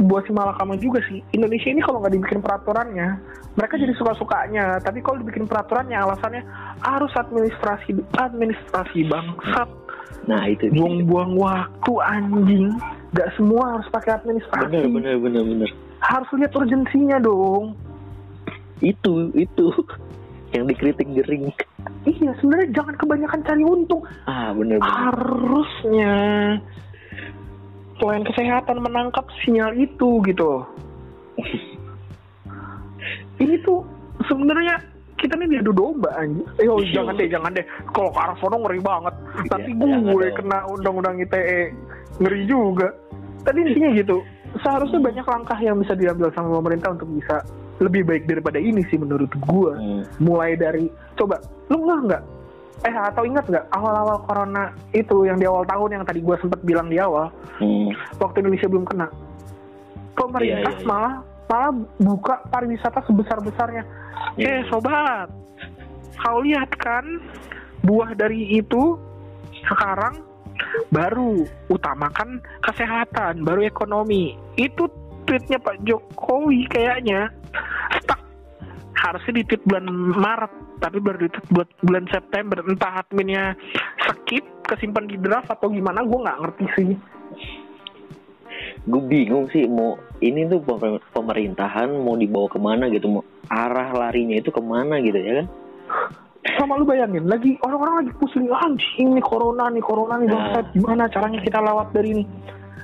buat 0.00 0.24
si 0.24 0.32
malakama 0.32 0.80
juga 0.80 1.04
sih. 1.04 1.20
Indonesia 1.36 1.68
ini 1.68 1.84
kalau 1.84 2.00
nggak 2.00 2.16
dibikin 2.16 2.40
peraturannya 2.40 3.20
mereka 3.54 3.76
jadi 3.76 3.92
suka-sukanya. 4.00 4.80
Tapi 4.80 5.04
kalau 5.04 5.20
dibikin 5.20 5.44
peraturannya 5.44 6.00
alasannya 6.00 6.42
harus 6.80 7.12
administrasi 7.12 8.00
administrasi 8.16 9.04
bangsat. 9.12 9.68
Nah 10.24 10.48
itu 10.48 10.72
buang-buang 10.72 11.36
waktu 11.36 11.92
anjing. 12.00 12.72
Nggak 13.12 13.28
semua 13.36 13.76
harus 13.76 13.88
pakai 13.92 14.16
administrasi. 14.16 14.72
Bener 14.72 14.88
bener 14.88 15.14
bener 15.20 15.42
bener. 15.44 15.70
Harus 16.00 16.28
lihat 16.32 16.56
urgensinya 16.56 17.20
dong. 17.20 17.76
Itu 18.80 19.28
itu. 19.36 19.68
Yang 20.50 20.64
dikritik 20.74 21.06
jering 21.14 21.54
iya 22.08 22.32
sebenarnya 22.40 22.68
jangan 22.74 22.94
kebanyakan 22.96 23.40
cari 23.44 23.62
untung. 23.62 24.02
Ah 24.24 24.50
bener 24.56 24.80
bener. 24.80 24.90
Harusnya 24.90 26.14
pelayan 28.00 28.24
kesehatan 28.24 28.80
menangkap 28.80 29.28
sinyal 29.44 29.76
itu 29.76 30.24
gitu. 30.24 30.64
Ini 33.40 33.54
tuh 33.64 33.84
sebenarnya 34.28 34.80
kita 35.16 35.36
nih 35.36 35.60
diadu 35.60 35.72
domba 35.72 36.08
anjing. 36.16 36.44
Yo 36.60 36.80
jangan 36.92 37.16
deh, 37.16 37.28
jangan 37.28 37.52
deh. 37.52 37.64
Kalau 37.92 38.08
ke 38.12 38.18
arah 38.20 38.36
sono 38.40 38.56
ngeri 38.64 38.80
banget. 38.80 39.14
Nanti 39.52 39.70
Iya, 39.76 39.96
gue 40.00 40.26
kena 40.32 40.58
undang-undang 40.68 41.20
ITE 41.20 41.72
ngeri 42.20 42.40
juga. 42.48 42.88
Tadi 43.44 43.58
intinya 43.60 43.90
gitu. 43.96 44.24
Seharusnya 44.60 45.00
banyak 45.00 45.26
langkah 45.28 45.58
yang 45.60 45.76
bisa 45.78 45.94
diambil 45.94 46.32
sama 46.34 46.58
pemerintah 46.60 46.92
untuk 46.92 47.08
bisa 47.12 47.44
lebih 47.80 48.04
baik 48.04 48.28
daripada 48.28 48.60
ini 48.60 48.84
sih 48.92 49.00
menurut 49.00 49.32
gue 49.32 49.72
Hmm. 49.72 50.04
mulai 50.20 50.52
dari 50.52 50.92
coba 51.16 51.40
lu 51.72 51.80
nggak 51.80 52.00
nggak 52.12 52.22
eh 52.80 52.94
atau 52.96 53.22
ingat 53.28 53.44
nggak 53.44 53.66
awal-awal 53.70 54.24
corona 54.24 54.72
itu 54.90 55.28
yang 55.28 55.36
di 55.36 55.44
awal 55.44 55.68
tahun 55.68 56.00
yang 56.00 56.04
tadi 56.04 56.24
gue 56.24 56.36
sempat 56.40 56.60
bilang 56.64 56.88
di 56.88 56.96
awal 56.96 57.28
Hmm. 57.60 57.92
waktu 58.16 58.40
Indonesia 58.40 58.72
belum 58.72 58.88
kena 58.88 59.06
pemerintah 60.16 60.72
Iya, 60.72 60.80
iya, 60.80 60.80
iya. 60.80 60.88
malah 60.88 61.14
malah 61.44 61.70
buka 62.00 62.34
pariwisata 62.48 63.04
sebesar 63.04 63.36
besarnya 63.44 63.84
Iya. 64.40 64.48
eh 64.48 64.60
sobat 64.72 65.28
kau 66.16 66.40
lihat 66.40 66.72
kan 66.80 67.04
buah 67.84 68.16
dari 68.16 68.56
itu 68.56 68.96
sekarang 69.68 70.24
baru 70.88 71.44
utamakan 71.68 72.40
kesehatan 72.60 73.44
baru 73.44 73.64
ekonomi 73.64 74.36
itu 74.56 74.88
tweetnya 75.24 75.56
Pak 75.56 75.84
Jokowi 75.84 76.64
kayaknya 76.68 77.28
stuck 78.00 78.19
harusnya 79.00 79.40
di 79.40 79.44
tweet 79.48 79.62
bulan 79.64 79.86
Maret 80.14 80.52
tapi 80.84 80.98
baru 81.00 81.18
di 81.24 81.28
tweet 81.32 81.48
buat 81.50 81.68
bulan 81.80 82.04
September. 82.12 82.60
Entah 82.60 83.00
adminnya 83.00 83.56
skip 84.04 84.44
kesimpan 84.68 85.08
di 85.08 85.16
draft 85.16 85.48
atau 85.48 85.72
gimana 85.72 86.04
gue 86.04 86.18
nggak 86.20 86.38
ngerti 86.44 86.64
sih. 86.76 86.90
Gue 88.84 89.02
bingung 89.08 89.48
sih 89.48 89.64
mau 89.64 89.96
ini 90.20 90.44
tuh 90.48 90.60
pemer- 90.60 91.04
pemerintahan 91.16 91.88
mau 91.96 92.16
dibawa 92.16 92.48
ke 92.48 92.60
mana 92.60 92.84
gitu 92.92 93.08
mau 93.08 93.24
arah 93.48 93.90
larinya 93.96 94.36
itu 94.36 94.52
ke 94.52 94.60
mana 94.60 95.00
gitu 95.00 95.16
ya 95.16 95.42
kan? 95.42 95.46
Sama 96.56 96.80
lu 96.80 96.88
bayangin 96.88 97.28
lagi 97.28 97.56
orang-orang 97.60 98.04
lagi 98.04 98.12
pusing 98.16 98.48
anjing 98.48 99.12
nih 99.12 99.24
corona 99.24 99.68
nih 99.68 99.84
corona 99.84 100.16
nih 100.16 100.28
Nah. 100.32 100.64
gimana 100.72 101.04
caranya 101.12 101.40
kita 101.44 101.60
lewat 101.60 101.92
dari 101.92 102.16
ini 102.16 102.24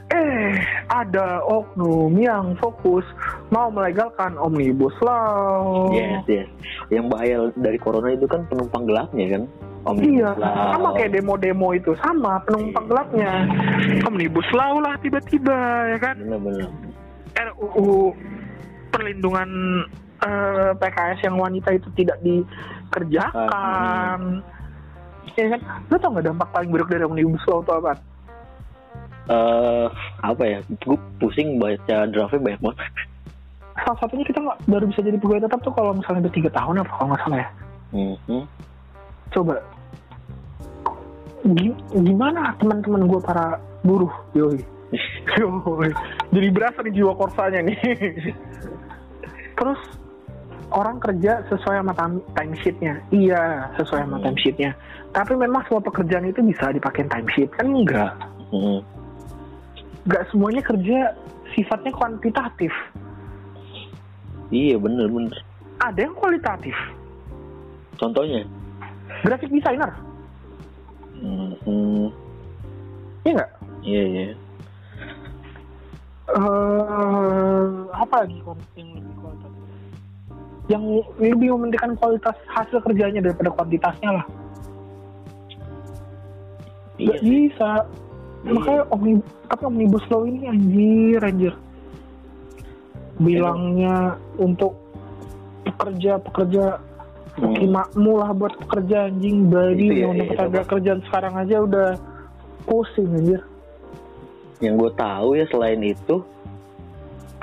eh 0.06 0.54
ada 0.86 1.42
oknum 1.42 2.14
yang 2.14 2.54
fokus 2.62 3.02
mau 3.50 3.66
melegalkan 3.68 4.38
omnibus 4.38 4.94
law 5.02 5.90
yes 5.90 6.22
yes 6.30 6.46
yang 6.94 7.10
bahaya 7.10 7.50
dari 7.58 7.76
corona 7.76 8.14
itu 8.14 8.24
kan 8.30 8.46
penumpang 8.46 8.86
gelapnya 8.86 9.38
kan 9.38 9.44
Om 9.86 10.02
Iya, 10.02 10.34
Law. 10.34 10.74
sama 10.74 10.90
kayak 10.98 11.14
demo-demo 11.14 11.70
itu 11.70 11.94
sama 12.02 12.42
penumpang 12.42 12.90
gelapnya. 12.90 13.46
Omnibus 14.02 14.42
law 14.50 14.82
lah 14.82 14.98
tiba-tiba 14.98 15.54
ya 15.94 15.98
kan. 16.02 16.18
bener-bener 16.18 16.66
RUU 17.38 18.10
perlindungan 18.90 19.46
eh, 20.26 20.74
PKS 20.74 21.30
yang 21.30 21.38
wanita 21.38 21.70
itu 21.70 21.86
tidak 21.94 22.18
dikerjakan. 22.26 24.42
Ya 25.38 25.54
kan? 25.54 25.60
Lo 25.86 26.02
tau 26.02 26.18
gak 26.18 26.26
dampak 26.26 26.50
paling 26.50 26.74
buruk 26.74 26.90
dari 26.90 27.06
Omnibus 27.06 27.46
Law 27.46 27.62
itu 27.62 27.70
apa? 27.70 27.94
Eh 29.26 29.86
apa 30.22 30.42
ya 30.46 30.58
gue 30.86 30.98
pusing 31.18 31.58
baca 31.58 32.06
draftnya 32.06 32.40
banyak 32.40 32.60
banget 32.62 32.90
Salah 33.76 33.98
satunya 34.00 34.24
kita 34.24 34.40
nggak 34.40 34.58
baru 34.72 34.84
bisa 34.88 35.00
jadi 35.04 35.18
pegawai 35.20 35.44
tetap 35.44 35.60
tuh 35.60 35.74
kalau 35.76 35.92
misalnya 35.92 36.24
udah 36.24 36.34
tiga 36.34 36.50
tahun 36.50 36.80
apa 36.80 36.92
kalau 36.96 37.08
nggak 37.12 37.22
salah 37.22 37.38
ya. 37.38 37.48
Mhm. 37.92 38.40
Coba 39.30 39.54
Gi- 41.46 41.78
gimana 41.92 42.56
teman-teman 42.58 43.06
gue 43.06 43.20
para 43.20 43.60
buruh 43.84 44.10
yoi 44.32 44.58
Yoi. 45.36 45.90
Jadi 46.32 46.48
berasa 46.50 46.78
nih 46.80 46.94
jiwa 46.94 47.12
korsanya 47.18 47.60
nih. 47.66 47.76
Terus 49.58 49.80
orang 50.70 50.96
kerja 51.02 51.42
sesuai 51.46 51.82
sama 51.82 51.92
time, 52.32 52.54
sheet-nya. 52.62 52.94
Iya, 53.10 53.70
sesuai 53.76 54.06
sama 54.06 54.18
Hmm. 54.18 54.24
time 54.30 54.38
sheet-nya. 54.40 54.70
Tapi 55.10 55.34
memang 55.34 55.62
semua 55.66 55.82
pekerjaan 55.82 56.26
itu 56.26 56.38
bisa 56.40 56.70
dipakai 56.70 57.02
time 57.06 57.28
sheet 57.34 57.50
kan 57.54 57.66
enggak. 57.66 58.14
Hmm. 58.48 58.80
Enggak 60.06 60.22
semuanya 60.30 60.62
kerja 60.62 60.98
sifatnya 61.58 61.90
kuantitatif. 61.90 62.70
Iya 64.54 64.78
bener 64.78 65.10
bener. 65.10 65.34
Ada 65.82 66.06
yang 66.06 66.14
kualitatif. 66.14 66.78
Contohnya. 67.98 68.46
Graphic 69.26 69.50
designer. 69.50 69.90
Hmm. 71.18 71.58
hmm. 71.66 72.06
Iya 73.26 73.32
enggak? 73.34 73.50
Iya 73.82 74.04
iya. 74.06 74.26
eh 76.26 77.70
apa 77.94 78.14
lagi 78.26 78.42
yang 78.78 78.90
lebih 78.94 79.14
kualitatif? 79.18 79.62
Yang 80.66 80.84
lebih 81.18 81.48
mementingkan 81.54 81.92
kualitas 81.98 82.36
hasil 82.50 82.78
kerjanya 82.82 83.26
daripada 83.26 83.50
kuantitasnya 83.50 84.22
lah. 84.22 84.26
Iya. 87.02 87.10
Gak 87.10 87.20
bisa. 87.26 87.70
Iya. 88.46 88.54
Makanya 88.54 88.82
omni, 88.94 89.12
tapi 89.50 89.62
omnibus 89.66 90.04
law 90.06 90.22
ini 90.22 90.46
anjir 90.46 91.20
anjir. 91.20 91.54
Bilangnya 93.18 94.14
untuk 94.38 94.78
pekerja-pekerja 95.66 96.78
Hmm. 97.36 97.68
makmu 97.68 98.16
lah 98.16 98.32
buat 98.32 98.56
pekerja 98.64 99.12
anjing 99.12 99.52
bagi 99.52 99.92
Itu 99.92 100.00
ya, 100.00 100.06
undang 100.08 100.24
iya, 100.24 100.32
ketenaga 100.40 100.56
apa? 100.64 100.70
kerjaan 100.72 101.00
sekarang 101.04 101.34
aja 101.36 101.56
udah 101.60 101.88
pusing 102.64 103.12
anjir. 103.12 103.40
Yang 104.64 104.74
gue 104.80 104.90
tahu 104.96 105.28
ya 105.36 105.44
selain 105.52 105.84
itu 105.84 106.24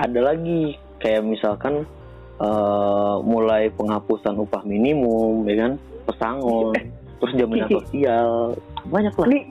ada 0.02 0.20
lagi 0.34 0.82
kayak 0.98 1.22
misalkan 1.22 1.86
eh, 2.42 3.16
mulai 3.22 3.70
penghapusan 3.70 4.34
upah 4.42 4.66
minimum, 4.66 5.46
ya 5.46 5.70
kan, 5.70 5.72
pesangon, 6.10 6.74
terus 7.22 7.34
jaminan 7.38 7.70
sosial, 7.70 8.58
banyak 8.90 9.14
lah. 9.14 9.28
Nih, 9.30 9.44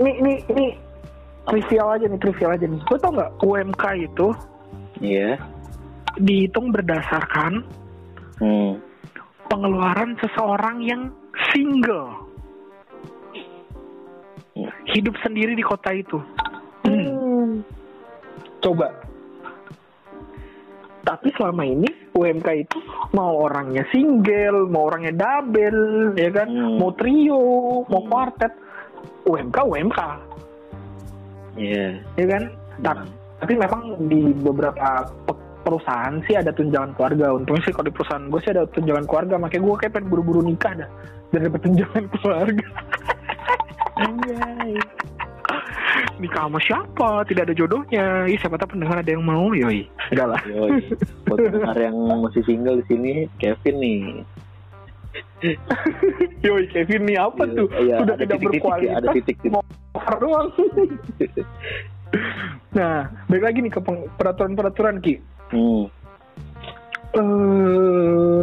nih, 0.00 0.14
nih, 0.20 0.38
nih 0.56 0.70
trivial 1.46 1.88
aja 1.92 2.06
nih, 2.08 2.20
trivial 2.20 2.50
aja 2.56 2.64
nih. 2.66 2.80
Lo 2.80 2.96
tau 2.96 3.12
nggak 3.12 3.32
UMK 3.44 3.84
itu 4.00 4.28
Iya. 5.00 5.36
dihitung 6.18 6.72
berdasarkan 6.72 7.64
Hmm. 8.40 8.80
pengeluaran 9.46 10.16
seseorang 10.20 10.80
yang 10.82 11.12
single 11.52 12.26
Hmm. 14.56 14.70
hidup 14.90 15.14
sendiri 15.20 15.52
di 15.54 15.62
kota 15.62 15.92
itu. 15.92 16.18
Coba. 18.60 18.92
Tapi 21.00 21.32
selama 21.32 21.64
ini 21.64 21.88
UMK 22.12 22.48
itu 22.60 22.76
mau 23.16 23.48
orangnya 23.48 23.88
single, 23.88 24.68
mau 24.68 24.92
orangnya 24.92 25.16
double, 25.16 26.12
ya 26.12 26.28
kan, 26.28 26.48
Hmm. 26.52 26.76
mau 26.76 26.92
trio, 26.92 27.40
mau 27.88 28.04
Hmm. 28.04 28.10
quartet, 28.12 28.52
UMK 29.22 29.56
UMK, 29.60 30.00
Iya. 31.54 31.98
ya 32.14 32.26
kan. 32.28 32.42
Ta- 32.80 33.08
Tapi 33.40 33.56
memang 33.56 33.82
di 34.04 34.36
beberapa 34.36 35.00
pe- 35.24 35.40
perusahaan 35.60 36.20
sih 36.24 36.36
ada 36.36 36.52
tunjangan 36.52 36.92
keluarga. 36.92 37.32
Untungnya 37.32 37.64
sih 37.64 37.72
kalau 37.72 37.88
di 37.88 37.94
perusahaan 37.94 38.28
gue 38.28 38.36
sih 38.38 38.52
ada 38.52 38.68
tunjangan 38.68 39.04
keluarga, 39.04 39.34
makanya 39.36 39.64
gue 39.64 39.74
kayak 39.78 39.92
pengen 39.92 40.08
buru-buru 40.08 40.40
nikah 40.40 40.76
dah 40.76 40.90
dan 41.30 41.48
dapat 41.48 41.60
tunjangan 41.62 42.04
keluarga. 42.16 42.66
Anjay. 43.96 44.76
nikah 46.16 46.44
sama 46.46 46.60
siapa? 46.60 47.08
Tidak 47.24 47.42
ada 47.42 47.54
jodohnya. 47.56 48.28
Ih, 48.28 48.36
siapa 48.36 48.56
tahu 48.56 48.76
pendengar 48.76 49.00
ada 49.00 49.08
yang 49.08 49.24
mau, 49.24 49.50
yoi. 49.50 49.88
Enggak 50.12 50.36
lah. 50.36 50.40
Yoi. 50.44 50.84
Buat 51.24 51.38
pendengar 51.42 51.76
yang 51.76 51.96
masih 52.20 52.42
single 52.44 52.76
di 52.76 52.86
sini, 52.86 53.12
Kevin 53.36 53.76
nih. 53.80 54.00
Yoi, 56.46 56.64
Kevin 56.70 57.02
nih 57.04 57.18
apa 57.18 57.42
Iya, 57.44 57.56
tuh? 57.56 57.68
iya, 57.82 57.96
Sudah 57.98 58.14
tidak 58.16 58.38
titik-titik 58.38 58.60
ya, 58.62 58.62
berkualitas. 58.62 58.96
ada 58.96 59.08
titik-titik. 59.12 59.50
Mau 59.50 59.62
over 59.90 60.14
doang. 60.18 60.48
nah, 62.78 62.98
balik 63.26 63.44
lagi 63.44 63.58
nih 63.60 63.72
ke 63.72 63.80
peraturan-peraturan 64.14 64.96
Ki. 65.00 65.14
Hmm. 65.50 65.84
Eh, 67.10 68.42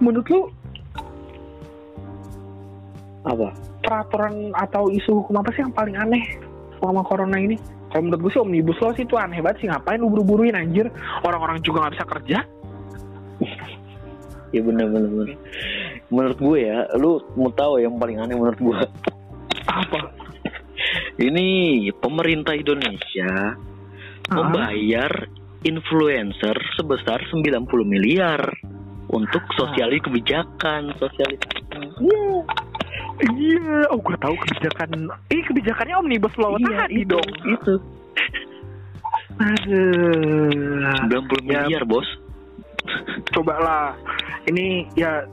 menurut 0.00 0.26
lu 0.26 0.40
Apa? 3.22 3.52
peraturan 3.84 4.52
atau 4.56 4.88
isu 4.88 5.20
hukum 5.20 5.36
apa 5.36 5.52
sih 5.52 5.60
yang 5.60 5.72
paling 5.72 5.92
aneh 5.92 6.24
selama 6.76 7.04
corona 7.04 7.36
ini? 7.36 7.60
Kalau 7.88 8.04
menurut 8.04 8.20
gue 8.20 8.32
sih 8.32 8.40
omnibus 8.40 8.80
law 8.80 8.92
sih 8.92 9.04
itu 9.04 9.16
aneh 9.16 9.40
banget 9.40 9.60
sih 9.60 9.68
ngapain 9.68 9.96
lu 9.96 10.08
buru-buruin 10.08 10.52
anjir 10.52 10.88
orang-orang 11.20 11.60
juga 11.60 11.84
nggak 11.84 11.94
bisa 11.96 12.06
kerja 12.08 12.38
Ya 14.48 14.64
bener 14.64 14.88
bener 14.88 15.08
bener. 15.08 15.36
Menurut 16.08 16.38
gue 16.38 16.58
ya, 16.62 16.88
lu 16.96 17.20
mau 17.36 17.52
tahu 17.52 17.78
yang 17.78 17.94
paling 17.94 18.16
aneh 18.16 18.32
menurut 18.32 18.56
gue. 18.56 18.78
apa 19.66 20.08
Ini 21.28 21.46
pemerintah 21.94 22.52
Indonesia 22.52 23.56
Ah. 24.24 24.44
membayar 24.44 25.08
influencer 25.62 26.52
sebesar 26.76 27.24
90 27.28 27.64
miliar 27.82 28.40
untuk 29.08 29.40
sosialis 29.52 30.00
kebijakan, 30.00 30.92
sosialisasi. 30.96 31.64
Iya. 31.98 32.36
iya 33.32 33.88
oh 33.88 33.96
gue 33.98 34.16
tahu 34.16 34.36
kebijakan 34.38 35.08
eh 35.28 35.40
kebijakannya 35.42 35.96
omnibus 35.96 36.36
law 36.36 36.56
Iya, 36.56 36.84
tadi 36.84 36.94
itu, 37.00 37.08
dong 37.08 37.28
itu. 37.42 37.74
Aduh 39.38 40.92
90 41.08 41.40
Ya. 41.44 41.64
miliar, 41.64 41.84
Bos. 41.84 42.04
coba 43.34 43.54
lah 43.60 43.86
ini 44.48 44.88
ya 44.96 45.24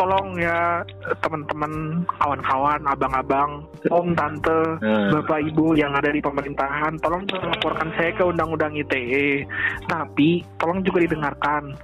tolong 0.00 0.40
ya 0.40 0.80
teman-teman 1.20 2.00
kawan-kawan 2.08 2.80
abang-abang 2.88 3.60
om 3.92 4.16
tante 4.16 4.80
Nah. 4.80 5.12
bapak 5.20 5.44
ibu 5.52 5.76
yang 5.76 5.92
ada 5.92 6.08
di 6.08 6.24
pemerintahan 6.24 6.96
tolong 7.04 7.28
laporkan 7.28 7.92
saya 8.00 8.16
ke 8.16 8.24
undang-undang 8.24 8.72
ITE 8.80 9.44
tapi 9.92 10.40
tolong 10.56 10.80
juga 10.80 11.04
didengarkan. 11.04 11.76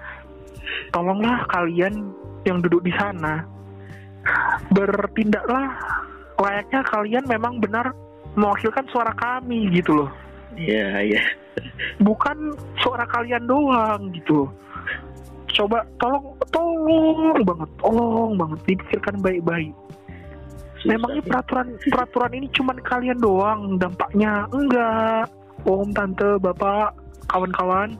Tolonglah 0.90 1.44
kalian 1.52 2.10
yang 2.48 2.58
duduk 2.64 2.80
di 2.84 2.92
sana. 2.96 3.44
Bertindaklah 4.72 5.76
layaknya 6.40 6.80
kalian 6.88 7.24
memang 7.28 7.60
benar 7.60 7.92
mewakilkan 8.34 8.84
suara 8.88 9.12
kami 9.14 9.68
gitu 9.72 10.04
loh. 10.04 10.10
Iya, 10.56 11.04
iya. 11.04 11.22
bukan 12.00 12.52
suara 12.80 13.08
kalian 13.08 13.48
doang 13.48 14.12
gitu 14.12 14.48
coba 15.56 15.86
tolong 15.96 16.36
tolong 16.52 17.40
banget 17.40 17.70
tolong 17.80 18.32
banget 18.36 18.60
dipikirkan 18.68 19.16
baik-baik. 19.24 19.72
Memangnya 20.86 21.22
peraturan 21.24 21.74
peraturan 21.90 22.32
ini 22.36 22.46
cuman 22.54 22.78
kalian 22.84 23.18
doang 23.18 23.80
dampaknya? 23.80 24.46
Enggak. 24.54 25.26
Om 25.66 25.90
tante 25.90 26.38
bapak 26.38 26.94
kawan-kawan 27.26 27.98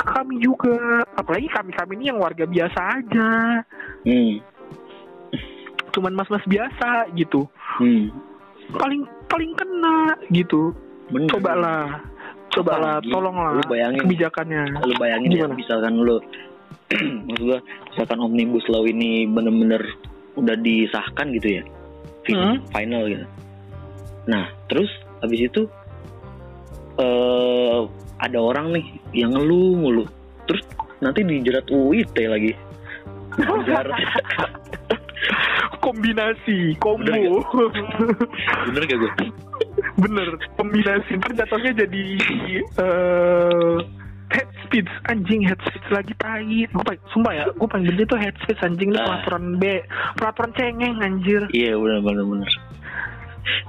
ke 0.00 0.06
kami 0.10 0.42
juga. 0.42 1.06
Apalagi 1.14 1.46
kami 1.52 1.70
kami 1.76 1.92
ini 2.00 2.04
yang 2.10 2.18
warga 2.18 2.48
biasa 2.48 2.80
aja. 3.00 3.30
Hmm. 4.02 4.40
cuman 5.94 6.10
mas-mas 6.10 6.42
biasa 6.50 7.06
gitu. 7.14 7.46
Hmm. 7.78 8.10
paling 8.74 9.06
paling 9.30 9.54
kena 9.54 10.18
gitu. 10.34 10.74
Bener. 11.06 11.30
cobalah 11.30 12.02
cobalah 12.54 12.98
Apalagi, 12.98 13.10
tolonglah 13.10 13.50
lu 13.52 13.62
bayangin. 13.66 14.00
kebijakannya. 14.00 14.62
Lu 14.80 14.94
bayangin 14.94 15.28
Gimana? 15.28 15.52
ya 15.52 15.56
misalkan 15.56 15.92
lu 15.96 16.16
maksud 17.26 17.44
gua 17.44 17.58
misalkan 17.90 18.18
omnibus 18.20 18.64
law 18.68 18.84
ini 18.84 19.26
bener-bener 19.26 19.82
udah 20.34 20.54
disahkan 20.56 21.30
gitu 21.32 21.58
ya 21.58 21.62
fi- 22.22 22.34
Hmm. 22.34 22.62
final 22.70 23.04
gitu. 23.04 23.26
Nah 24.26 24.46
terus 24.66 24.88
habis 25.18 25.40
itu 25.42 25.66
eh 26.96 27.80
ada 28.16 28.38
orang 28.38 28.70
nih 28.72 28.86
yang 29.12 29.34
ngeluh 29.34 29.74
mulu. 29.74 30.04
Terus 30.46 30.62
nanti 30.98 31.20
dijerat 31.20 31.66
UIT 31.68 32.16
lagi. 32.24 32.52
Kombinasi 35.76 36.78
combo 36.78 37.44
bener 38.64 38.82
gak 38.84 38.98
gue 38.98 39.10
bener 39.94 40.26
kombinasi 40.58 41.18
ntar 41.22 41.32
jatuhnya 41.38 41.86
jadi 41.86 42.04
eh 42.82 43.78
head 44.34 44.50
speech 44.66 44.90
anjing 45.06 45.46
head 45.46 45.60
speech 45.62 45.86
lagi 45.94 46.10
tai 46.18 46.66
gue 46.66 46.82
paling 46.82 47.02
sumpah 47.14 47.30
ya 47.30 47.44
gue 47.54 47.68
paling 47.70 47.86
benci 47.86 48.02
tuh 48.08 48.18
head 48.18 48.34
speech 48.42 48.58
anjing. 48.66 48.90
Ini 48.90 48.98
peraturan 48.98 49.44
B 49.62 49.64
peraturan 50.18 50.50
cengeng 50.58 50.98
anjir. 50.98 51.42
Iya 51.54 51.78
bener 51.78 52.00
bener 52.02 52.24
bener. 52.26 52.50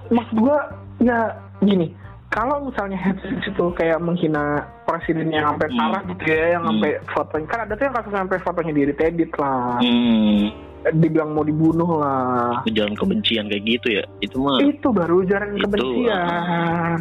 Maksud 0.09 0.37
gue 0.39 0.57
ya 1.05 1.19
gini. 1.61 1.93
Kalau 2.33 2.67
misalnya 2.67 2.99
hate 2.99 3.21
speech 3.23 3.47
itu 3.47 3.65
kayak 3.79 4.01
menghina 4.03 4.67
presiden 4.83 5.31
yang 5.31 5.55
sampai 5.55 5.71
Hmm. 5.71 5.79
parah 5.79 6.01
gitu 6.03 6.23
ya, 6.27 6.45
yang 6.57 6.67
Hmm. 6.67 6.69
sampai 6.75 6.91
fotonya. 7.15 7.47
Kan 7.47 7.59
ada 7.63 7.73
tuh 7.79 7.85
yang 7.87 7.95
kasus 7.95 8.11
sampai 8.11 8.37
fotonya 8.43 8.71
di 8.75 8.81
edit 8.91 9.31
lah, 9.39 9.79
Hmm, 9.79 10.51
dibilang 10.93 11.33
mau 11.33 11.41
dibunuh 11.41 11.97
lah. 11.97 12.61
jalan 12.69 12.93
kebencian 12.93 13.49
kayak 13.49 13.63
gitu 13.65 13.87
ya. 14.01 14.03
Itu 14.21 14.37
mah 14.37 14.61
Itu 14.61 14.93
baru 14.93 15.25
ujaran 15.25 15.57
Itu, 15.57 15.65
kebencian. 15.65 16.97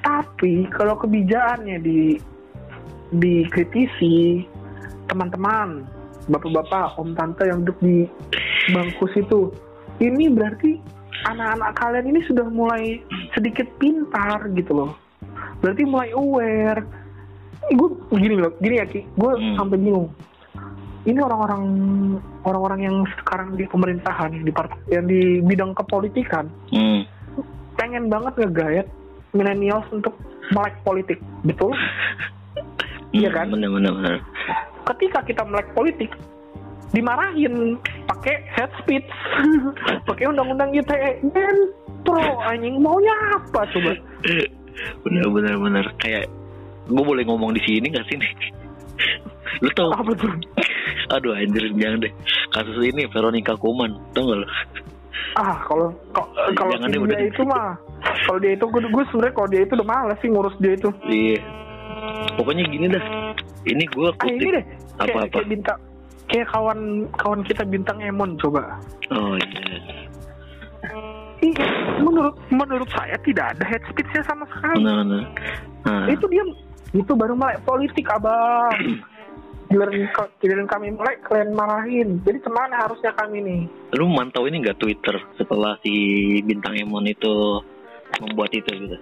Tapi 0.00 0.70
kalau 0.72 0.94
kebijakannya 0.96 1.76
di 1.82 2.16
dikritisi 3.12 4.46
teman-teman, 5.06 5.86
bapak-bapak, 6.26 6.98
om 6.98 7.14
tante 7.14 7.46
yang 7.46 7.62
duduk 7.62 7.78
di 7.82 7.96
bangku 8.74 9.06
situ, 9.14 9.54
ini 10.02 10.26
berarti 10.32 10.78
anak-anak 11.26 11.70
kalian 11.78 12.06
ini 12.14 12.20
sudah 12.26 12.46
mulai 12.50 13.02
sedikit 13.34 13.66
pintar 13.78 14.42
gitu 14.54 14.72
loh. 14.74 14.90
Berarti 15.62 15.82
mulai 15.86 16.10
aware. 16.14 16.82
Gue 17.74 17.98
gini 18.14 18.38
loh, 18.38 18.54
gini 18.62 18.78
ya 18.78 18.86
Ki, 18.86 19.02
gue 19.02 19.32
Hmm. 19.34 19.54
sampai 19.58 19.78
bingung. 19.78 20.06
Ini 21.06 21.22
orang-orang 21.22 21.64
orang-orang 22.42 22.80
yang 22.82 22.96
sekarang 23.22 23.54
di 23.54 23.62
pemerintahan, 23.70 24.42
di 24.42 24.50
part- 24.50 24.82
yang 24.90 25.06
di 25.06 25.38
bidang 25.38 25.70
kepolitikan, 25.78 26.50
hmm, 26.74 27.06
pengen 27.78 28.10
banget 28.10 28.34
ngegayat 28.34 28.86
millennials 29.30 29.86
untuk 29.94 30.18
melek 30.50 30.74
politik, 30.82 31.22
betul? 31.46 31.70
Iya 33.14 33.30
kan? 33.30 33.54
Bener 33.54 33.70
bener 33.70 33.94
bener. 33.94 34.14
Ketika 34.82 35.22
kita 35.22 35.46
melek 35.46 35.70
politik, 35.78 36.10
dimarahin 36.90 37.78
pakai 38.10 38.42
head 38.50 38.70
speech, 38.82 39.06
pakai 40.10 40.26
undang-undang 40.26 40.74
ITE, 40.74 41.22
dan 41.30 41.56
pro 42.02 42.18
anjing 42.50 42.82
maunya 42.82 43.14
apa 43.38 43.62
coba? 43.70 43.94
bener 45.06 45.26
bener 45.32 45.54
bener 45.56 45.86
kayak 46.04 46.28
gue 46.86 47.02
boleh 47.02 47.24
ngomong 47.24 47.56
di 47.56 47.62
sini 47.64 47.94
gak 47.94 48.04
sih 48.10 48.18
nih? 48.18 48.32
Lu 49.64 49.70
tau? 49.72 49.90
Apa 49.94 50.12
tuh? 50.14 50.30
Aduh 51.12 51.32
anjir 51.34 51.64
jangan 51.76 52.02
deh. 52.02 52.12
Kasus 52.50 52.76
ini 52.82 53.06
Veronica 53.10 53.54
Koman, 53.54 53.94
tau 54.10 54.26
gak 54.26 54.38
lu? 54.42 54.46
Ah, 55.36 55.56
kalau 55.68 55.92
kalau 56.56 56.72
si 56.80 56.88
dia 56.92 57.00
udah. 57.00 57.18
itu 57.20 57.42
mah, 57.44 57.76
kalau 58.24 58.38
dia 58.40 58.52
itu 58.56 58.64
gue 58.64 58.80
gue 58.80 59.04
sebenarnya 59.12 59.34
kalau 59.36 59.48
dia 59.52 59.60
itu 59.62 59.72
udah 59.76 59.88
males 59.88 60.18
sih 60.24 60.28
ngurus 60.32 60.56
dia 60.58 60.72
itu. 60.74 60.88
Iya. 61.04 61.40
Pokoknya 62.40 62.64
gini 62.72 62.86
dah. 62.88 63.04
Ini 63.66 63.84
gue 63.90 64.08
Ah 64.08 64.26
ini 64.26 64.38
kutip. 64.40 64.54
deh, 64.56 64.64
kayak, 64.96 65.10
Apa-apa? 65.12 65.34
kayak 65.36 65.48
bintang, 65.52 65.78
kayak 66.30 66.46
kawan 66.48 66.78
kawan 67.20 67.40
kita 67.44 67.62
bintang 67.68 67.98
Emon 68.00 68.30
coba. 68.40 68.80
Oh 69.12 69.36
iya. 69.36 69.76
Ih, 71.44 71.52
menurut 72.00 72.32
menurut 72.48 72.88
saya 72.96 73.16
tidak 73.20 73.52
ada 73.52 73.64
head 73.68 73.82
speech-nya 73.92 74.24
sama 74.24 74.48
sekali. 74.48 74.80
Bener 74.80 74.94
bener. 75.04 75.22
Nah, 75.84 76.08
Itu 76.08 76.24
dia 76.32 76.44
itu 76.96 77.12
baru 77.12 77.36
melek 77.36 77.60
politik 77.68 78.08
abang. 78.08 78.72
Giliran, 79.66 79.94
giliran 80.38 80.66
kami 80.66 80.94
melek 80.94 81.22
kalian 81.22 81.50
marahin. 81.50 82.08
Jadi 82.22 82.38
ke 82.38 82.50
mana 82.50 82.86
harusnya 82.86 83.10
kami 83.12 83.38
nih? 83.40 83.60
lu 83.94 84.06
mantau 84.06 84.44
ini 84.44 84.60
gak 84.60 84.76
Twitter 84.76 85.14
setelah 85.34 85.74
si 85.80 85.90
bintang 86.40 86.74
Emon 86.74 87.02
itu 87.02 87.62
membuat 88.20 88.52
itu 88.52 88.66
gitu? 88.68 88.98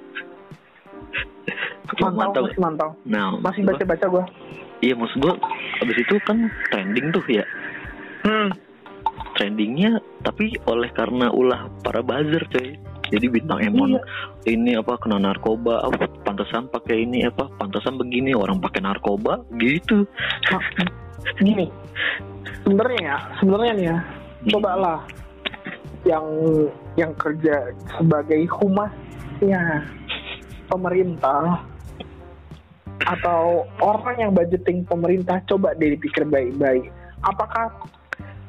Mantau, 1.94 2.32
nggak? 2.32 2.44
masih 2.48 2.60
mantau. 2.60 2.90
Nah, 3.04 3.36
Masih 3.38 3.60
gua- 3.60 3.76
baca-baca 3.76 4.06
gua. 4.08 4.24
Iya 4.80 4.94
maksud 4.94 5.16
gue 5.18 5.32
abis 5.80 5.96
itu 5.98 6.14
kan 6.20 6.38
trending 6.68 7.08
tuh 7.08 7.24
ya 7.26 7.44
Hmm. 8.20 8.52
trendingnya 9.34 9.96
tapi 10.20 10.52
oleh 10.64 10.90
karena 10.90 11.28
ulah 11.30 11.72
para 11.80 12.00
buzzer 12.00 12.44
coy 12.46 12.76
jadi 13.12 13.26
bintang 13.28 13.60
Emon 13.60 13.96
Iya. 13.96 14.02
ini 14.48 14.76
apa 14.78 14.96
kena 14.96 15.20
narkoba 15.20 15.84
apa 15.84 16.08
pantesan 16.24 16.68
pakai 16.72 17.04
ini 17.04 17.28
apa 17.28 17.50
pantesan 17.60 18.00
begini 18.00 18.32
orang 18.32 18.60
pakai 18.60 18.80
narkoba 18.80 19.44
gitu. 19.60 20.08
Nah, 20.52 20.62
Gini, 21.40 21.66
sebenarnya 22.62 23.00
ya, 23.00 23.16
sebenarnya 23.40 23.72
nih 23.74 23.86
ya, 23.88 23.98
cobalah 24.52 25.00
yang 26.04 26.26
yang 27.00 27.12
kerja 27.16 27.72
sebagai 27.96 28.44
humasnya 28.60 29.88
pemerintah 30.68 31.64
atau 33.04 33.64
orang 33.80 34.16
yang 34.20 34.30
budgeting 34.36 34.84
pemerintah 34.84 35.40
coba 35.48 35.72
deh 35.80 35.96
dipikir 35.96 36.28
baik-baik. 36.28 36.92
Apakah 37.24 37.72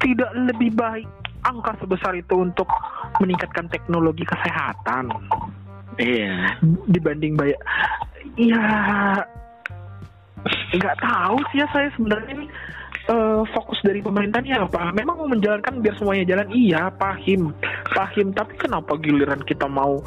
tidak 0.03 0.31
lebih 0.35 0.75
baik 0.75 1.07
angka 1.45 1.77
sebesar 1.79 2.17
itu 2.17 2.35
untuk 2.41 2.67
meningkatkan 3.21 3.69
teknologi 3.69 4.25
kesehatan. 4.25 5.13
Iya. 6.01 6.59
Dibanding 6.89 7.37
bayar 7.39 7.59
ya 8.35 8.65
nggak 10.75 10.97
tahu 11.01 11.37
sih 11.49 11.57
ya 11.63 11.67
saya 11.73 11.89
sebenarnya 11.95 12.29
ini 12.35 12.45
eh, 13.07 13.41
fokus 13.53 13.79
dari 13.85 14.01
pemerintahnya 14.01 14.65
apa. 14.65 14.91
Memang 14.91 15.21
mau 15.21 15.29
menjalankan 15.29 15.79
biar 15.79 15.95
semuanya 15.95 16.25
jalan. 16.35 16.49
Iya 16.51 16.89
pahim. 16.97 17.53
Pahim. 17.93 18.33
Tapi 18.33 18.53
kenapa 18.59 18.97
giliran 18.99 19.41
kita 19.45 19.69
mau 19.69 20.01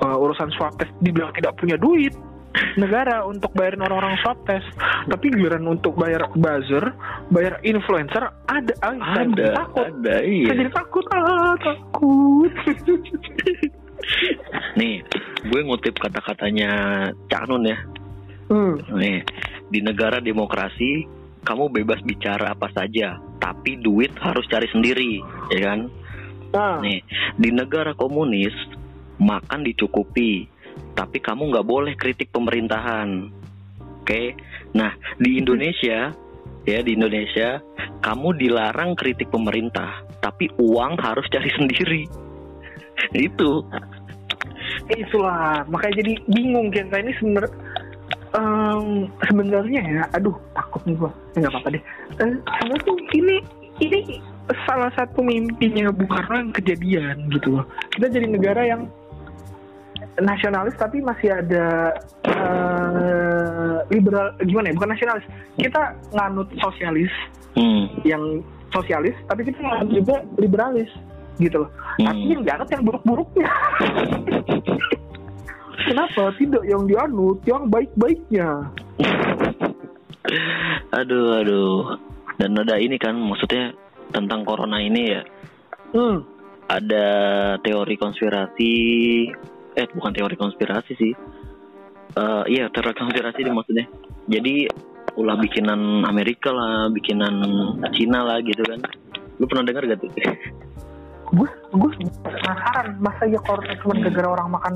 eh, 0.00 0.16
urusan 0.16 0.54
swab 0.54 0.72
test 0.78 0.94
dibilang 1.02 1.34
tidak 1.34 1.58
punya 1.58 1.76
duit 1.76 2.14
negara 2.76 3.24
untuk 3.26 3.52
bayarin 3.52 3.84
orang-orang 3.84 4.16
swab 4.22 4.38
test. 4.48 4.66
Tapi 5.06 5.30
giliran 5.32 5.66
untuk 5.66 5.96
bayar 5.98 6.30
buzzer 6.34 6.94
bayar 7.30 7.58
influencer 7.62 8.30
ada 8.46 8.74
ah, 8.82 8.94
saya 9.14 9.26
ada 9.30 9.46
takut. 9.66 9.86
ada 9.86 10.14
saya 10.18 10.26
iya 10.26 10.46
jadi 10.54 10.70
takut 10.70 11.04
ah 11.14 11.54
takut. 11.60 12.52
Nih 14.78 15.02
gue 15.46 15.60
ngutip 15.62 15.98
kata-katanya 15.98 16.70
Cak 17.30 17.44
Nun 17.50 17.66
ya. 17.66 17.78
Hmm. 18.46 18.78
nih 18.94 19.26
di 19.74 19.82
negara 19.82 20.22
demokrasi 20.22 21.02
kamu 21.42 21.66
bebas 21.66 21.98
bicara 22.06 22.54
apa 22.54 22.70
saja 22.70 23.18
tapi 23.42 23.74
duit 23.82 24.14
harus 24.22 24.46
cari 24.46 24.70
sendiri 24.70 25.18
ya 25.50 25.74
kan? 25.74 25.90
Nah. 26.54 26.80
Nih, 26.80 27.04
di 27.36 27.52
negara 27.52 27.92
komunis 27.92 28.54
makan 29.20 29.64
dicukupi, 29.64 30.48
tapi 30.96 31.20
kamu 31.20 31.52
nggak 31.52 31.68
boleh 31.68 31.94
kritik 31.94 32.32
pemerintahan. 32.32 33.28
Oke, 34.02 34.32
nah 34.72 34.96
di 35.20 35.36
Indonesia 35.38 36.10
ya 36.66 36.78
di 36.82 36.96
Indonesia 36.96 37.62
kamu 38.00 38.40
dilarang 38.40 38.96
kritik 38.98 39.28
pemerintah, 39.30 40.02
tapi 40.24 40.48
uang 40.56 40.98
harus 40.98 41.28
cari 41.28 41.52
sendiri. 41.60 42.02
Itu 43.12 43.62
itulah. 44.90 45.62
Makanya 45.68 45.94
jadi 46.02 46.12
bingung 46.30 46.72
kita 46.72 46.96
ini 47.02 47.12
sebenarnya 47.18 47.52
em, 48.34 49.10
sebenarnya 49.26 49.80
ya 49.82 50.02
aduh 50.16 50.34
takut 50.56 50.82
nih 50.88 50.96
gua. 50.96 51.12
Eh, 51.36 51.38
nggak 51.44 51.52
apa-apa 51.52 51.68
deh. 51.76 51.82
Eh, 52.22 52.30
sebenarnya 52.40 52.82
tuh 52.86 52.98
ini 53.14 53.36
ini 53.82 54.00
salah 54.64 54.90
satu 54.94 55.20
mimpinya 55.20 55.90
Bung 55.90 56.08
Karno 56.08 56.48
yang 56.48 56.52
kejadian 56.54 57.16
gitu 57.34 57.60
loh. 57.60 57.66
Kita 57.92 58.06
jadi 58.08 58.26
negara 58.30 58.62
yang 58.62 58.86
nasionalis 60.20 60.74
tapi 60.80 61.00
masih 61.04 61.32
ada 61.32 61.92
eh, 62.24 63.76
liberal 63.92 64.32
gimana 64.44 64.72
ya 64.72 64.76
bukan 64.76 64.90
nasionalis. 64.92 65.24
Kita 65.60 65.82
nganut 66.12 66.48
sosialis 66.60 67.12
hmm, 67.56 68.04
yang 68.04 68.42
sosialis 68.72 69.14
tapi 69.28 69.44
kita 69.46 69.60
nganut 69.60 69.90
juga 69.92 70.16
liberalis 70.40 70.90
gitu 71.36 71.64
loh. 71.64 71.70
Tapi 72.00 72.16
Hmm. 72.16 72.32
yang 72.32 72.42
dianut 72.44 72.68
yang 72.72 72.82
buruk-buruknya. 72.84 73.48
Kenapa? 75.86 76.34
Tidak 76.34 76.64
yang 76.66 76.82
dianut 76.88 77.38
yang 77.46 77.68
baik-baiknya. 77.70 78.48
Aduh 80.96 81.40
aduh. 81.40 81.96
Dan 82.36 82.58
ada 82.58 82.76
ini 82.76 83.00
kan 83.00 83.16
maksudnya 83.16 83.72
tentang 84.12 84.44
corona 84.44 84.80
ini 84.80 85.02
ya. 85.12 85.22
Hmm. 85.94 86.18
ada 86.66 87.06
teori 87.62 87.94
konspirasi 87.94 88.74
eh 89.76 89.86
bukan 89.92 90.12
teori 90.16 90.36
konspirasi 90.40 90.92
sih. 90.96 91.12
Eh 92.16 92.44
iya 92.48 92.72
teori 92.72 92.96
konspirasi 92.96 93.44
deh 93.44 93.52
maksudnya. 93.52 93.84
Jadi 94.26 94.66
ulah 95.16 95.36
bikinan 95.40 96.04
Amerika 96.08 96.52
lah 96.52 96.88
bikinan 96.92 97.44
Cina 97.92 98.24
lah 98.24 98.40
gitu 98.40 98.64
kan. 98.64 98.80
Lu 99.36 99.44
pernah 99.44 99.68
dengar 99.68 99.84
gak 99.84 100.00
tuh? 100.00 100.10
Gue 101.36 101.48
gue 101.76 101.90
penasaran 102.24 102.96
masa 103.02 103.28
ya 103.28 103.40
corona 103.44 103.74
cuma 103.84 104.00
gara-gara 104.00 104.28
orang 104.32 104.48
makan 104.56 104.74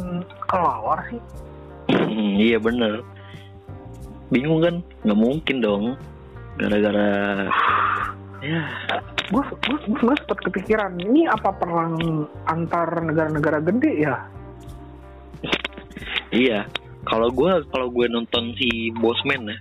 kelawar 0.51 0.99
sih? 1.09 1.21
Hmm, 1.89 2.37
iya 2.37 2.61
bener. 2.61 3.01
Bingung 4.29 4.61
kan? 4.61 4.75
Nggak 5.07 5.21
mungkin 5.21 5.57
dong. 5.65 5.85
Gara-gara 6.61 7.09
ya. 8.45 8.63
Gue 9.33 9.45
gue 9.65 9.79
gue 9.97 10.15
sempat 10.21 10.39
kepikiran 10.45 10.99
ini 11.01 11.25
apa 11.25 11.55
perang 11.57 12.27
antar 12.51 12.89
negara-negara 13.01 13.63
gede 13.65 14.05
ya 14.05 14.17
iya 16.31 16.67
kalau 17.07 17.31
gue 17.31 17.53
kalau 17.71 17.89
gue 17.91 18.07
nonton 18.11 18.55
si 18.59 18.91
Bosman 18.99 19.51
ya 19.51 19.59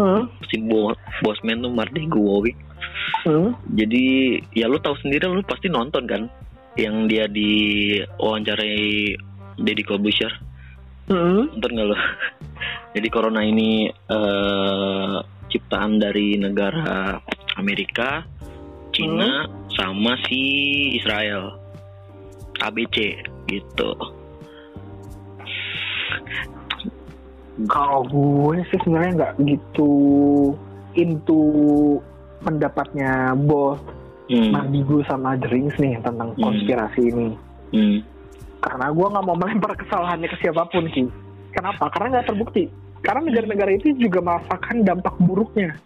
hmm? 0.00 0.22
si 0.48 0.60
Bo 0.60 0.92
Bosman 1.24 1.64
tuh 1.64 1.72
Marty 1.72 2.06
Guwowi 2.08 2.52
Hmm? 3.24 3.56
Jadi 3.72 4.36
ya 4.52 4.68
lu 4.68 4.76
tahu 4.76 4.92
sendiri 5.00 5.24
lu 5.28 5.40
pasti 5.44 5.72
nonton 5.72 6.04
kan 6.04 6.22
yang 6.76 7.08
dia 7.08 7.24
di 7.24 7.96
wawancarai 8.20 9.16
Deddy 9.56 9.84
Corbuzier 9.86 10.32
Hmm. 11.04 11.52
Nonton 11.52 11.70
nggak 11.76 11.88
lo? 11.92 11.96
Jadi 12.96 13.08
corona 13.12 13.44
ini 13.44 13.92
eh, 13.92 15.16
ciptaan 15.52 16.00
dari 16.00 16.40
negara 16.40 17.20
Amerika, 17.60 18.24
Cina, 18.88 19.44
sama 19.68 20.16
si 20.24 20.40
Israel. 20.96 21.60
ABC 22.64 23.20
gitu. 23.52 23.92
Kalau 27.70 28.02
gue 28.10 28.58
sih 28.70 28.78
sebenarnya 28.82 29.12
nggak 29.14 29.34
gitu 29.46 29.92
into 30.94 31.42
pendapatnya 32.42 33.34
bos 33.34 33.78
Hmm. 34.24 34.56
Madigu 34.56 35.04
sama 35.04 35.36
Drinks 35.36 35.76
nih 35.76 36.00
tentang 36.00 36.32
Hmm. 36.32 36.40
konspirasi 36.48 37.12
ini. 37.12 37.28
Hmm. 37.76 37.98
Karena 38.64 38.88
gue 38.88 39.06
nggak 39.12 39.24
mau 39.28 39.36
melempar 39.36 39.76
kesalahannya 39.76 40.28
ke 40.32 40.36
siapa 40.40 40.64
pun 40.72 40.88
sih. 40.96 41.04
Kenapa? 41.52 41.92
Karena 41.92 42.18
nggak 42.18 42.32
terbukti. 42.32 42.64
Karena 43.04 43.20
negara-negara 43.28 43.76
itu 43.76 43.92
juga 44.00 44.24
merasakan 44.24 44.80
dampak 44.80 45.12
buruknya. 45.20 45.76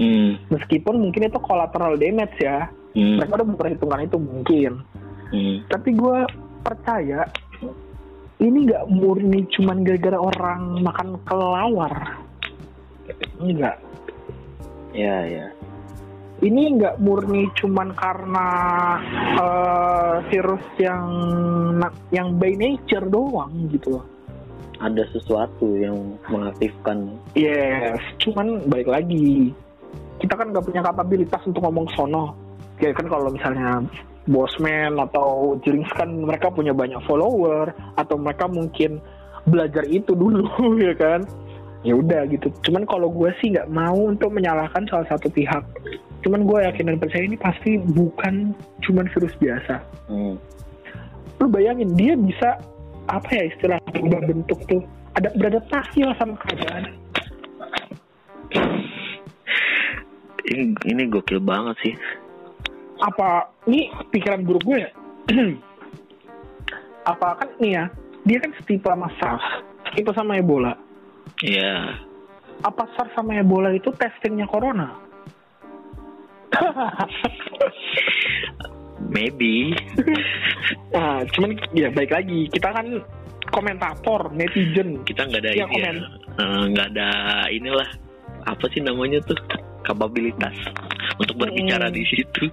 Hmm. 0.00 0.40
Meskipun 0.48 1.04
mungkin 1.04 1.28
itu 1.28 1.36
collateral 1.36 2.00
damage 2.00 2.36
ya. 2.40 2.72
Hmm. 2.96 3.20
Mereka 3.20 3.44
udah 3.44 3.48
memperhitungkan 3.52 4.08
itu 4.08 4.16
mungkin. 4.16 4.72
Hmm. 5.28 5.56
Tapi 5.68 5.90
gue 5.92 6.18
percaya 6.64 7.28
ini 8.36 8.68
nggak 8.68 8.92
murni 8.92 9.48
cuman 9.48 9.80
gara-gara 9.80 10.18
orang 10.20 10.84
makan 10.84 11.08
kelelawar. 11.24 11.94
Enggak. 13.40 13.80
Ya 14.92 15.24
ya. 15.24 15.46
Ini 16.44 16.76
nggak 16.76 17.00
murni 17.00 17.48
cuman 17.56 17.96
karena 17.96 18.48
eh, 19.40 20.14
virus 20.28 20.66
yang 20.76 21.08
yang 22.12 22.36
by 22.36 22.52
nature 22.60 23.08
doang 23.08 23.72
gitu 23.72 23.96
loh. 23.96 24.04
Ada 24.84 25.08
sesuatu 25.16 25.72
yang 25.80 26.20
mengaktifkan. 26.28 27.16
Yes, 27.32 27.96
cuman 28.20 28.68
balik 28.68 28.92
lagi. 28.92 29.56
Kita 30.20 30.36
kan 30.36 30.52
nggak 30.52 30.68
punya 30.68 30.84
kapabilitas 30.84 31.40
untuk 31.48 31.64
ngomong 31.64 31.88
sono. 31.96 32.36
Ya 32.84 32.92
kan 32.92 33.08
kalau 33.08 33.32
misalnya 33.32 33.80
Bosman 34.26 34.98
atau 34.98 35.54
Jerings 35.62 35.90
kan 35.94 36.10
mereka 36.10 36.50
punya 36.50 36.74
banyak 36.74 36.98
follower 37.06 37.70
atau 37.94 38.18
mereka 38.18 38.50
mungkin 38.50 38.98
belajar 39.46 39.86
itu 39.86 40.12
dulu 40.12 40.46
ya 40.86 40.94
kan. 40.98 41.22
Ya 41.86 41.94
udah 41.94 42.26
gitu. 42.26 42.50
Cuman 42.66 42.82
kalau 42.90 43.06
gue 43.14 43.30
sih 43.38 43.54
nggak 43.54 43.70
mau 43.70 43.94
untuk 43.94 44.34
menyalahkan 44.34 44.90
salah 44.90 45.06
satu 45.06 45.30
pihak. 45.30 45.62
Cuman 46.26 46.42
gue 46.42 46.58
yakin 46.66 46.90
dan 46.90 46.98
percaya 46.98 47.22
ini 47.22 47.38
pasti 47.38 47.78
bukan 47.78 48.50
cuman 48.82 49.06
virus 49.14 49.34
biasa. 49.38 49.78
Hmm. 50.10 50.34
Lu 51.38 51.46
bayangin 51.46 51.94
dia 51.94 52.18
bisa 52.18 52.58
apa 53.06 53.28
ya 53.30 53.46
istilah 53.54 53.78
berubah 53.94 54.18
bentuk 54.26 54.58
tuh 54.66 54.82
ada 55.14 55.30
beradaptasi 55.38 56.02
lah 56.02 56.16
sama 56.18 56.34
keadaan. 56.42 56.90
Ini, 60.46 60.74
ini 60.86 61.02
gokil 61.10 61.38
banget 61.42 61.76
sih. 61.82 61.94
Apa 62.98 63.28
ini 63.66 63.80
pikiran 64.08 64.42
buruk 64.42 64.64
gue 64.64 64.78
ya 64.80 64.90
apa 67.06 67.28
kan 67.36 67.48
nih 67.58 67.72
ya 67.72 67.84
dia 68.22 68.38
kan 68.38 68.50
setipe 68.56 68.86
sama 68.86 69.08
SARS 69.16 69.44
setipe 69.86 70.10
sama 70.12 70.36
Ebola 70.36 70.72
Iya. 71.38 72.00
apa 72.62 72.88
SARS 72.92 73.12
sama 73.12 73.36
Ebola 73.36 73.70
itu 73.70 73.92
testingnya 73.92 74.46
corona 74.46 74.96
Maybe. 79.06 79.70
nah 80.94 81.22
cuman 81.30 81.54
ya 81.72 81.88
baik 81.90 82.10
lagi 82.10 82.48
kita 82.48 82.72
kan 82.72 82.86
komentator 83.48 84.32
netizen 84.32 84.98
Kita 85.04 85.22
nggak 85.22 85.40
ada 85.40 85.50
Iya, 85.52 85.64
ini 85.64 85.78
ya. 85.78 85.90
komen. 85.92 85.96
Eh, 86.36 86.62
nggak 86.72 86.88
ada 86.92 87.08
inilah 87.48 87.88
apa 88.44 88.64
sih 88.68 88.80
namanya 88.80 89.22
tuh 89.22 89.38
kapabilitas 89.82 90.54
untuk 91.16 91.38
berbicara 91.38 91.86
Hmm. 91.86 91.94
di 91.94 92.02
situ. 92.04 92.50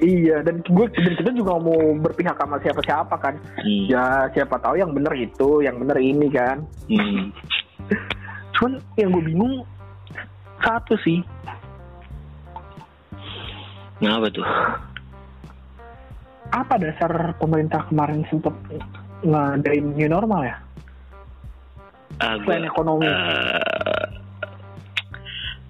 Iya 0.00 0.40
dan 0.40 0.64
gue 0.64 0.86
dan 0.90 1.12
kita 1.14 1.30
juga 1.32 1.60
mau 1.60 1.76
berpihak 2.00 2.36
sama 2.36 2.56
siapa-siapa 2.58 3.14
kan 3.16 3.34
Hmm. 3.60 3.84
ya 3.88 4.04
siapa 4.32 4.56
tahu 4.58 4.80
yang 4.80 4.92
bener 4.92 5.12
itu 5.12 5.60
yang 5.60 5.76
bener 5.76 5.98
ini 6.00 6.28
kan 6.32 6.64
Hmm. 6.88 7.30
cuman 8.56 8.72
yang 8.96 9.10
gue 9.12 9.24
bingung 9.24 9.54
satu 10.60 10.96
sih 11.00 11.20
Kenapa 14.00 14.32
tuh? 14.32 14.48
apa 16.50 16.74
dasar 16.80 17.12
pemerintah 17.38 17.84
kemarin 17.86 18.26
sempet 18.26 18.50
ngadain 19.22 19.94
new 19.94 20.08
normal 20.08 20.42
ya 20.42 20.56
selain 22.42 22.66
ekonomi 22.66 23.06
eh, 23.06 24.06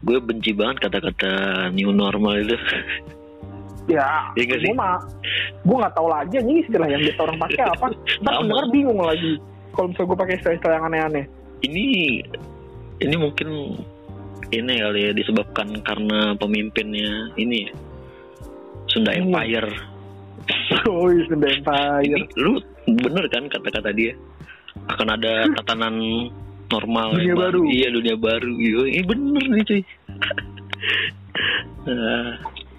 gue 0.00 0.18
benci 0.24 0.56
banget 0.56 0.88
kata-kata 0.88 1.30
new 1.70 1.92
normal 1.92 2.40
itu. 2.40 2.56
ya 3.90 4.30
Iya 4.38 4.42
nggak 4.46 4.60
sih? 4.62 4.68
gue 4.70 4.76
mah 4.76 4.96
gue 5.66 5.76
nggak 5.76 5.94
tahu 5.98 6.08
lagi 6.08 6.34
ini 6.38 6.54
istilah 6.62 6.88
yang 6.88 7.02
biasa 7.02 7.20
orang 7.26 7.38
pakai 7.42 7.62
apa 7.66 7.86
ntar 8.22 8.34
pendengar 8.40 8.66
bingung 8.70 9.00
lagi 9.02 9.32
kalau 9.74 9.86
misalnya 9.90 10.08
gue 10.08 10.18
pakai 10.18 10.34
istilah-istilah 10.38 10.74
yang 10.78 10.86
aneh-aneh 10.90 11.24
ini 11.66 11.84
ini 13.00 13.14
mungkin 13.16 13.48
ini 14.50 14.72
kali 14.82 15.00
ya 15.06 15.12
disebabkan 15.14 15.78
karena 15.86 16.34
pemimpinnya 16.34 17.30
ini 17.38 17.70
ya, 17.70 17.72
Sunda. 18.90 19.14
Empire. 19.14 19.70
oh 20.90 21.06
Sunda 21.30 21.46
Empire 21.46 22.02
Ini 22.02 22.26
lu 22.34 22.58
bener 22.90 23.30
kan 23.30 23.46
kata-kata 23.46 23.94
dia 23.94 24.18
akan 24.90 25.08
ada 25.14 25.46
tatanan 25.62 25.94
normal 26.70 27.14
Dunia 27.14 27.34
yang 27.34 27.38
baru. 27.38 27.62
Iya 27.66 27.88
dunia 27.94 28.16
baru. 28.18 28.52
Iya, 28.58 28.80
ini 28.90 29.02
bener 29.06 29.44
nih 29.50 29.62
cuy. 29.66 29.82
Ah. 31.86 32.34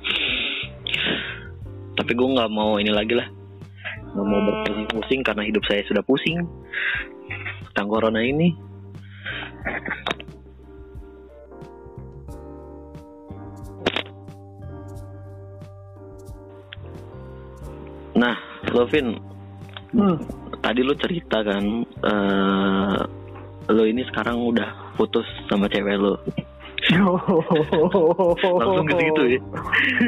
tapi 1.95 2.11
gue 2.15 2.27
nggak 2.27 2.51
mau 2.51 2.79
ini 2.79 2.91
lagi 2.91 3.15
lah. 3.15 3.27
Nggak 4.11 4.27
mau 4.27 4.41
berpusing-pusing 4.43 5.21
karena 5.23 5.43
hidup 5.47 5.63
saya 5.67 5.83
sudah 5.87 6.03
pusing. 6.03 6.43
Tentang 7.71 7.87
corona 7.87 8.19
ini. 8.19 8.55
Nah 18.15 18.37
Lovin 18.69 19.17
hmm. 19.95 20.17
tadi 20.61 20.81
lu 20.85 20.93
cerita 20.95 21.41
kan 21.41 21.63
eh 21.83 22.99
lu 23.71 23.83
ini 23.87 24.03
sekarang 24.11 24.37
udah 24.41 24.93
putus 24.99 25.25
sama 25.47 25.65
cewek 25.71 25.95
lu 25.97 26.13
langsung 26.99 28.87
ke 28.87 28.95
situ 28.99 29.23
ya. 29.23 29.39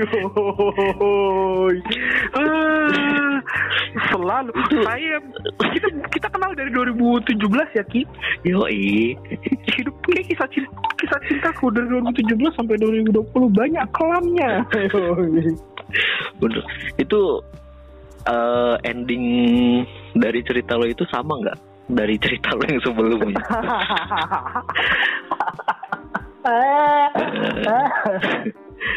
Yoi. 0.03 1.77
Ah, 2.35 3.39
selalu. 4.11 4.51
Saya 4.83 5.15
kita 5.71 5.87
kita 6.11 6.27
kenal 6.27 6.51
dari 6.57 6.71
2017 6.75 7.77
ya 7.77 7.83
Ki? 7.87 8.03
Yoi. 8.43 9.15
Hidup 9.79 9.95
kayak 10.07 10.27
kisah 10.27 10.47
cinta 10.51 10.71
kisah 10.99 11.19
cintaku 11.27 11.71
dari 11.71 11.87
2017 11.87 12.57
sampai 12.59 12.75
2020 12.79 13.31
banyak 13.53 13.85
kelamnya. 13.95 14.51
Bener. 16.41 16.63
Itu 16.99 17.21
eh, 18.27 18.75
ending 18.87 19.25
dari 20.15 20.43
cerita 20.43 20.75
lo 20.75 20.87
itu 20.87 21.05
sama 21.07 21.39
nggak? 21.39 21.59
Dari 21.83 22.15
cerita 22.15 22.55
lo 22.55 22.63
yang 22.63 22.79
sebelumnya 22.79 23.43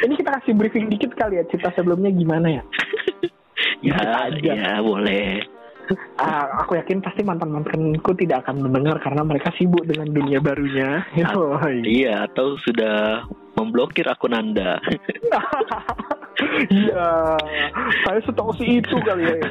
Ini 0.06 0.14
kita 0.18 0.30
kasih 0.40 0.52
briefing 0.58 0.90
dikit 0.90 1.14
kali 1.14 1.38
ya 1.38 1.44
cerita 1.46 1.70
sebelumnya 1.78 2.10
gimana 2.10 2.60
ya? 2.60 2.62
ya 3.84 3.98
aja. 4.26 4.52
ya 4.56 4.72
boleh 4.82 5.46
Ah, 6.18 6.66
aku 6.66 6.74
yakin 6.74 6.98
pasti 6.98 7.22
mantan-mantanku 7.22 8.10
tidak 8.18 8.42
akan 8.42 8.66
mendengar 8.66 8.98
karena 8.98 9.22
mereka 9.22 9.54
sibuk 9.54 9.86
dengan 9.86 10.10
dunia 10.10 10.42
barunya. 10.42 11.06
Iya 11.86 12.26
atau 12.26 12.58
sudah 12.66 13.22
memblokir 13.54 14.04
akun 14.10 14.34
anda 14.34 14.82
Iya, 16.68 17.38
saya 18.04 18.20
setahu 18.26 18.52
si 18.60 18.82
itu 18.82 18.96
kali 19.00 19.24
ya. 19.24 19.36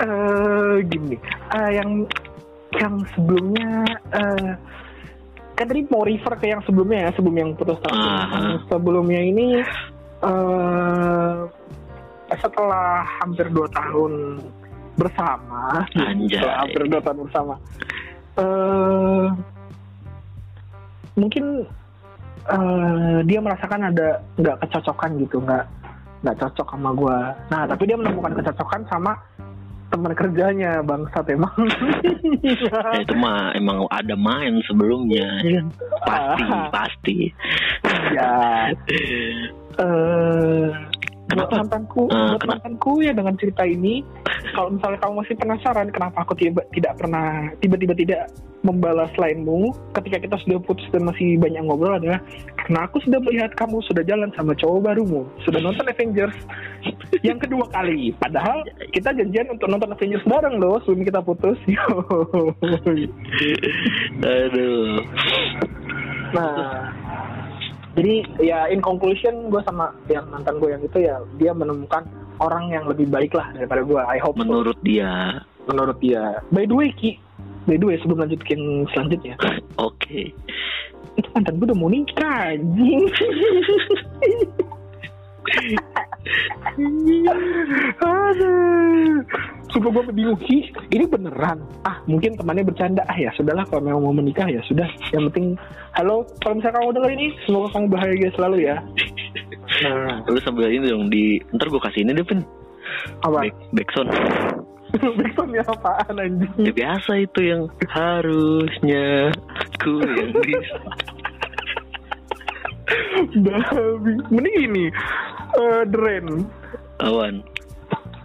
Eh, 0.00 0.74
gini, 0.88 1.16
eh, 1.56 1.70
yang 1.74 2.06
yang 2.78 2.94
sebelumnya 3.16 3.84
eh, 4.14 4.50
kan 5.60 5.68
tadi 5.68 5.84
mau 5.92 6.00
refer 6.08 6.32
ke 6.40 6.48
yang 6.48 6.64
sebelumnya 6.64 7.04
ya, 7.04 7.10
sebelum 7.20 7.36
yang 7.36 7.50
putus 7.52 7.76
tahun. 7.84 8.00
Aha. 8.00 8.38
Yang 8.56 8.64
sebelumnya 8.72 9.20
ini 9.20 9.46
eh 10.24 11.36
setelah 12.40 13.04
hampir 13.20 13.52
dua 13.52 13.68
tahun 13.68 14.40
bersama, 14.96 15.84
Anjay. 16.00 16.40
setelah 16.40 16.56
hampir 16.64 16.82
dua 16.88 17.00
tahun 17.04 17.18
bersama, 17.28 17.54
eh 18.40 19.26
mungkin 21.20 21.44
eh, 22.48 23.18
dia 23.28 23.40
merasakan 23.44 23.92
ada 23.92 24.24
nggak 24.40 24.56
kecocokan 24.64 25.10
gitu, 25.20 25.44
nggak 25.44 25.64
nggak 26.24 26.36
cocok 26.40 26.68
sama 26.72 26.90
gue. 26.96 27.18
Nah, 27.52 27.62
tapi 27.68 27.82
dia 27.84 27.96
menemukan 28.00 28.32
kecocokan 28.40 28.84
sama 28.88 29.12
teman 29.90 30.14
kerjanya 30.14 30.80
bangsat 30.80 31.26
emang. 31.28 31.52
Ya, 32.42 32.80
itu 33.02 33.14
mah 33.14 33.52
emang 33.52 33.84
ada 33.90 34.14
main 34.14 34.62
sebelumnya. 34.64 35.42
Pasti, 36.06 36.42
Ah. 36.46 36.66
pasti. 36.70 37.18
ya. 38.14 38.70
Eh, 41.30 41.38
buat 41.38 41.46
Kenapa? 41.46 41.62
mantanku, 41.62 42.02
Ah, 42.10 42.34
buat 42.34 42.42
kenapa? 42.42 42.52
mantanku 42.58 42.92
ya 43.06 43.12
dengan 43.14 43.34
cerita 43.38 43.62
ini, 43.62 44.02
kalau 44.50 44.74
misalnya 44.74 44.98
kamu 44.98 45.14
masih 45.22 45.34
penasaran 45.38 45.88
kenapa 45.94 46.26
aku 46.26 46.34
tiba, 46.34 46.58
tidak 46.74 46.98
pernah 46.98 47.46
tiba-tiba 47.62 47.94
tidak 47.94 48.22
membalas 48.60 49.08
lainmu 49.16 49.72
ketika 49.96 50.20
kita 50.20 50.36
sudah 50.44 50.60
putus 50.60 50.84
dan 50.92 51.08
masih 51.08 51.40
banyak 51.40 51.64
ngobrol 51.64 51.96
adalah 51.96 52.20
karena 52.60 52.84
aku 52.84 53.00
sudah 53.00 53.16
melihat 53.24 53.48
kamu 53.56 53.80
sudah 53.88 54.04
jalan 54.04 54.28
sama 54.36 54.52
cowok 54.52 54.84
barumu, 54.84 55.24
sudah 55.46 55.62
nonton 55.62 55.86
Avengers 55.86 56.36
yang 57.28 57.38
kedua 57.38 57.64
kali. 57.70 58.10
Padahal 58.18 58.60
kita 58.90 59.14
janjian 59.14 59.48
untuk 59.48 59.70
nonton 59.70 59.94
Avengers 59.94 60.26
bareng 60.26 60.58
loh 60.58 60.82
sebelum 60.82 61.06
kita 61.06 61.22
putus. 61.22 61.56
Aduh. 64.20 64.98
Nah, 66.30 66.94
jadi 68.00 68.24
ya 68.40 68.64
in 68.72 68.80
conclusion 68.80 69.52
gue 69.52 69.60
sama 69.68 69.92
yang 70.08 70.24
mantan 70.32 70.56
gue 70.56 70.72
yang 70.72 70.80
itu 70.80 71.04
ya 71.04 71.20
dia 71.36 71.52
menemukan 71.52 72.08
orang 72.40 72.72
yang 72.72 72.88
lebih 72.88 73.12
baik 73.12 73.36
lah 73.36 73.52
daripada 73.52 73.84
gue. 73.84 74.00
I 74.00 74.16
hope 74.16 74.40
so. 74.40 74.40
Menurut 74.40 74.80
dia, 74.80 75.44
menurut 75.68 76.00
dia. 76.00 76.40
By 76.48 76.64
the 76.64 76.72
way 76.72 76.88
Ki, 76.96 77.20
by 77.68 77.76
the 77.76 77.84
way 77.84 78.00
sebelum 78.00 78.24
lanjut 78.24 78.40
ke 78.40 78.56
yang 78.56 78.88
selanjutnya, 78.96 79.36
oke. 79.76 80.32
itu 81.20 81.28
mantan 81.36 81.60
gue 81.60 81.68
udah 81.68 81.76
mau 81.76 81.92
nikah 81.92 82.56
anjing. 82.56 83.04
Aduh. 88.00 89.22
Sumpah 89.70 89.90
gue 89.94 90.02
bingung 90.10 90.38
sih, 90.50 90.66
ini 90.90 91.06
beneran. 91.06 91.62
Ah, 91.86 92.02
mungkin 92.10 92.34
temannya 92.34 92.66
bercanda. 92.66 93.06
Ah 93.06 93.14
ya, 93.14 93.30
sudahlah 93.38 93.62
kalau 93.70 93.86
memang 93.86 94.02
mau 94.02 94.14
menikah 94.14 94.50
ya 94.50 94.58
sudah. 94.66 94.86
Yang 95.14 95.30
penting, 95.30 95.46
halo, 95.94 96.26
kalau 96.42 96.58
misalnya 96.58 96.82
kamu 96.82 96.90
denger 96.98 97.10
ini, 97.14 97.26
semoga 97.46 97.68
kamu 97.78 97.86
bahagia 97.86 98.30
selalu 98.34 98.56
ya. 98.66 98.76
Nah, 99.86 100.26
Lu 100.26 100.42
sambil 100.42 100.74
ini 100.74 100.90
dong 100.90 101.06
di 101.06 101.38
ntar 101.54 101.70
gue 101.70 101.78
kasih 101.78 102.02
ini 102.02 102.18
deh 102.18 102.26
pin 102.26 102.42
apa? 103.22 103.46
back 103.46 103.54
backsound. 103.72 104.10
Backsound 105.22 105.54
ya 105.54 105.62
apaan 105.70 106.14
anjing? 106.18 106.50
Ya 106.66 106.72
biasa 106.74 107.22
itu 107.22 107.40
yang 107.46 107.62
harusnya 107.94 109.30
aku 109.54 110.02
yang 110.02 110.34
bisa. 110.42 110.76
Babi. 113.36 114.12
Mending 114.30 114.56
ini, 114.66 114.84
eh 115.56 115.82
Dren. 115.86 116.26
Awan. 117.00 117.40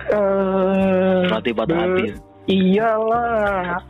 Eh, 0.05 1.21
Hati 1.27 1.51
patah 1.51 1.75
hati. 1.75 2.03
be- 2.11 2.17
Iyalah. 2.45 3.81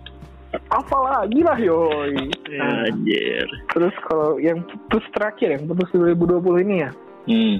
Apa 0.72 0.98
lagi 1.04 1.44
lah 1.44 1.60
yoi. 1.60 2.16
Nah, 2.56 2.88
Anjir. 2.88 3.44
terus 3.70 3.92
kalau 4.08 4.40
yang 4.40 4.64
putus 4.64 5.04
terakhir, 5.12 5.52
yang 5.52 5.68
putus 5.68 5.92
2020 5.92 6.64
ini 6.64 6.76
ya. 6.80 6.92
Hmm. 7.28 7.56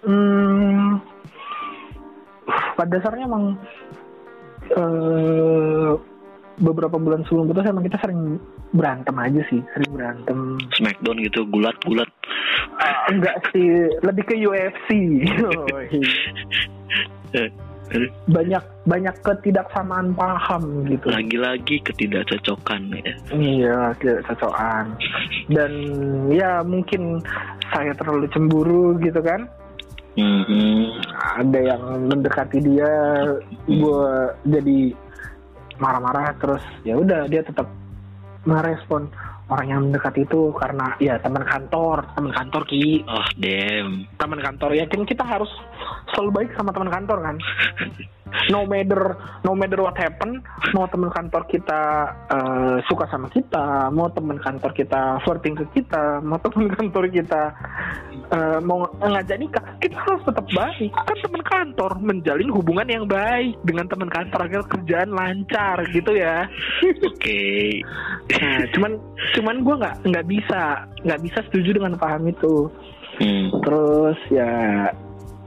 Hmm, 0.00 1.00
pada 2.74 2.96
dasarnya 2.96 3.24
emang 3.24 3.56
eh 4.72 5.92
beberapa 6.58 6.98
bulan 6.98 7.24
sebelum 7.26 7.50
putus 7.50 7.66
emang 7.66 7.84
kita 7.86 7.98
sering 7.98 8.38
berantem 8.74 9.16
aja 9.18 9.42
sih, 9.50 9.60
sering 9.74 9.90
berantem. 9.94 10.58
Smackdown 10.78 11.18
gitu 11.22 11.46
gulat 11.50 11.74
gulat. 11.86 12.10
Ah, 12.78 13.06
enggak 13.10 13.42
sih, 13.50 13.90
lebih 14.02 14.24
ke 14.26 14.34
UFC. 14.38 14.88
Banyak 18.32 18.64
banyak 18.88 19.12
ketidaksamaan 19.20 20.16
paham 20.16 20.88
gitu. 20.88 21.12
Lagi-lagi 21.12 21.84
ketidakcocokan 21.84 22.80
ya. 22.96 23.12
Iya, 23.28 23.92
tidak 24.00 24.24
cocokan. 24.32 24.96
Dan 25.52 25.72
ya 26.32 26.64
mungkin 26.64 27.20
saya 27.68 27.92
terlalu 27.92 28.24
cemburu 28.32 28.96
gitu 29.04 29.20
kan. 29.20 29.44
Mhm. 30.16 30.96
Ada 31.44 31.58
yang 31.74 31.82
mendekati 32.08 32.62
dia, 32.62 32.94
gue 33.68 34.06
jadi 34.48 34.96
marah-marah 35.78 36.36
terus 36.38 36.62
ya 36.86 36.94
udah 36.98 37.26
dia 37.26 37.42
tetap 37.42 37.66
merespon 38.44 39.08
orang 39.48 39.66
yang 39.68 39.80
mendekat 39.88 40.14
itu 40.16 40.52
karena 40.56 40.96
ya 40.96 41.20
teman 41.20 41.44
kantor, 41.44 42.04
teman 42.16 42.32
kantor 42.32 42.62
ki, 42.64 43.04
Oh 43.04 43.26
damn. 43.36 44.08
teman 44.16 44.40
kantor 44.40 44.70
ya 44.72 44.84
kan 44.88 45.04
kita 45.04 45.24
harus 45.24 45.50
selalu 46.14 46.30
baik 46.42 46.50
sama 46.56 46.72
teman 46.72 46.90
kantor 46.92 47.18
kan. 47.20 47.36
No 48.50 48.66
matter 48.66 49.14
no 49.46 49.54
matter 49.54 49.78
what 49.78 49.94
happen, 49.94 50.42
mau 50.74 50.90
teman 50.90 51.12
kantor 51.12 51.46
kita 51.46 51.80
eh, 52.34 52.76
suka 52.90 53.06
sama 53.06 53.30
kita, 53.30 53.92
mau 53.94 54.10
teman 54.10 54.40
kantor 54.42 54.74
kita 54.74 55.22
flirting 55.22 55.54
ke 55.54 55.64
kita, 55.70 56.18
mau 56.24 56.40
teman 56.42 56.66
kantor 56.74 57.04
kita 57.14 57.42
eh, 58.34 58.58
mau 58.64 58.90
ngajak 58.98 59.38
nikah, 59.38 59.64
kita 59.78 59.94
harus 60.02 60.24
tetap 60.26 60.46
baik. 60.50 60.90
Kan 60.90 61.18
teman 61.22 61.42
kantor 61.46 61.90
menjalin 62.02 62.50
hubungan 62.50 62.88
yang 62.90 63.04
baik 63.06 63.54
dengan 63.62 63.86
teman 63.86 64.10
kantor 64.10 64.40
agar 64.50 64.62
kerjaan 64.66 65.10
lancar 65.14 65.78
gitu 65.94 66.10
ya. 66.16 66.48
Oke. 67.06 67.84
Nah, 68.34 68.66
cuman 68.74 68.92
cuman 69.34 69.66
gue 69.66 69.74
nggak 69.82 69.96
nggak 70.06 70.26
bisa 70.30 70.62
nggak 71.02 71.20
bisa 71.22 71.38
setuju 71.50 71.76
dengan 71.76 71.94
paham 71.98 72.30
itu. 72.30 72.70
Hmm. 73.18 73.46
Terus 73.62 74.18
ya 74.30 74.50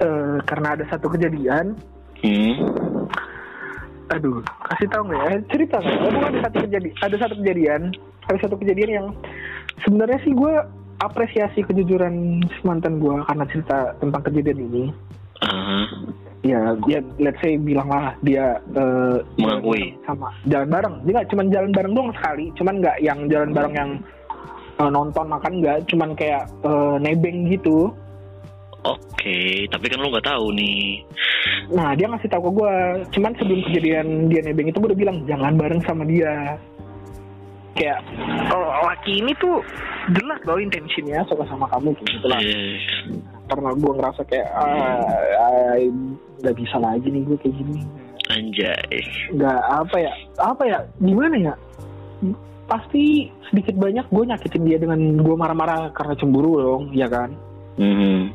eh, 0.03 0.37
karena 0.45 0.67
ada 0.77 0.85
satu 0.91 1.07
kejadian 1.11 1.75
Hmm. 2.17 2.73
aduh 4.09 4.41
kasih 4.73 4.89
tahu 4.89 5.05
nggak 5.05 5.21
ya 5.21 5.37
cerita 5.53 5.77
nggak 5.77 6.01
oh, 6.01 6.25
ada 6.25 6.39
satu 6.49 6.57
kejadian 6.65 6.93
ada 7.05 7.15
satu 7.21 7.33
kejadian 7.37 7.81
ada 8.25 8.37
satu 8.41 8.55
kejadian 8.57 8.89
yang 8.89 9.07
sebenarnya 9.85 10.17
sih 10.25 10.33
gue 10.33 10.53
apresiasi 10.97 11.61
kejujuran 11.61 12.41
si 12.41 12.61
mantan 12.65 12.97
gue 12.97 13.21
karena 13.29 13.45
cerita 13.49 13.93
tentang 14.01 14.21
kejadian 14.25 14.59
ini. 14.69 14.83
Ya 16.47 16.61
dia 16.87 16.99
let's 17.19 17.39
say 17.43 17.59
bilang 17.59 17.91
lah 17.91 18.15
dia 18.23 18.55
eh, 18.73 19.17
Mengakui. 19.35 19.91
sama 20.07 20.31
jalan 20.47 20.69
bareng 20.71 20.95
dia 21.03 21.11
nggak 21.19 21.29
cuma 21.35 21.43
jalan 21.51 21.71
bareng 21.75 21.93
doang 21.93 22.11
sekali 22.15 22.45
cuman 22.55 22.75
nggak 22.79 22.97
yang 23.03 23.19
jalan 23.27 23.49
bareng 23.51 23.73
yang 23.75 23.91
eh, 24.79 24.89
nonton 24.89 25.25
makan 25.27 25.53
nggak 25.59 25.77
cuman 25.91 26.09
kayak 26.15 26.47
eh, 26.63 26.95
nebeng 27.03 27.51
gitu 27.51 27.91
Oke, 28.87 29.67
tapi 29.67 29.91
kan 29.91 29.99
lu 29.99 30.07
nggak 30.07 30.31
tahu 30.31 30.53
nih. 30.55 31.03
Nah 31.75 31.91
dia 31.97 32.07
ngasih 32.07 32.29
tahu 32.31 32.47
ke 32.47 32.51
gue, 32.55 32.75
cuman 33.19 33.31
sebelum 33.35 33.59
kejadian 33.67 34.31
dia 34.31 34.39
nebeng 34.45 34.71
itu 34.71 34.79
gue 34.79 34.89
udah 34.93 35.01
bilang 35.01 35.17
jangan 35.27 35.59
bareng 35.59 35.81
sama 35.83 36.07
dia. 36.07 36.55
Kayak 37.75 37.99
kalau 38.47 38.69
laki 38.87 39.19
ini 39.19 39.35
tuh 39.37 39.59
jelas 40.15 40.39
bahwa 40.47 40.59
intensinya 40.63 41.19
suka 41.27 41.43
sama 41.51 41.67
kamu 41.67 41.91
gitu 41.99 42.27
lah. 42.31 42.39
Eh, 42.39 42.79
Karena 43.47 43.71
gue 43.73 43.91
ngerasa 43.95 44.21
kayak 44.27 44.47
ah, 44.51 45.07
ah, 45.39 45.75
nggak 46.43 46.55
bisa 46.59 46.77
lagi 46.77 47.07
nih 47.07 47.23
gue 47.23 47.37
kayak 47.39 47.55
gini. 47.55 47.81
anjay. 48.27 48.99
Nggak 49.31 49.59
apa 49.71 49.95
ya, 50.03 50.13
apa 50.35 50.63
ya, 50.67 50.79
gimana 50.99 51.35
ya? 51.39 51.53
Pasti 52.67 53.31
sedikit 53.47 53.79
banyak 53.79 54.03
gue 54.11 54.23
nyakitin 54.27 54.63
dia 54.67 54.77
dengan 54.77 54.99
gue 54.99 55.35
marah-marah 55.39 55.95
karena 55.95 56.13
cemburu 56.19 56.59
dong, 56.59 56.83
ya 56.91 57.07
kan? 57.07 57.31
Hmm. 57.77 58.33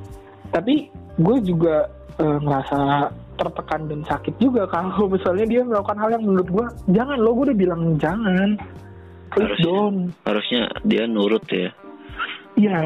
tapi 0.55 0.87
gue 1.19 1.37
juga 1.43 1.91
eh, 2.15 2.39
ngerasa 2.39 3.11
tertekan 3.35 3.91
dan 3.91 4.07
sakit 4.07 4.39
juga 4.39 4.71
kalau 4.71 5.11
misalnya 5.19 5.45
dia 5.51 5.67
melakukan 5.67 5.99
hal 5.99 6.15
yang 6.15 6.23
menurut 6.23 6.47
gue 6.47 6.67
jangan 6.95 7.19
lo 7.19 7.35
gue 7.35 7.51
udah 7.51 7.59
bilang 7.59 7.83
jangan 7.99 8.55
please 9.35 9.51
Harusnya. 9.51 9.67
don't 9.67 9.99
Harusnya 10.23 10.63
dia 10.87 11.05
nurut 11.11 11.43
ya. 11.51 11.75
Ya 12.55 12.77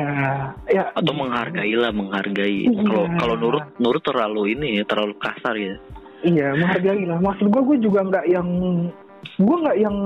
ya 0.66 0.82
Atau 0.92 1.12
menghargai 1.12 1.74
lah, 1.74 1.90
menghargai. 1.90 2.66
Iya. 2.66 2.82
Kalau 2.82 3.04
kalau 3.16 3.34
nurut 3.36 3.66
nurut 3.76 4.02
terlalu 4.02 4.54
ini 4.54 4.78
ya, 4.78 4.84
terlalu 4.84 5.14
kasar 5.16 5.54
ya. 5.54 5.74
iya 6.22 6.50
menghargai 6.52 7.04
lah 7.04 7.18
maksud 7.18 7.46
gue 7.46 7.62
gue 7.62 7.78
juga 7.82 8.00
nggak 8.02 8.26
yang 8.26 8.48
gue 9.36 9.56
nggak 9.58 9.78
yang 9.78 9.96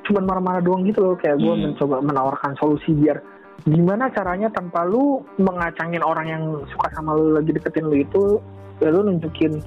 cuman 0.00 0.24
marah-marah 0.24 0.62
doang 0.62 0.86
gitu 0.86 1.02
loh 1.02 1.16
kayak 1.16 1.36
gue 1.36 1.48
Hmm. 1.48 1.62
mencoba 1.68 2.00
menawarkan 2.00 2.54
solusi 2.56 2.94
biar 2.94 3.18
gimana 3.64 4.08
caranya 4.08 4.48
tanpa 4.48 4.86
lu 4.86 5.20
mengacangin 5.36 6.00
orang 6.00 6.26
yang 6.26 6.42
suka 6.68 6.88
sama 6.92 7.12
lu 7.12 7.34
lagi 7.34 7.50
deketin 7.50 7.84
lu 7.84 7.98
itu 7.98 8.38
ya 8.78 8.88
lu 8.88 9.02
nunjukin 9.02 9.58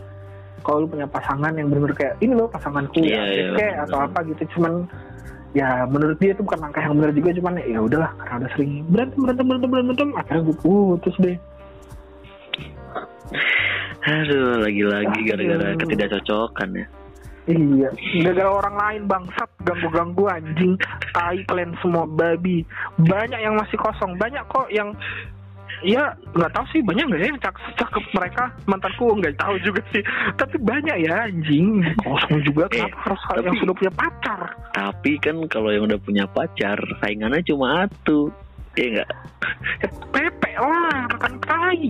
kalau 0.62 0.86
lu 0.86 0.88
punya 0.88 1.06
pasangan 1.06 1.52
yang 1.52 1.68
benar-benar 1.68 1.97
kayak 1.99 2.16
ini 2.20 2.34
loh 2.34 2.47
pasanganku 2.47 2.97
Iya, 2.97 3.12
ya 3.12 3.24
iya, 3.28 3.45
kayak 3.52 3.74
benar. 3.76 3.86
atau 3.86 3.97
apa 4.02 4.20
gitu 4.24 4.43
cuman 4.56 4.74
ya 5.52 5.84
menurut 5.84 6.16
dia 6.20 6.32
itu 6.32 6.43
bukan 6.43 6.60
langkah 6.64 6.82
yang 6.84 6.95
benar 6.95 7.12
juga 7.12 7.30
cuman 7.36 7.54
ya 7.60 7.80
udahlah 7.84 8.12
karena 8.24 8.47
udah 8.47 8.52
sering 8.56 8.72
berantem 8.88 9.20
berantem 9.20 9.45
berantem 9.45 9.70
berantem 9.70 10.10
akhirnya 10.16 10.41
gue 10.47 10.56
putus 10.60 11.16
deh 11.20 11.38
Aduh, 14.02 14.66
lagi-lagi 14.66 15.20
gara-gara 15.30 15.78
ketidakcocokan 15.78 16.70
ya. 16.74 16.86
Iya, 17.49 17.89
gara-gara 18.26 18.49
orang 18.49 18.76
lain 18.78 19.02
bangsat 19.06 19.49
ganggu-ganggu 19.62 20.26
anjing, 20.26 20.74
tai 21.14 21.41
kalian 21.45 21.78
semua 21.86 22.10
babi. 22.10 22.66
Banyak 22.97 23.39
yang 23.41 23.58
masih 23.62 23.78
kosong, 23.78 24.18
banyak 24.18 24.41
kok 24.49 24.70
yang 24.74 24.93
ya 25.84 26.03
nggak 26.32 26.51
tahu 26.51 26.65
sih 26.67 26.79
banyak 26.79 27.03
nggak 27.03 27.19
ya 27.19 27.27
yang 27.27 27.39
cakep, 27.39 27.63
cakep 27.75 28.03
mereka 28.11 28.43
mantanku 28.63 29.13
nggak 29.13 29.34
tahu 29.36 29.55
juga 29.59 29.82
sih 29.89 30.01
tapi 30.36 30.55
banyak 30.57 30.95
ya 31.01 31.25
anjing 31.25 31.82
kosong 31.99 32.41
juga 32.43 32.65
Eh, 32.67 32.79
kenapa 32.79 32.97
harus 33.03 33.21
tapi- 33.23 33.43
yang 33.43 33.57
sudah 33.57 33.75
punya 33.75 33.91
pacar 33.91 34.39
Tapi 34.71 35.11
kan 35.17 35.36
kalau 35.47 35.69
yang 35.69 35.84
udah 35.84 35.99
punya 35.99 36.25
pacar, 36.25 36.77
saingannya 36.99 37.41
cuma 37.41 37.84
satu. 37.84 38.32
Iya 38.71 39.03
enggak? 39.03 39.09
ya, 39.82 39.88
pepe 40.07 40.51
lah 40.55 40.79
makan 41.09 41.34
tai 41.41 41.82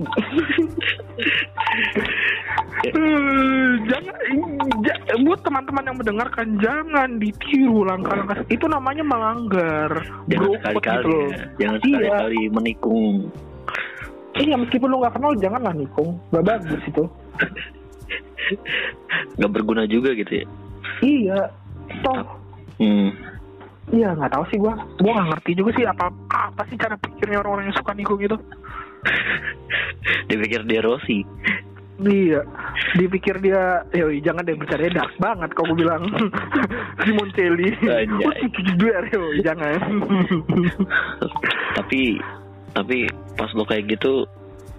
Eh, 2.81 3.69
jangan 3.85 4.15
ja- 4.81 5.01
buat 5.21 5.39
teman-teman 5.41 5.83
yang 5.85 5.97
mendengarkan 5.97 6.47
jangan 6.57 7.09
ditiru 7.15 7.85
langkah-langkah 7.85 8.41
itu 8.47 8.65
namanya 8.65 9.03
melanggar 9.03 9.91
Jangan 10.25 10.49
sekali-kali 10.57 10.97
gitu 10.97 11.13
ya. 11.13 11.37
Jangan 11.59 11.77
Iya. 11.77 11.85
sekali-kali 11.85 12.41
menikung. 12.49 13.15
Iya 14.39 14.55
meskipun 14.55 14.88
lu 14.88 15.03
nggak 15.03 15.19
kenal 15.19 15.36
janganlah 15.36 15.75
nikung. 15.75 16.15
Gak 16.32 16.47
bagus 16.47 16.79
itu. 16.88 17.03
Nggak 19.38 19.51
berguna 19.51 19.84
juga 19.88 20.15
gitu 20.15 20.43
ya. 20.43 20.45
Iya. 21.03 21.39
Toh. 22.03 22.23
Hmm. 22.79 23.11
Iya 23.91 24.15
nggak 24.15 24.32
tahu 24.32 24.43
sih 24.51 24.57
gua. 24.59 24.75
Gua 25.03 25.11
nggak 25.19 25.29
ngerti 25.36 25.51
juga 25.59 25.71
sih 25.75 25.84
apa 25.84 26.07
apa 26.32 26.63
sih 26.71 26.79
cara 26.79 26.95
pikirnya 26.95 27.43
orang-orang 27.43 27.71
yang 27.71 27.77
suka 27.77 27.91
nikung 27.91 28.21
itu. 28.23 28.38
Dipikir 30.32 30.63
dia 30.63 30.79
Rossi. 30.79 31.27
Iya. 32.01 32.41
Dipikir 32.97 33.38
dia 33.43 33.86
Yoi 33.93 34.23
jangan 34.23 34.47
deh 34.47 34.57
bercanda. 34.57 34.89
Dark 34.89 35.13
banget 35.19 35.49
gue 35.53 35.75
bilang. 35.75 36.01
Simoncelli. 37.03 37.75
Anjay. 37.84 38.47
Oh, 39.19 39.32
jangan. 39.43 39.79
Tapi 41.77 42.17
tapi 42.72 43.07
pas 43.36 43.51
lo 43.53 43.63
kayak 43.67 43.88
gitu 43.97 44.26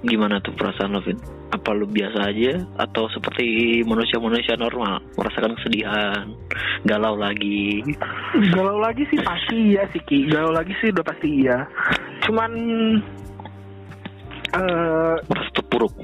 gimana 0.03 0.43
tuh 0.43 0.53
perasaan 0.59 0.99
lo 0.99 1.01
Vin? 1.05 1.19
Apa 1.53 1.77
lo 1.77 1.85
biasa 1.85 2.33
aja 2.33 2.65
atau 2.81 3.07
seperti 3.13 3.81
manusia-manusia 3.85 4.57
normal 4.57 5.05
merasakan 5.21 5.53
kesedihan, 5.61 6.27
galau 6.89 7.13
lagi? 7.15 7.85
Galau 8.57 8.81
lagi 8.81 9.05
sih 9.13 9.21
pasti 9.21 9.77
iya 9.77 9.85
sih 9.93 10.01
Ki 10.09 10.33
Galau 10.33 10.51
lagi 10.51 10.73
sih 10.81 10.89
udah 10.89 11.05
pasti 11.05 11.29
iya 11.45 11.69
Cuman 12.25 12.51
eh 14.53 15.17
Merasa 15.29 15.51
terpuruk. 15.53 15.95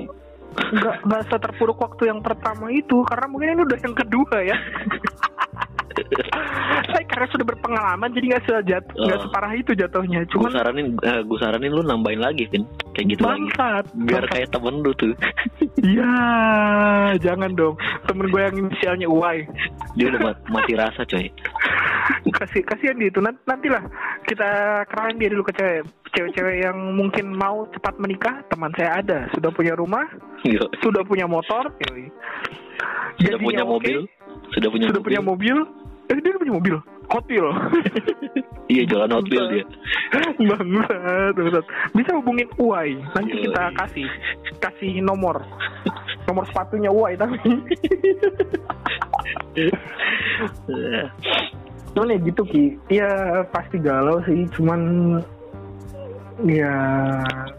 nggak 0.58 0.96
nggak 1.06 1.22
seterpuruk 1.30 1.78
waktu 1.78 2.10
yang 2.10 2.18
pertama 2.18 2.66
itu 2.74 3.00
karena 3.06 3.26
mungkin 3.30 3.54
ini 3.54 3.62
udah 3.62 3.78
yang 3.78 3.94
kedua 3.94 4.36
ya 4.42 4.58
saya 6.88 7.04
karena 7.04 7.26
sudah 7.28 7.46
berpengalaman 7.46 8.08
jadi 8.10 8.26
nggak 8.28 8.44
sejat 8.44 8.84
nggak 8.88 9.18
Oh. 9.18 9.22
separah 9.24 9.52
itu 9.52 9.72
jatuhnya 9.72 10.20
Gue 10.22 10.32
cuman 10.36 10.50
saranin, 10.52 10.86
eh, 11.00 11.20
gue 11.20 11.38
saranin 11.38 11.70
lu 11.70 11.82
nambahin 11.82 12.18
lagi 12.18 12.44
Vin, 12.46 12.62
kayak 12.92 13.06
gitu 13.08 13.20
lagi. 13.20 13.30
bangsat 13.42 13.84
Biar 13.98 14.22
Bangsat. 14.22 14.30
kayak 14.30 14.48
temen 14.50 14.74
lu 14.78 14.90
tuh, 14.94 15.12
iya 15.82 16.12
jangan 17.18 17.50
dong 17.52 17.74
temen 18.04 18.26
gue 18.26 18.40
yang 18.40 18.56
inisialnya 18.58 19.06
Uwai 19.06 19.44
dia 19.94 20.06
udah 20.08 20.20
mat- 20.22 20.44
mati 20.48 20.72
rasa 20.74 21.02
coy. 21.04 21.26
kasih 22.30 22.62
kasihan 22.62 22.96
dia 22.96 23.08
itu 23.08 23.20
nanti 23.20 23.40
nantilah 23.44 23.82
kita 24.22 24.48
kenalin 24.86 25.16
dia 25.18 25.30
dulu 25.30 25.44
ke 25.44 25.54
cewek 25.54 25.82
cewek-cewek 26.08 26.56
yang 26.62 26.76
mungkin 26.94 27.30
mau 27.30 27.68
cepat 27.70 27.94
menikah 27.96 28.40
teman 28.46 28.72
saya 28.72 28.98
ada 28.98 29.28
sudah 29.30 29.50
punya 29.50 29.72
rumah 29.74 30.08
Yo. 30.42 30.64
sudah 30.78 31.02
punya 31.02 31.26
motor 31.26 31.68
yoi. 31.82 32.08
Sudah 33.18 33.34
Gajinya 33.34 33.42
punya 33.42 33.64
mobil, 33.66 33.98
sudah 34.52 34.68
punya 34.70 34.84
sudah 34.86 35.00
mobil. 35.00 35.08
punya 35.10 35.20
mobil 35.20 35.56
eh 36.08 36.18
dia 36.20 36.38
punya 36.40 36.54
mobil 36.56 36.76
Hot 37.08 37.24
Wheel 37.28 37.48
Iya 38.72 38.82
jalan 38.84 39.16
Hot 39.16 39.26
Wheel 39.32 39.46
dia. 39.48 39.64
bangsat 40.38 41.32
bangsat 41.36 41.64
bisa 41.96 42.10
hubungin 42.20 42.48
Uai 42.60 42.96
nanti 43.16 43.32
Yoi. 43.32 43.42
kita 43.48 43.62
kasih 43.76 44.08
kasih 44.60 44.92
nomor 45.04 45.40
nomor 46.28 46.44
sepatunya 46.48 46.92
Uai 46.92 47.16
tapi 47.16 47.36
cuman 51.96 52.14
ya 52.14 52.18
gitu 52.22 52.42
ki 52.46 52.64
ya 52.92 53.42
pasti 53.50 53.80
galau 53.80 54.22
sih 54.28 54.46
cuman 54.54 54.80
ya 56.46 56.72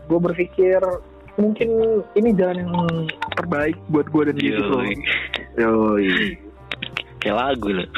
gue 0.08 0.20
berpikir 0.22 0.80
mungkin 1.40 1.70
ini 2.16 2.36
jalan 2.36 2.68
yang 2.68 2.76
terbaik 3.36 3.76
buat 3.92 4.08
gue 4.12 4.24
dan 4.28 4.36
dia 4.36 4.60
gitu 4.60 4.64
loh. 4.68 4.84
Yoi. 4.84 4.96
Yoi. 5.60 6.12
Kayak 7.20 7.36
lagu 7.36 7.68
loh. 7.80 7.90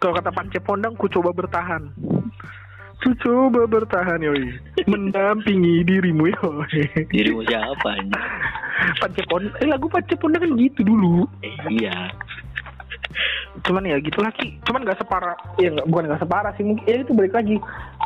Kalau 0.00 0.16
kata 0.16 0.32
Pance 0.32 0.58
Pondang 0.64 0.96
ku 0.96 1.06
coba 1.12 1.30
bertahan. 1.36 1.92
Ku 3.04 3.12
coba 3.20 3.68
bertahan 3.68 4.24
yoi. 4.24 4.56
Mendampingi 4.88 5.84
dirimu 5.84 6.32
yoi. 6.32 6.82
Dirimu 7.12 7.44
siapa 7.44 8.00
anjing? 8.00 8.16
Pance 8.96 9.22
Pondang 9.28 9.52
eh 9.60 9.68
lagu 9.68 9.86
Pance 9.92 10.16
Pondang 10.16 10.40
kan 10.40 10.56
gitu 10.56 10.80
dulu. 10.82 11.28
Eh, 11.44 11.84
iya. 11.84 12.08
cuman 13.66 13.82
ya 13.82 13.98
gitu 14.00 14.22
lagi 14.22 14.56
cuman 14.62 14.86
gak 14.86 15.02
separah 15.02 15.34
ya 15.58 15.68
nggak 15.74 15.84
bukan 15.90 16.08
gak 16.14 16.22
separah 16.22 16.54
sih 16.54 16.64
mungkin 16.64 16.84
ya 16.88 17.04
itu 17.04 17.12
balik 17.12 17.34
lagi. 17.36 17.56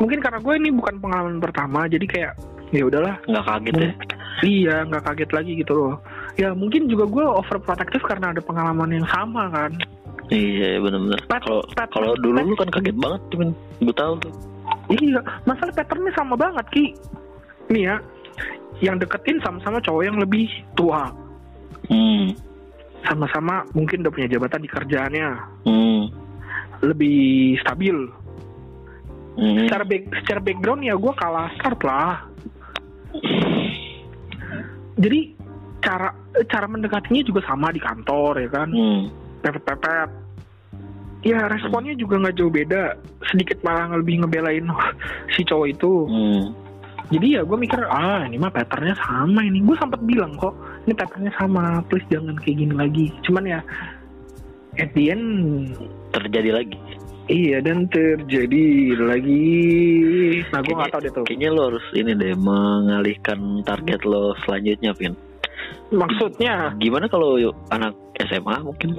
Mungkin 0.03 0.19
karena 0.19 0.39
gue 0.43 0.55
ini 0.59 0.71
bukan 0.75 0.95
pengalaman 0.99 1.39
pertama 1.39 1.87
jadi 1.87 2.07
kayak 2.11 2.33
ya 2.75 2.83
udahlah. 2.83 3.15
Nggak 3.31 3.45
kaget 3.47 3.75
ya. 3.79 3.91
iya 4.43 4.77
nggak 4.83 5.05
kaget 5.07 5.31
lagi 5.31 5.53
gitu 5.63 5.73
loh. 5.79 5.95
Ya 6.35 6.51
mungkin 6.57 6.91
juga 6.91 7.07
gue 7.07 7.23
overprotective 7.23 8.03
karena 8.03 8.35
ada 8.35 8.43
pengalaman 8.43 8.99
yang 8.99 9.07
sama 9.07 9.47
kan 9.55 9.79
Iya 10.33 10.81
benar-benar. 10.81 11.21
Kalau 11.29 11.61
kalau 11.93 12.13
dulu 12.17 12.41
lu 12.41 12.57
kan 12.57 12.69
kaget 12.73 12.97
banget 12.97 13.21
cuman 13.29 13.49
gue 13.81 13.95
tahu 13.95 14.15
tuh. 14.21 14.35
iya 14.93 15.21
masalah 15.45 15.73
patternnya 15.73 16.13
sama 16.13 16.37
banget 16.37 16.65
ki 16.69 16.87
nih 17.69 17.89
ya 17.89 17.97
yang 18.81 18.97
deketin 18.97 19.41
sama-sama 19.41 19.81
cowok 19.81 20.03
yang 20.05 20.17
lebih 20.21 20.49
tua 20.77 21.09
Hmm. 21.89 22.33
sama-sama 23.05 23.65
mungkin 23.73 24.01
udah 24.05 24.13
punya 24.13 24.29
jabatan 24.29 24.61
di 24.61 24.69
kerjaannya 24.69 25.29
Hmm. 25.65 26.09
lebih 26.81 27.57
stabil 27.61 27.97
Hmm. 29.37 29.57
secara 29.65 29.85
back, 29.85 30.03
secara 30.25 30.41
background 30.41 30.81
ya 30.85 30.97
gue 30.97 31.13
kalah 31.17 31.49
start 31.57 31.81
lah 31.81 32.25
jadi 34.97 35.21
cara 35.81 36.09
cara 36.49 36.67
mendekatinya 36.69 37.23
juga 37.25 37.41
sama 37.45 37.69
di 37.69 37.81
kantor 37.81 38.41
ya 38.41 38.49
kan 38.49 38.69
Hmm. 38.69 39.03
Pepet-pepet 39.45 40.11
ya 41.25 41.41
responnya 41.49 41.97
juga 41.97 42.21
nggak 42.21 42.37
jauh 42.37 42.53
beda. 42.53 42.97
Sedikit 43.33 43.61
malah 43.65 43.97
lebih 43.97 44.25
ngebelain 44.25 44.69
si 45.37 45.45
cowok 45.45 45.69
itu. 45.69 45.93
Hmm. 46.09 46.45
jadi 47.13 47.37
ya 47.37 47.41
gue 47.45 47.59
mikir 47.61 47.85
ah 47.85 48.25
ini 48.25 48.41
mah 48.41 48.49
patternnya 48.49 48.97
sama 48.97 49.45
ini. 49.45 49.61
Gue 49.61 49.77
sempat 49.77 50.01
bilang 50.05 50.33
kok 50.41 50.57
ini 50.89 50.97
patternnya 50.97 51.33
sama 51.37 51.85
please 51.89 52.09
jangan 52.09 52.37
kayak 52.41 52.57
gini 52.65 52.75
lagi. 52.77 53.07
Cuman 53.25 53.45
ya 53.45 53.61
at 54.81 54.89
the 54.97 55.13
end 55.13 55.25
Terjadi 56.15 56.51
lagi. 56.55 56.79
iya 57.29 57.61
dan 57.61 57.89
terjadi 57.93 58.97
lagi. 59.01 59.45
Nah 60.49 60.61
gue 60.65 60.75
nggak 60.77 60.93
tahu 60.93 61.01
deh 61.05 61.13
tuh. 61.13 61.25
Kayaknya 61.29 61.49
lo 61.53 61.63
harus 61.73 61.87
ini 61.97 62.13
deh 62.17 62.33
mengalihkan 62.37 63.41
target 63.65 64.01
lo 64.05 64.33
selanjutnya, 64.45 64.93
Vin. 64.97 65.13
Maksudnya 65.91 66.75
Gimana 66.77 67.07
kalau 67.07 67.37
anak 67.69 67.93
SMA 68.27 68.57
mungkin? 68.61 68.91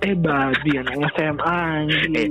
eh 0.00 0.14
babi 0.14 0.70
anak 0.76 0.96
SMA. 1.14 1.60
Eh, 2.12 2.26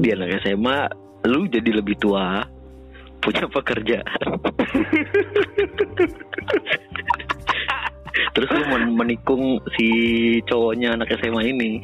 Di 0.00 0.08
anak 0.10 0.40
SMA, 0.40 0.78
lu 1.26 1.44
jadi 1.46 1.70
lebih 1.74 1.98
tua, 1.98 2.40
punya 3.18 3.44
pekerjaan. 3.46 4.06
Terus 8.32 8.48
lu 8.48 8.62
men- 8.68 8.94
menikung 8.94 9.42
si 9.74 9.88
cowoknya 10.46 10.94
anak 10.94 11.12
SMA 11.18 11.42
ini. 11.48 11.80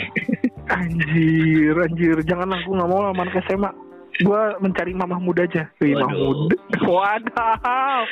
Anjir, 0.69 1.75
anjir, 1.75 2.17
janganlah 2.25 2.61
gue 2.61 2.75
nggak 2.75 2.89
mau 2.89 3.01
lah 3.03 3.13
anak 3.13 3.37
SMA. 3.45 3.71
Gue 4.19 4.43
mencari 4.59 4.93
mamah 4.95 5.23
muda 5.23 5.47
aja. 5.47 5.71
Wih, 5.79 5.95
mamah 5.95 6.19
muda. 6.19 6.57
Wadaw. 6.91 8.03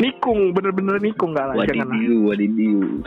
Nikung, 0.00 0.56
bener-bener 0.56 0.96
nikung 1.04 1.36
gak 1.36 1.52
lah. 1.52 1.54
Wadidiu, 1.60 2.32
wadidiu. 2.32 3.04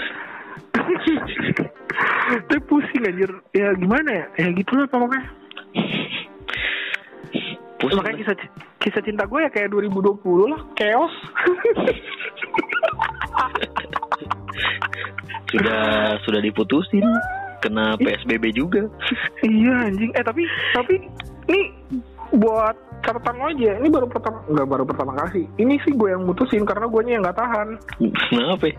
Tapi 2.49 2.61
pusing 2.69 3.03
anjir. 3.05 3.31
Ya 3.57 3.73
gimana 3.77 4.09
ya? 4.09 4.25
Ya 4.37 4.47
gitu 4.53 4.77
lah 4.77 4.85
pokoknya. 4.89 5.21
Pusing 7.81 7.97
Makanya 7.99 8.17
kisah 8.21 8.35
kisah 8.81 9.01
cinta 9.01 9.25
gue 9.25 9.39
ya 9.41 9.49
kayak 9.49 9.73
2020 9.73 10.51
lah, 10.53 10.61
chaos. 10.77 11.13
sudah 15.53 16.17
sudah 16.25 16.41
diputusin, 16.41 17.05
kena 17.61 17.97
PSBB 17.97 18.53
juga. 18.53 18.89
iya 19.45 19.89
anjing. 19.89 20.09
Eh 20.17 20.23
tapi 20.25 20.45
tapi 20.73 20.95
nih 21.49 21.65
buat 22.33 22.75
catatan 23.03 23.35
lo 23.37 23.45
aja, 23.51 23.71
ini 23.77 23.89
baru 23.89 24.07
pertama 24.09 24.41
nggak 24.49 24.67
baru 24.67 24.83
pertama 24.87 25.11
kali 25.13 25.29
sih. 25.33 25.45
Ini 25.59 25.75
sih 25.85 25.93
gue 25.93 26.09
yang 26.09 26.23
mutusin 26.25 26.65
karena 26.65 26.89
gue 26.89 27.01
yang 27.05 27.21
nggak 27.21 27.37
tahan. 27.37 27.67
Kenapa? 28.31 28.65
ya? 28.67 28.75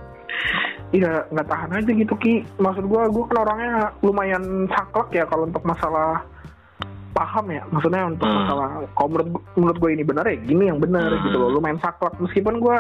Iya 0.91 1.13
nggak 1.31 1.49
tahan 1.49 1.71
aja 1.75 1.91
gitu 1.91 2.15
ki. 2.19 2.35
Maksud 2.59 2.85
gue 2.87 3.03
gue 3.11 3.25
kan 3.31 3.39
orangnya 3.47 3.73
lumayan 4.03 4.67
saklek 4.71 5.09
ya 5.11 5.25
kalau 5.27 5.47
untuk 5.47 5.63
masalah 5.63 6.23
paham 7.15 7.47
ya 7.47 7.63
maksudnya 7.71 8.11
untuk 8.11 8.27
Hmm. 8.27 8.43
masalah 8.43 8.69
kalau 8.99 9.09
menurut 9.15 9.29
menurut 9.55 9.79
gue 9.79 9.91
ini 9.95 10.03
benar 10.03 10.27
ya 10.27 10.35
gini 10.35 10.67
yang 10.67 10.83
benar 10.83 11.15
Hmm. 11.15 11.23
gitu 11.31 11.37
loh 11.39 11.49
lu 11.55 11.63
main 11.63 11.79
saklek 11.79 12.11
meskipun 12.19 12.59
gue 12.59 12.77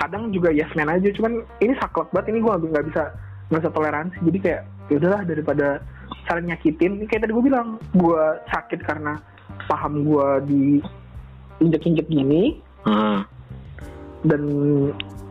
kadang 0.00 0.32
juga 0.32 0.48
yes 0.48 0.72
man 0.72 0.88
aja 0.88 1.04
cuman 1.12 1.44
ini 1.60 1.76
saklek 1.76 2.08
banget 2.08 2.32
ini 2.32 2.40
gue 2.40 2.52
nggak 2.64 2.84
bisa 2.88 3.12
nggak 3.52 3.60
bisa 3.60 3.72
toleransi 3.76 4.16
jadi 4.24 4.38
kayak 4.40 4.62
ya 4.88 4.94
udahlah 5.04 5.22
daripada 5.28 5.66
saling 6.24 6.48
nyakitin 6.48 7.04
kayak 7.04 7.28
tadi 7.28 7.32
gue 7.36 7.44
bilang 7.44 7.76
gue 7.92 8.22
sakit 8.48 8.80
karena 8.88 9.20
paham 9.64 10.04
gue 10.04 10.28
di 10.44 10.62
injek-injek 11.60 12.06
gini 12.06 12.58
Ah, 12.84 13.24
dan 14.22 14.42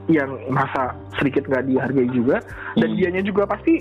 yang 0.06 0.30
merasa 0.50 0.92
sedikit 1.16 1.46
nggak 1.46 1.64
dihargai 1.66 2.10
juga 2.10 2.42
dan 2.76 2.90
Hmm. 2.92 2.98
dianya 2.98 3.22
juga 3.22 3.46
pasti 3.46 3.80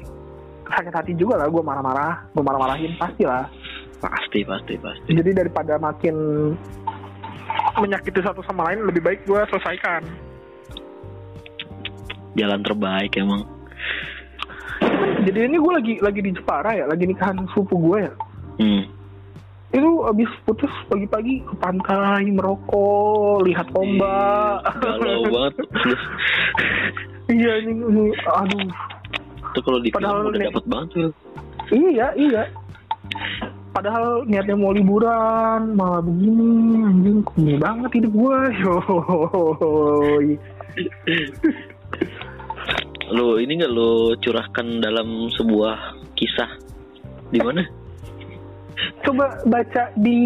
sakit 0.65 0.93
hati 0.93 1.13
juga 1.15 1.37
lah 1.37 1.49
gue 1.49 1.61
marah-marah 1.61 2.29
gue 2.31 2.43
marah-marahin 2.43 2.95
pasti 2.97 3.25
lah 3.25 3.49
pasti 3.99 4.41
pasti 4.43 4.75
pasti. 4.77 5.11
jadi 5.11 5.31
daripada 5.37 5.77
makin 5.77 6.15
menyakiti 7.77 8.21
satu 8.21 8.41
sama 8.43 8.71
lain 8.71 8.87
lebih 8.87 9.03
baik 9.03 9.21
gue 9.25 9.41
selesaikan 9.49 10.03
Jalan 12.33 12.65
terbaik 12.65 13.13
emang. 13.15 13.45
jadi 15.23 15.47
ini 15.47 15.57
gue 15.57 15.73
lagi 15.73 15.95
lagi 16.01 16.21
di 16.21 16.31
Jepara 16.33 16.73
ya 16.73 16.85
lagi 16.87 17.05
nikahan 17.05 17.37
sepupu 17.51 17.77
gue 17.79 17.99
ya 18.03 18.13
Hmm. 18.53 18.85
Itu 19.73 19.91
abis 20.05 20.29
putus 20.45 20.73
pagi-pagi 20.93 21.41
ke 21.49 21.55
pantai 21.57 22.29
merokok 22.29 23.41
lihat 23.49 23.73
ombak 23.73 24.61
Ih, 24.69 24.77
Galau 24.85 25.25
banget. 25.33 25.55
Iya 27.33 27.53
ini, 27.65 27.73
ini 27.81 28.05
aduh. 28.29 28.69
Itu 29.53 29.61
kalau 29.65 29.79
di 29.81 29.89
Padahal 29.89 30.29
udah 30.29 30.41
dapat 30.53 30.65
banget 30.69 30.89
iya 31.73 32.13
iya. 32.21 32.45
Padahal 33.73 34.29
niatnya 34.29 34.53
mau 34.53 34.77
liburan 34.77 35.73
malah 35.73 36.05
begini 36.05 36.85
anjing 36.85 37.25
kumi 37.25 37.57
banget 37.57 37.91
hidup 37.97 38.13
gue 38.13 38.39
yo 38.61 38.77
Lu 43.13 43.41
ini 43.41 43.61
nggak 43.61 43.73
lu 43.73 44.17
curahkan 44.21 44.85
dalam 44.85 45.33
sebuah 45.33 45.97
kisah? 46.17 46.49
Di 47.33 47.41
mana? 47.41 47.65
Coba 49.03 49.27
baca 49.45 49.83
di 49.97 50.21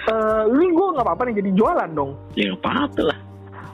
eh 0.00 0.42
ini 0.48 0.66
gue 0.70 0.86
nggak 0.96 1.06
apa-apa 1.06 1.22
nih 1.28 1.36
jadi 1.44 1.50
jualan 1.54 1.90
dong 1.92 2.12
Ya 2.34 2.50
apa-apa 2.54 3.00
lah. 3.04 3.18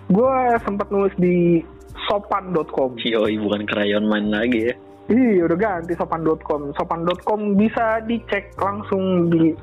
gue 0.07 0.35
sempat 0.63 0.87
nulis 0.91 1.15
di 1.17 1.63
sopan.com 2.07 2.99
Yoi 2.99 3.39
bukan 3.41 3.63
krayon 3.65 4.07
main 4.07 4.31
lagi 4.31 4.71
ya. 4.71 4.75
Iya 5.07 5.47
udah 5.47 5.55
ganti 5.57 5.95
sopan.com 5.95 6.75
Sopan.com 6.75 7.55
bisa 7.55 8.03
dicek 8.05 8.55
langsung 8.59 9.31
di 9.31 9.55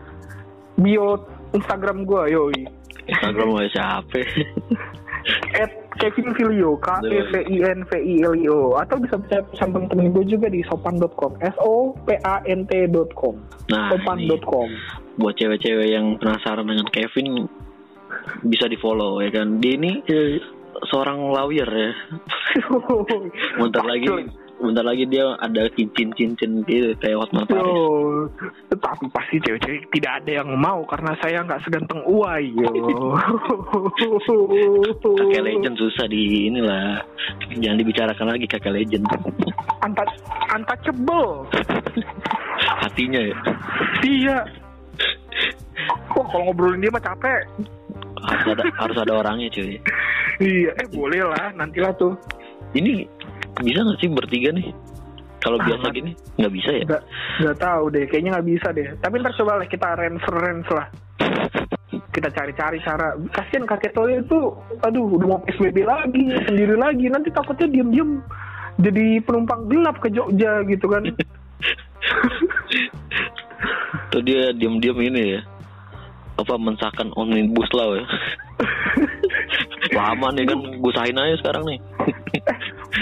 bio 0.73 1.19
Instagram 1.51 2.03
gue 2.03 2.21
yoi 2.31 2.59
Instagram 3.05 3.47
mau 3.51 3.67
siapa? 3.69 4.19
At 5.61 5.71
Kevin 6.03 6.35
Filio 6.35 6.75
K 6.83 6.99
E 7.07 7.19
V 7.31 7.33
I 7.47 7.57
N 7.63 7.79
V 7.87 7.91
I 7.95 8.15
L 8.27 8.35
I 8.35 8.45
O. 8.51 8.75
Atau 8.75 8.99
bisa 8.99 9.15
percaya 9.15 9.43
pesan 9.47 9.71
temen 9.87 10.11
gue 10.11 10.25
juga 10.27 10.51
di 10.51 10.59
sopan.com 10.67 11.39
S 11.39 11.55
O 11.63 11.95
P 12.03 12.19
A 12.27 12.43
N 12.43 12.67
T.com 12.67 13.39
Nah, 13.71 13.87
sopan.com 13.95 14.67
buat 15.13 15.37
cewek-cewek 15.37 15.93
yang 15.93 16.17
penasaran 16.17 16.65
dengan 16.65 16.89
Kevin 16.89 17.45
bisa 18.43 18.65
di 18.67 18.77
follow 18.81 19.21
ya 19.21 19.29
kan. 19.31 19.61
Dia 19.61 19.73
ini 19.77 20.01
seorang 20.89 21.31
lawyer 21.31 21.69
ya. 21.69 21.91
Bentar 23.61 23.85
lagi, 23.85 24.07
bentar 24.61 24.85
lagi 24.85 25.03
dia 25.09 25.33
ada 25.41 25.67
cincin-cincin 25.73 26.63
gitu 26.69 26.93
kayak 27.01 27.17
Hotman 27.19 27.49
Paris. 27.49 27.63
Yo, 27.65 28.29
tapi 28.79 29.05
pasti 29.11 29.35
cewek-cewek 29.41 29.89
tidak 29.91 30.23
ada 30.23 30.31
yang 30.43 30.49
mau 30.55 30.85
karena 30.87 31.11
saya 31.19 31.41
nggak 31.43 31.61
seganteng 31.65 32.01
Uai 32.05 32.53
yo. 32.53 32.69
Kakek 35.03 35.43
legend 35.43 35.75
susah 35.75 36.05
di 36.07 36.47
inilah. 36.47 37.01
Jangan 37.59 37.79
dibicarakan 37.81 38.27
lagi 38.35 38.45
kakek 38.47 38.73
legend. 38.73 39.03
Anta 39.81 40.03
untouchable. 40.53 41.49
Hatinya 42.83 43.19
ya. 43.19 43.37
Iya. 44.05 44.37
Kok 46.13 46.25
kalau 46.29 46.53
ngobrolin 46.53 46.83
dia 46.83 46.93
mah 46.93 47.03
capek. 47.03 47.41
Harus 48.23 48.47
ada 48.55 48.63
harus 48.79 48.97
ada 49.01 49.13
orangnya 49.19 49.51
cuy. 49.51 49.75
Iya, 50.41 50.71
eh 50.79 50.87
boleh 50.89 51.21
lah, 51.27 51.51
nantilah 51.53 51.93
tuh. 51.99 52.15
Ini 52.73 53.05
bisa 53.61 53.79
nggak 53.85 53.99
sih 54.01 54.09
bertiga 54.09 54.49
nih? 54.55 54.73
Kalau 55.43 55.59
Ah, 55.59 55.65
biasa 55.67 55.85
gini 55.91 56.11
nggak 56.39 56.53
bisa 56.55 56.69
ya? 56.71 56.83
Nggak, 56.87 57.03
nggak 57.43 57.57
tahu 57.59 57.83
deh, 57.91 58.03
kayaknya 58.07 58.29
nggak 58.39 58.47
bisa 58.47 58.67
deh. 58.71 58.87
Tapi 59.03 59.13
ntar 59.19 59.33
coba 59.35 59.59
lah 59.59 59.67
kita 59.67 59.87
range 59.99 60.69
lah. 60.71 60.87
Kita 62.13 62.29
cari-cari 62.31 62.79
cara. 62.81 63.13
Kasian 63.33 63.67
kakek 63.67 63.93
Toyo 63.93 64.23
itu, 64.23 64.39
aduh, 64.81 65.05
udah 65.19 65.27
mau 65.27 65.39
PSBB 65.45 65.83
lagi, 65.83 66.25
sendiri 66.47 66.79
lagi. 66.79 67.05
Nanti 67.11 67.29
takutnya 67.33 67.67
diem-diem 67.69 68.21
jadi 68.81 69.21
penumpang 69.21 69.69
gelap 69.69 69.99
ke 70.01 70.09
Jogja 70.09 70.63
gitu 70.65 70.87
kan. 70.89 71.03
Tuh 74.13 74.21
dia 74.25 74.53
diam-diam 74.55 74.97
ini 75.01 75.37
ya. 75.37 75.41
Apa 76.39 76.57
mensahkan 76.57 77.13
omnibus 77.13 77.69
law 77.73 77.93
ya? 77.97 78.05
Lama 79.97 80.33
nih 80.33 80.49
kan 80.49 80.59
gue 80.81 80.93
sahin 80.97 81.17
aja 81.19 81.35
sekarang 81.45 81.63
nih. 81.69 81.79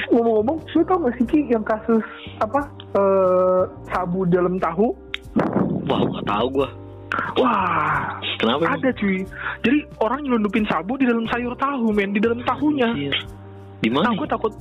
Ngomong-ngomong, 0.08 0.58
lu 0.72 0.82
tau 0.84 0.98
gak 1.00 1.14
sih 1.16 1.26
Ki 1.26 1.40
yang 1.48 1.64
kasus 1.64 2.04
apa 2.40 2.64
eh 2.96 3.62
sabu 3.90 4.24
dalam 4.26 4.56
tahu? 4.58 4.96
Wah 5.84 6.00
nggak 6.02 6.26
tahu 6.26 6.48
gue. 6.54 6.70
Wah, 7.36 8.16
Kenapa? 8.40 8.72
ada 8.72 8.88
cuy. 8.96 9.20
Jadi 9.62 9.80
orang 10.00 10.24
nyelundupin 10.24 10.64
sabu 10.64 10.96
di 10.96 11.04
dalam 11.04 11.28
sayur 11.28 11.52
tahu, 11.56 11.92
men, 11.92 12.16
di 12.16 12.24
dalam 12.24 12.40
tahunya. 12.42 13.12
Di 13.82 13.88
Nah, 13.92 14.08
mana? 14.08 14.16
gue 14.16 14.28
takut 14.28 14.54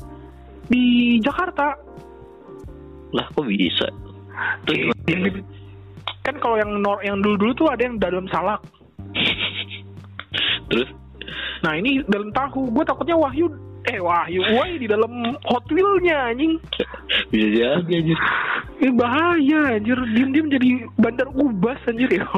di 0.66 0.82
Jakarta. 1.20 1.78
Lah 3.12 3.26
kok 3.28 3.46
bisa? 3.46 3.86
Terus 4.66 4.74
Eh, 4.74 4.82
gimana? 4.82 5.06
yang 5.06 5.20
di- 5.30 5.46
kan 6.20 6.34
kalau 6.36 6.58
yang 6.58 6.70
nor 6.76 6.98
yang 7.02 7.22
dulu 7.22 7.38
dulu 7.38 7.52
tuh 7.56 7.68
ada 7.70 7.82
yang 7.82 7.96
dalam 7.98 8.26
salak. 8.26 8.58
Terus 10.66 10.90
Nah 11.60 11.76
ini 11.76 12.00
dalam 12.08 12.32
tahu. 12.32 12.72
Gue 12.72 12.82
takutnya 12.82 13.14
Wahyu 13.14 13.46
eh 13.88 13.96
Wahyu 13.96 14.44
Wahyu 14.44 14.76
di 14.76 14.88
dalam 14.90 15.32
Hot 15.48 15.64
Wheelnya 15.72 16.34
anjing. 16.34 16.60
bisa 17.32 17.48
jadi 17.48 17.80
anjir. 17.80 18.18
Eh 18.80 18.92
bahaya 18.92 19.80
anjir 19.80 19.98
diem-diem 20.12 20.48
jadi 20.52 20.68
bandar 21.00 21.28
ubas 21.32 21.80
anjir 21.88 22.10
ya. 22.12 22.26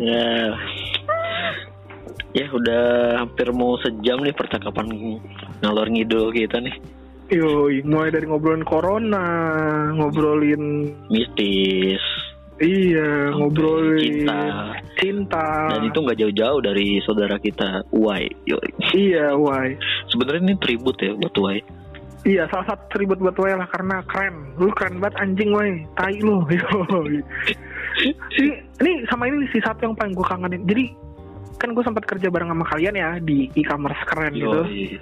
Ya. 0.00 0.56
Ya 2.32 2.46
udah 2.48 2.84
hampir 3.20 3.52
mau 3.52 3.76
sejam 3.84 4.24
nih 4.24 4.32
percakapan 4.32 4.88
ngalor 5.60 5.92
ngidul 5.92 6.32
kita 6.32 6.56
nih. 6.62 6.72
Yoi, 7.30 7.86
mulai 7.86 8.10
dari 8.10 8.26
ngobrolin 8.26 8.66
corona, 8.66 9.22
ngobrolin 9.94 10.90
Mistis. 11.12 12.02
Iya, 12.60 13.32
ngobrolin 13.34 14.24
cinta. 14.28 14.40
cinta. 15.00 15.46
Dan 15.72 15.88
itu 15.88 15.98
nggak 16.00 16.18
jauh-jauh 16.20 16.60
dari 16.60 17.00
saudara 17.02 17.36
kita 17.40 17.84
Uwai. 17.90 18.28
Yoi. 18.44 18.70
Iya, 18.92 19.32
why? 19.34 19.74
Sebenarnya 20.12 20.52
ini 20.52 20.56
tribut 20.60 20.96
ya 21.00 21.16
buat 21.16 21.34
Uwai. 21.40 21.60
Iya, 22.20 22.44
salah 22.52 22.76
satu 22.76 23.00
ribut 23.00 23.16
buat 23.16 23.32
gue 23.32 23.48
lah 23.56 23.64
karena 23.72 24.04
keren. 24.04 24.52
Lu 24.60 24.68
keren 24.76 25.00
banget 25.00 25.16
anjing, 25.24 25.56
woi. 25.56 25.88
Tai 25.96 26.16
lu. 26.20 26.44
Ini, 28.00 28.52
ini 28.80 29.04
sama 29.12 29.28
ini 29.28 29.44
sih 29.52 29.60
satu 29.60 29.84
yang 29.84 29.92
paling 29.92 30.16
gue 30.16 30.24
kangenin. 30.24 30.64
Jadi 30.64 30.84
kan 31.60 31.76
gue 31.76 31.84
sempat 31.84 32.08
kerja 32.08 32.32
bareng 32.32 32.48
sama 32.48 32.64
kalian 32.64 32.96
ya 32.96 33.10
di 33.20 33.52
e-commerce 33.52 34.00
keren 34.08 34.32
gitu. 34.32 34.60
Yoi. 34.64 34.96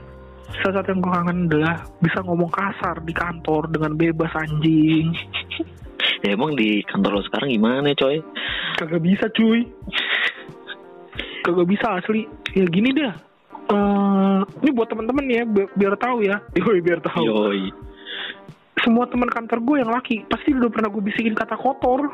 Salah 0.64 0.82
satu 0.82 0.96
yang 0.96 1.00
gue 1.04 1.12
kangen 1.12 1.38
adalah 1.46 1.76
bisa 2.02 2.18
ngomong 2.26 2.50
kasar 2.50 2.98
di 3.06 3.14
kantor 3.14 3.70
dengan 3.70 3.94
bebas 3.94 4.32
anjing. 4.34 5.14
Ya 6.20 6.34
emang 6.34 6.54
di 6.54 6.82
kantor 6.84 7.18
lo 7.18 7.22
sekarang 7.24 7.50
gimana 7.50 7.90
coy? 7.92 8.22
Kagak 8.76 9.02
bisa 9.02 9.26
cuy. 9.30 9.66
Kagak 11.42 11.66
bisa 11.66 11.86
asli. 11.94 12.26
Ya 12.52 12.66
gini 12.66 12.90
deh. 12.90 13.12
Eh, 13.68 14.40
ini 14.62 14.70
buat 14.70 14.88
temen-temen 14.88 15.24
ya 15.26 15.42
bi- 15.44 15.70
biar 15.72 15.94
tahu 15.94 16.22
ya. 16.22 16.38
Yoi 16.58 16.78
biar 16.80 16.98
tahu. 17.00 17.22
Yoi. 17.22 17.70
Semua 18.78 19.04
teman 19.04 19.26
kantor 19.26 19.58
gue 19.60 19.76
yang 19.78 19.90
laki 19.90 20.22
pasti 20.24 20.54
udah 20.54 20.70
pernah 20.70 20.88
gue 20.88 21.02
bisikin 21.02 21.34
kata 21.34 21.54
kotor. 21.54 22.06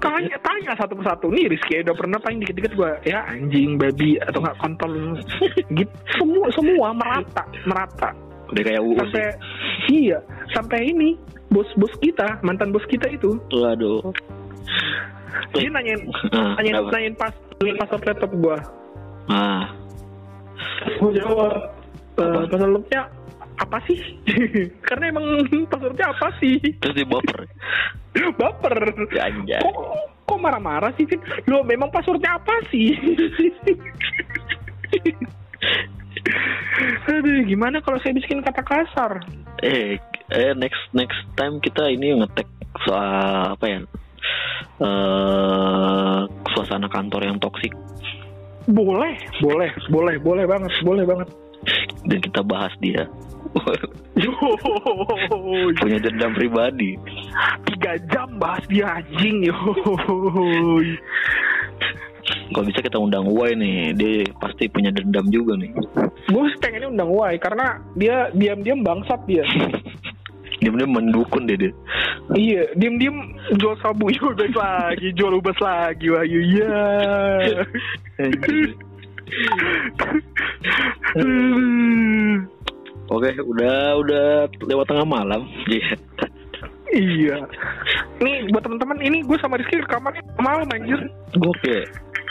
Tanya, 0.00 0.40
tanya 0.40 0.72
satu 0.74 0.96
persatu 0.96 1.28
nih 1.28 1.46
Rizky 1.46 1.84
udah 1.84 1.92
pernah 1.92 2.16
paling 2.16 2.40
dikit-dikit 2.40 2.72
gue 2.74 2.90
ya 3.04 3.28
anjing 3.28 3.76
babi 3.76 4.16
atau 4.18 4.40
nggak 4.40 4.56
kontol 4.56 5.20
gitu 5.70 5.94
semua 6.16 6.48
semua 6.50 6.88
merata 6.90 7.44
merata 7.62 8.10
Udah 8.48 8.62
kayak 8.64 8.80
UU 8.80 8.96
sih. 8.96 8.98
sampai 9.04 9.24
iya 9.92 10.18
sampai 10.50 10.78
ini 10.88 11.20
bos-bos 11.54 11.94
kita 12.02 12.42
mantan 12.42 12.74
bos 12.74 12.82
kita 12.86 13.06
itu 13.08 13.38
Waduh. 13.48 14.02
dia 15.54 15.70
nanyain 15.70 16.02
Ah, 16.34 16.58
nanyain 16.58 16.74
kenapa? 16.76 16.90
nanyain 16.92 17.14
pas 17.14 17.34
nanyain 17.56 17.78
password 17.78 18.04
laptop 18.04 18.32
gua 18.36 18.58
Ah, 19.24 19.64
gua 20.98 21.10
jawab 21.14 21.52
Apa? 22.12 22.22
uh, 22.22 22.44
password 22.44 22.62
laptopnya 22.68 23.02
apa 23.54 23.78
sih? 23.86 23.98
Karena 24.90 25.14
emang 25.14 25.26
passwordnya 25.70 26.10
apa 26.10 26.26
sih? 26.42 26.58
Terus 26.82 26.90
dia 26.92 27.06
baper. 27.06 27.46
Baper. 28.42 28.74
Ya, 29.14 29.30
anjay. 29.30 29.62
Kok, 29.62 29.78
kok 30.26 30.38
marah-marah 30.42 30.90
sih, 30.98 31.06
Vin? 31.06 31.22
Lo 31.46 31.62
memang 31.62 31.86
passwordnya 31.86 32.34
apa 32.34 32.50
sih? 32.68 32.98
Aduh, 37.06 37.46
gimana 37.46 37.78
kalau 37.78 37.98
saya 38.00 38.16
bisikin 38.16 38.42
kata 38.42 38.62
kasar? 38.64 39.22
Eh, 39.62 40.00
eh 40.32 40.56
next 40.56 40.80
next 40.96 41.20
time 41.36 41.60
kita 41.60 41.92
ini 41.92 42.16
ngetek 42.16 42.48
soal 42.86 43.58
apa 43.58 43.64
ya? 43.68 43.80
Eh 44.80 46.20
suasana 46.54 46.88
kantor 46.88 47.28
yang 47.28 47.38
toksik 47.42 47.74
Boleh, 48.64 49.12
boleh, 49.44 49.68
boleh, 49.92 50.16
boleh 50.24 50.44
banget, 50.48 50.72
boleh 50.80 51.04
banget. 51.04 51.28
dan 52.08 52.18
kita 52.20 52.40
bahas 52.44 52.72
dia. 52.80 53.08
Punya 55.80 55.98
dendam 56.00 56.32
pribadi. 56.32 56.96
Tiga 57.68 57.92
jam 58.12 58.28
bahas 58.40 58.64
dia 58.68 59.00
anjing 59.00 59.48
yo. 59.48 59.56
Kalau 62.24 62.64
bisa 62.64 62.80
kita 62.80 62.96
undang 62.96 63.28
Uwai 63.28 63.52
nih, 63.52 63.92
dia 63.96 64.24
pasti 64.40 64.68
punya 64.68 64.88
dendam 64.88 65.28
juga 65.28 65.60
nih. 65.60 65.72
Gue 66.32 66.44
sih 66.52 66.58
pengennya 66.60 66.88
undang 66.88 67.10
Wai 67.12 67.36
karena 67.36 67.80
dia 68.00 68.32
diam-diam 68.32 68.80
bangsat 68.80 69.20
dia. 69.28 69.44
Dia 70.64 70.72
bener 70.72 70.88
mendukun 70.88 71.44
deh 71.44 71.60
dia. 71.60 71.72
iya, 72.32 72.64
diam-diam 72.72 73.36
jual 73.60 73.76
sabu 73.84 74.08
ubas 74.32 74.48
lagi, 74.56 75.12
jual 75.12 75.36
ubas 75.36 75.60
lagi 75.60 76.08
Wahyu. 76.08 76.40
Iya. 76.40 76.80
Oke, 83.12 83.28
udah 83.36 84.00
udah 84.00 84.48
lewat 84.64 84.88
tengah 84.88 85.04
malam. 85.04 85.44
Iya. 85.68 86.00
iya. 86.96 87.36
Nih 88.24 88.48
buat 88.48 88.64
teman-teman 88.64 89.04
ini 89.04 89.20
gue 89.20 89.36
sama 89.36 89.60
Rizky 89.60 89.84
rekamannya 89.84 90.24
malam 90.40 90.64
anjir. 90.72 90.96
Gokil. 91.36 91.84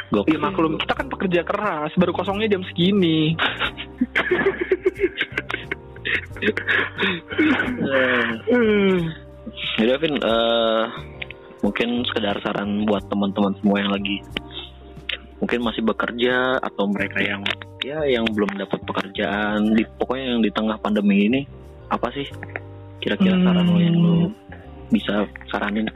Gokil. 0.09 0.33
Iya 0.33 0.41
maklum 0.41 0.81
kita 0.81 0.93
kan 0.97 1.07
pekerja 1.13 1.45
keras 1.45 1.93
baru 2.01 2.17
kosongnya 2.17 2.57
jam 2.57 2.65
segini. 2.65 3.37
Jadi 9.77 9.91
Vin, 9.99 10.15
eh, 10.17 10.83
mungkin 11.63 11.89
sekedar 12.07 12.37
saran 12.43 12.83
buat 12.87 13.07
teman-teman 13.07 13.55
semua 13.59 13.77
yang 13.79 13.91
lagi 13.91 14.19
mungkin 15.43 15.59
masih 15.59 15.83
bekerja 15.83 16.55
atau 16.63 16.87
mereka 16.87 17.19
yang 17.19 17.43
ya 17.83 17.99
yang 18.07 18.23
belum 18.31 18.47
dapat 18.55 18.79
pekerjaan 18.87 19.75
di 19.75 19.83
pokoknya 19.99 20.25
yang 20.35 20.41
di 20.43 20.51
tengah 20.55 20.79
pandemi 20.79 21.27
ini 21.27 21.41
apa 21.91 22.07
sih 22.15 22.23
kira-kira 23.03 23.35
Hmm. 23.35 23.43
saran 23.43 23.67
lo 23.67 23.79
yang 23.83 23.97
lo 23.99 24.31
bisa 24.87 25.27
saranin? 25.51 25.91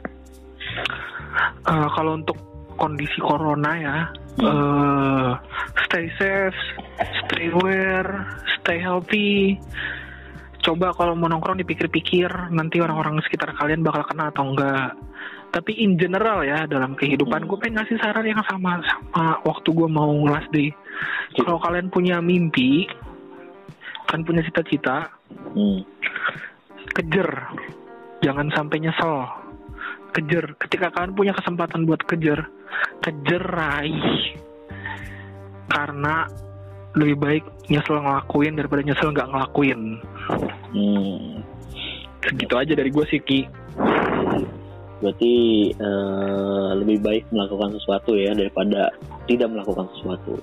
Eh, 1.64 1.88
kalau 1.96 2.20
untuk 2.20 2.36
kondisi 2.76 3.16
corona 3.24 3.72
ya, 3.80 3.96
Hmm. 4.36 4.52
eh, 4.52 5.32
stay 5.88 6.06
safe, 6.20 6.60
stay 7.24 7.48
aware, 7.48 8.28
stay 8.60 8.76
healthy. 8.76 9.56
Coba 10.58 10.90
kalau 10.92 11.14
mau 11.14 11.30
nongkrong 11.30 11.62
dipikir-pikir 11.62 12.50
nanti 12.50 12.82
orang-orang 12.82 13.22
sekitar 13.22 13.54
kalian 13.54 13.86
bakal 13.86 14.02
kena 14.10 14.34
atau 14.34 14.52
enggak. 14.52 14.94
Tapi 15.48 15.80
in 15.80 15.96
general 15.96 16.44
ya 16.44 16.68
dalam 16.68 16.92
kehidupan 16.92 17.46
Hmm. 17.46 17.48
gue 17.48 17.58
pengen 17.62 17.80
ngasih 17.80 17.96
saran 18.02 18.26
yang 18.26 18.42
sama 18.44 18.82
sama 18.84 19.40
waktu 19.46 19.68
gue 19.72 19.88
mau 19.88 20.12
last 20.28 20.50
day. 20.52 20.74
Kalau 21.38 21.56
kalian 21.62 21.88
punya 21.88 22.20
mimpi, 22.20 22.84
kan 24.10 24.26
punya 24.26 24.44
cita-cita, 24.44 25.08
Hmm. 25.56 25.86
kejar 26.92 27.54
jangan 28.24 28.50
sampai 28.50 28.82
nyesel 28.82 29.28
kejar 30.10 30.56
ketika 30.66 30.90
kalian 30.90 31.14
punya 31.14 31.32
kesempatan 31.36 31.86
buat 31.86 32.02
kejar 32.08 32.48
kejar 33.04 33.42
raih 33.44 34.34
karena 35.68 36.26
lebih 36.96 37.16
baik 37.20 37.44
nyesel 37.68 38.00
ngelakuin 38.02 38.56
daripada 38.58 38.82
nyesel 38.82 39.12
nggak 39.14 39.30
ngelakuin 39.30 40.00
Hmm. 40.74 41.40
segitu 42.20 42.54
aja 42.60 42.72
dari 42.76 42.90
gue 42.92 43.04
sih 43.08 43.20
Ki 43.24 43.40
Berarti 44.98 45.34
eh, 45.70 46.70
lebih 46.74 46.98
baik 46.98 47.24
melakukan 47.30 47.70
sesuatu 47.78 48.18
ya 48.18 48.34
daripada 48.34 48.90
tidak 49.30 49.48
melakukan 49.54 49.86
sesuatu. 49.94 50.34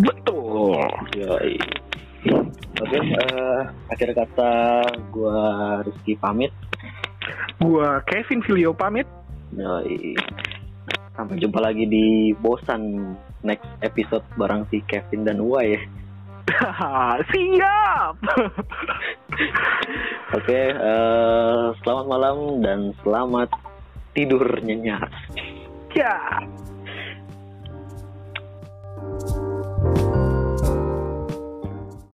betul 0.00 0.80
Yoi. 1.12 1.60
Oke, 2.80 2.98
eh, 2.98 3.60
akhir 3.92 4.16
kata 4.16 4.52
gua 5.12 5.40
Rizky 5.84 6.16
pamit. 6.16 6.50
gue 7.60 7.88
Kevin 8.08 8.40
Filio 8.42 8.72
pamit 8.72 9.04
Yoi. 9.52 10.16
Sampai 11.12 11.36
jumpa 11.36 11.60
lagi 11.60 11.84
di 11.84 12.32
Bosan 12.40 13.12
next 13.44 13.68
episode 13.84 14.24
bareng 14.40 14.64
si 14.72 14.80
Kevin 14.88 15.28
dan 15.28 15.44
Uwa 15.44 15.60
ya. 15.60 15.80
Siap. 17.32 18.14
Oke, 20.32 20.32
okay, 20.32 20.72
uh, 20.72 21.76
selamat 21.84 22.06
malam 22.08 22.36
dan 22.64 22.96
selamat 23.04 23.52
tidur 24.16 24.40
nyenyak. 24.64 25.12
Ya. 25.92 26.16
Yeah. 26.16 26.48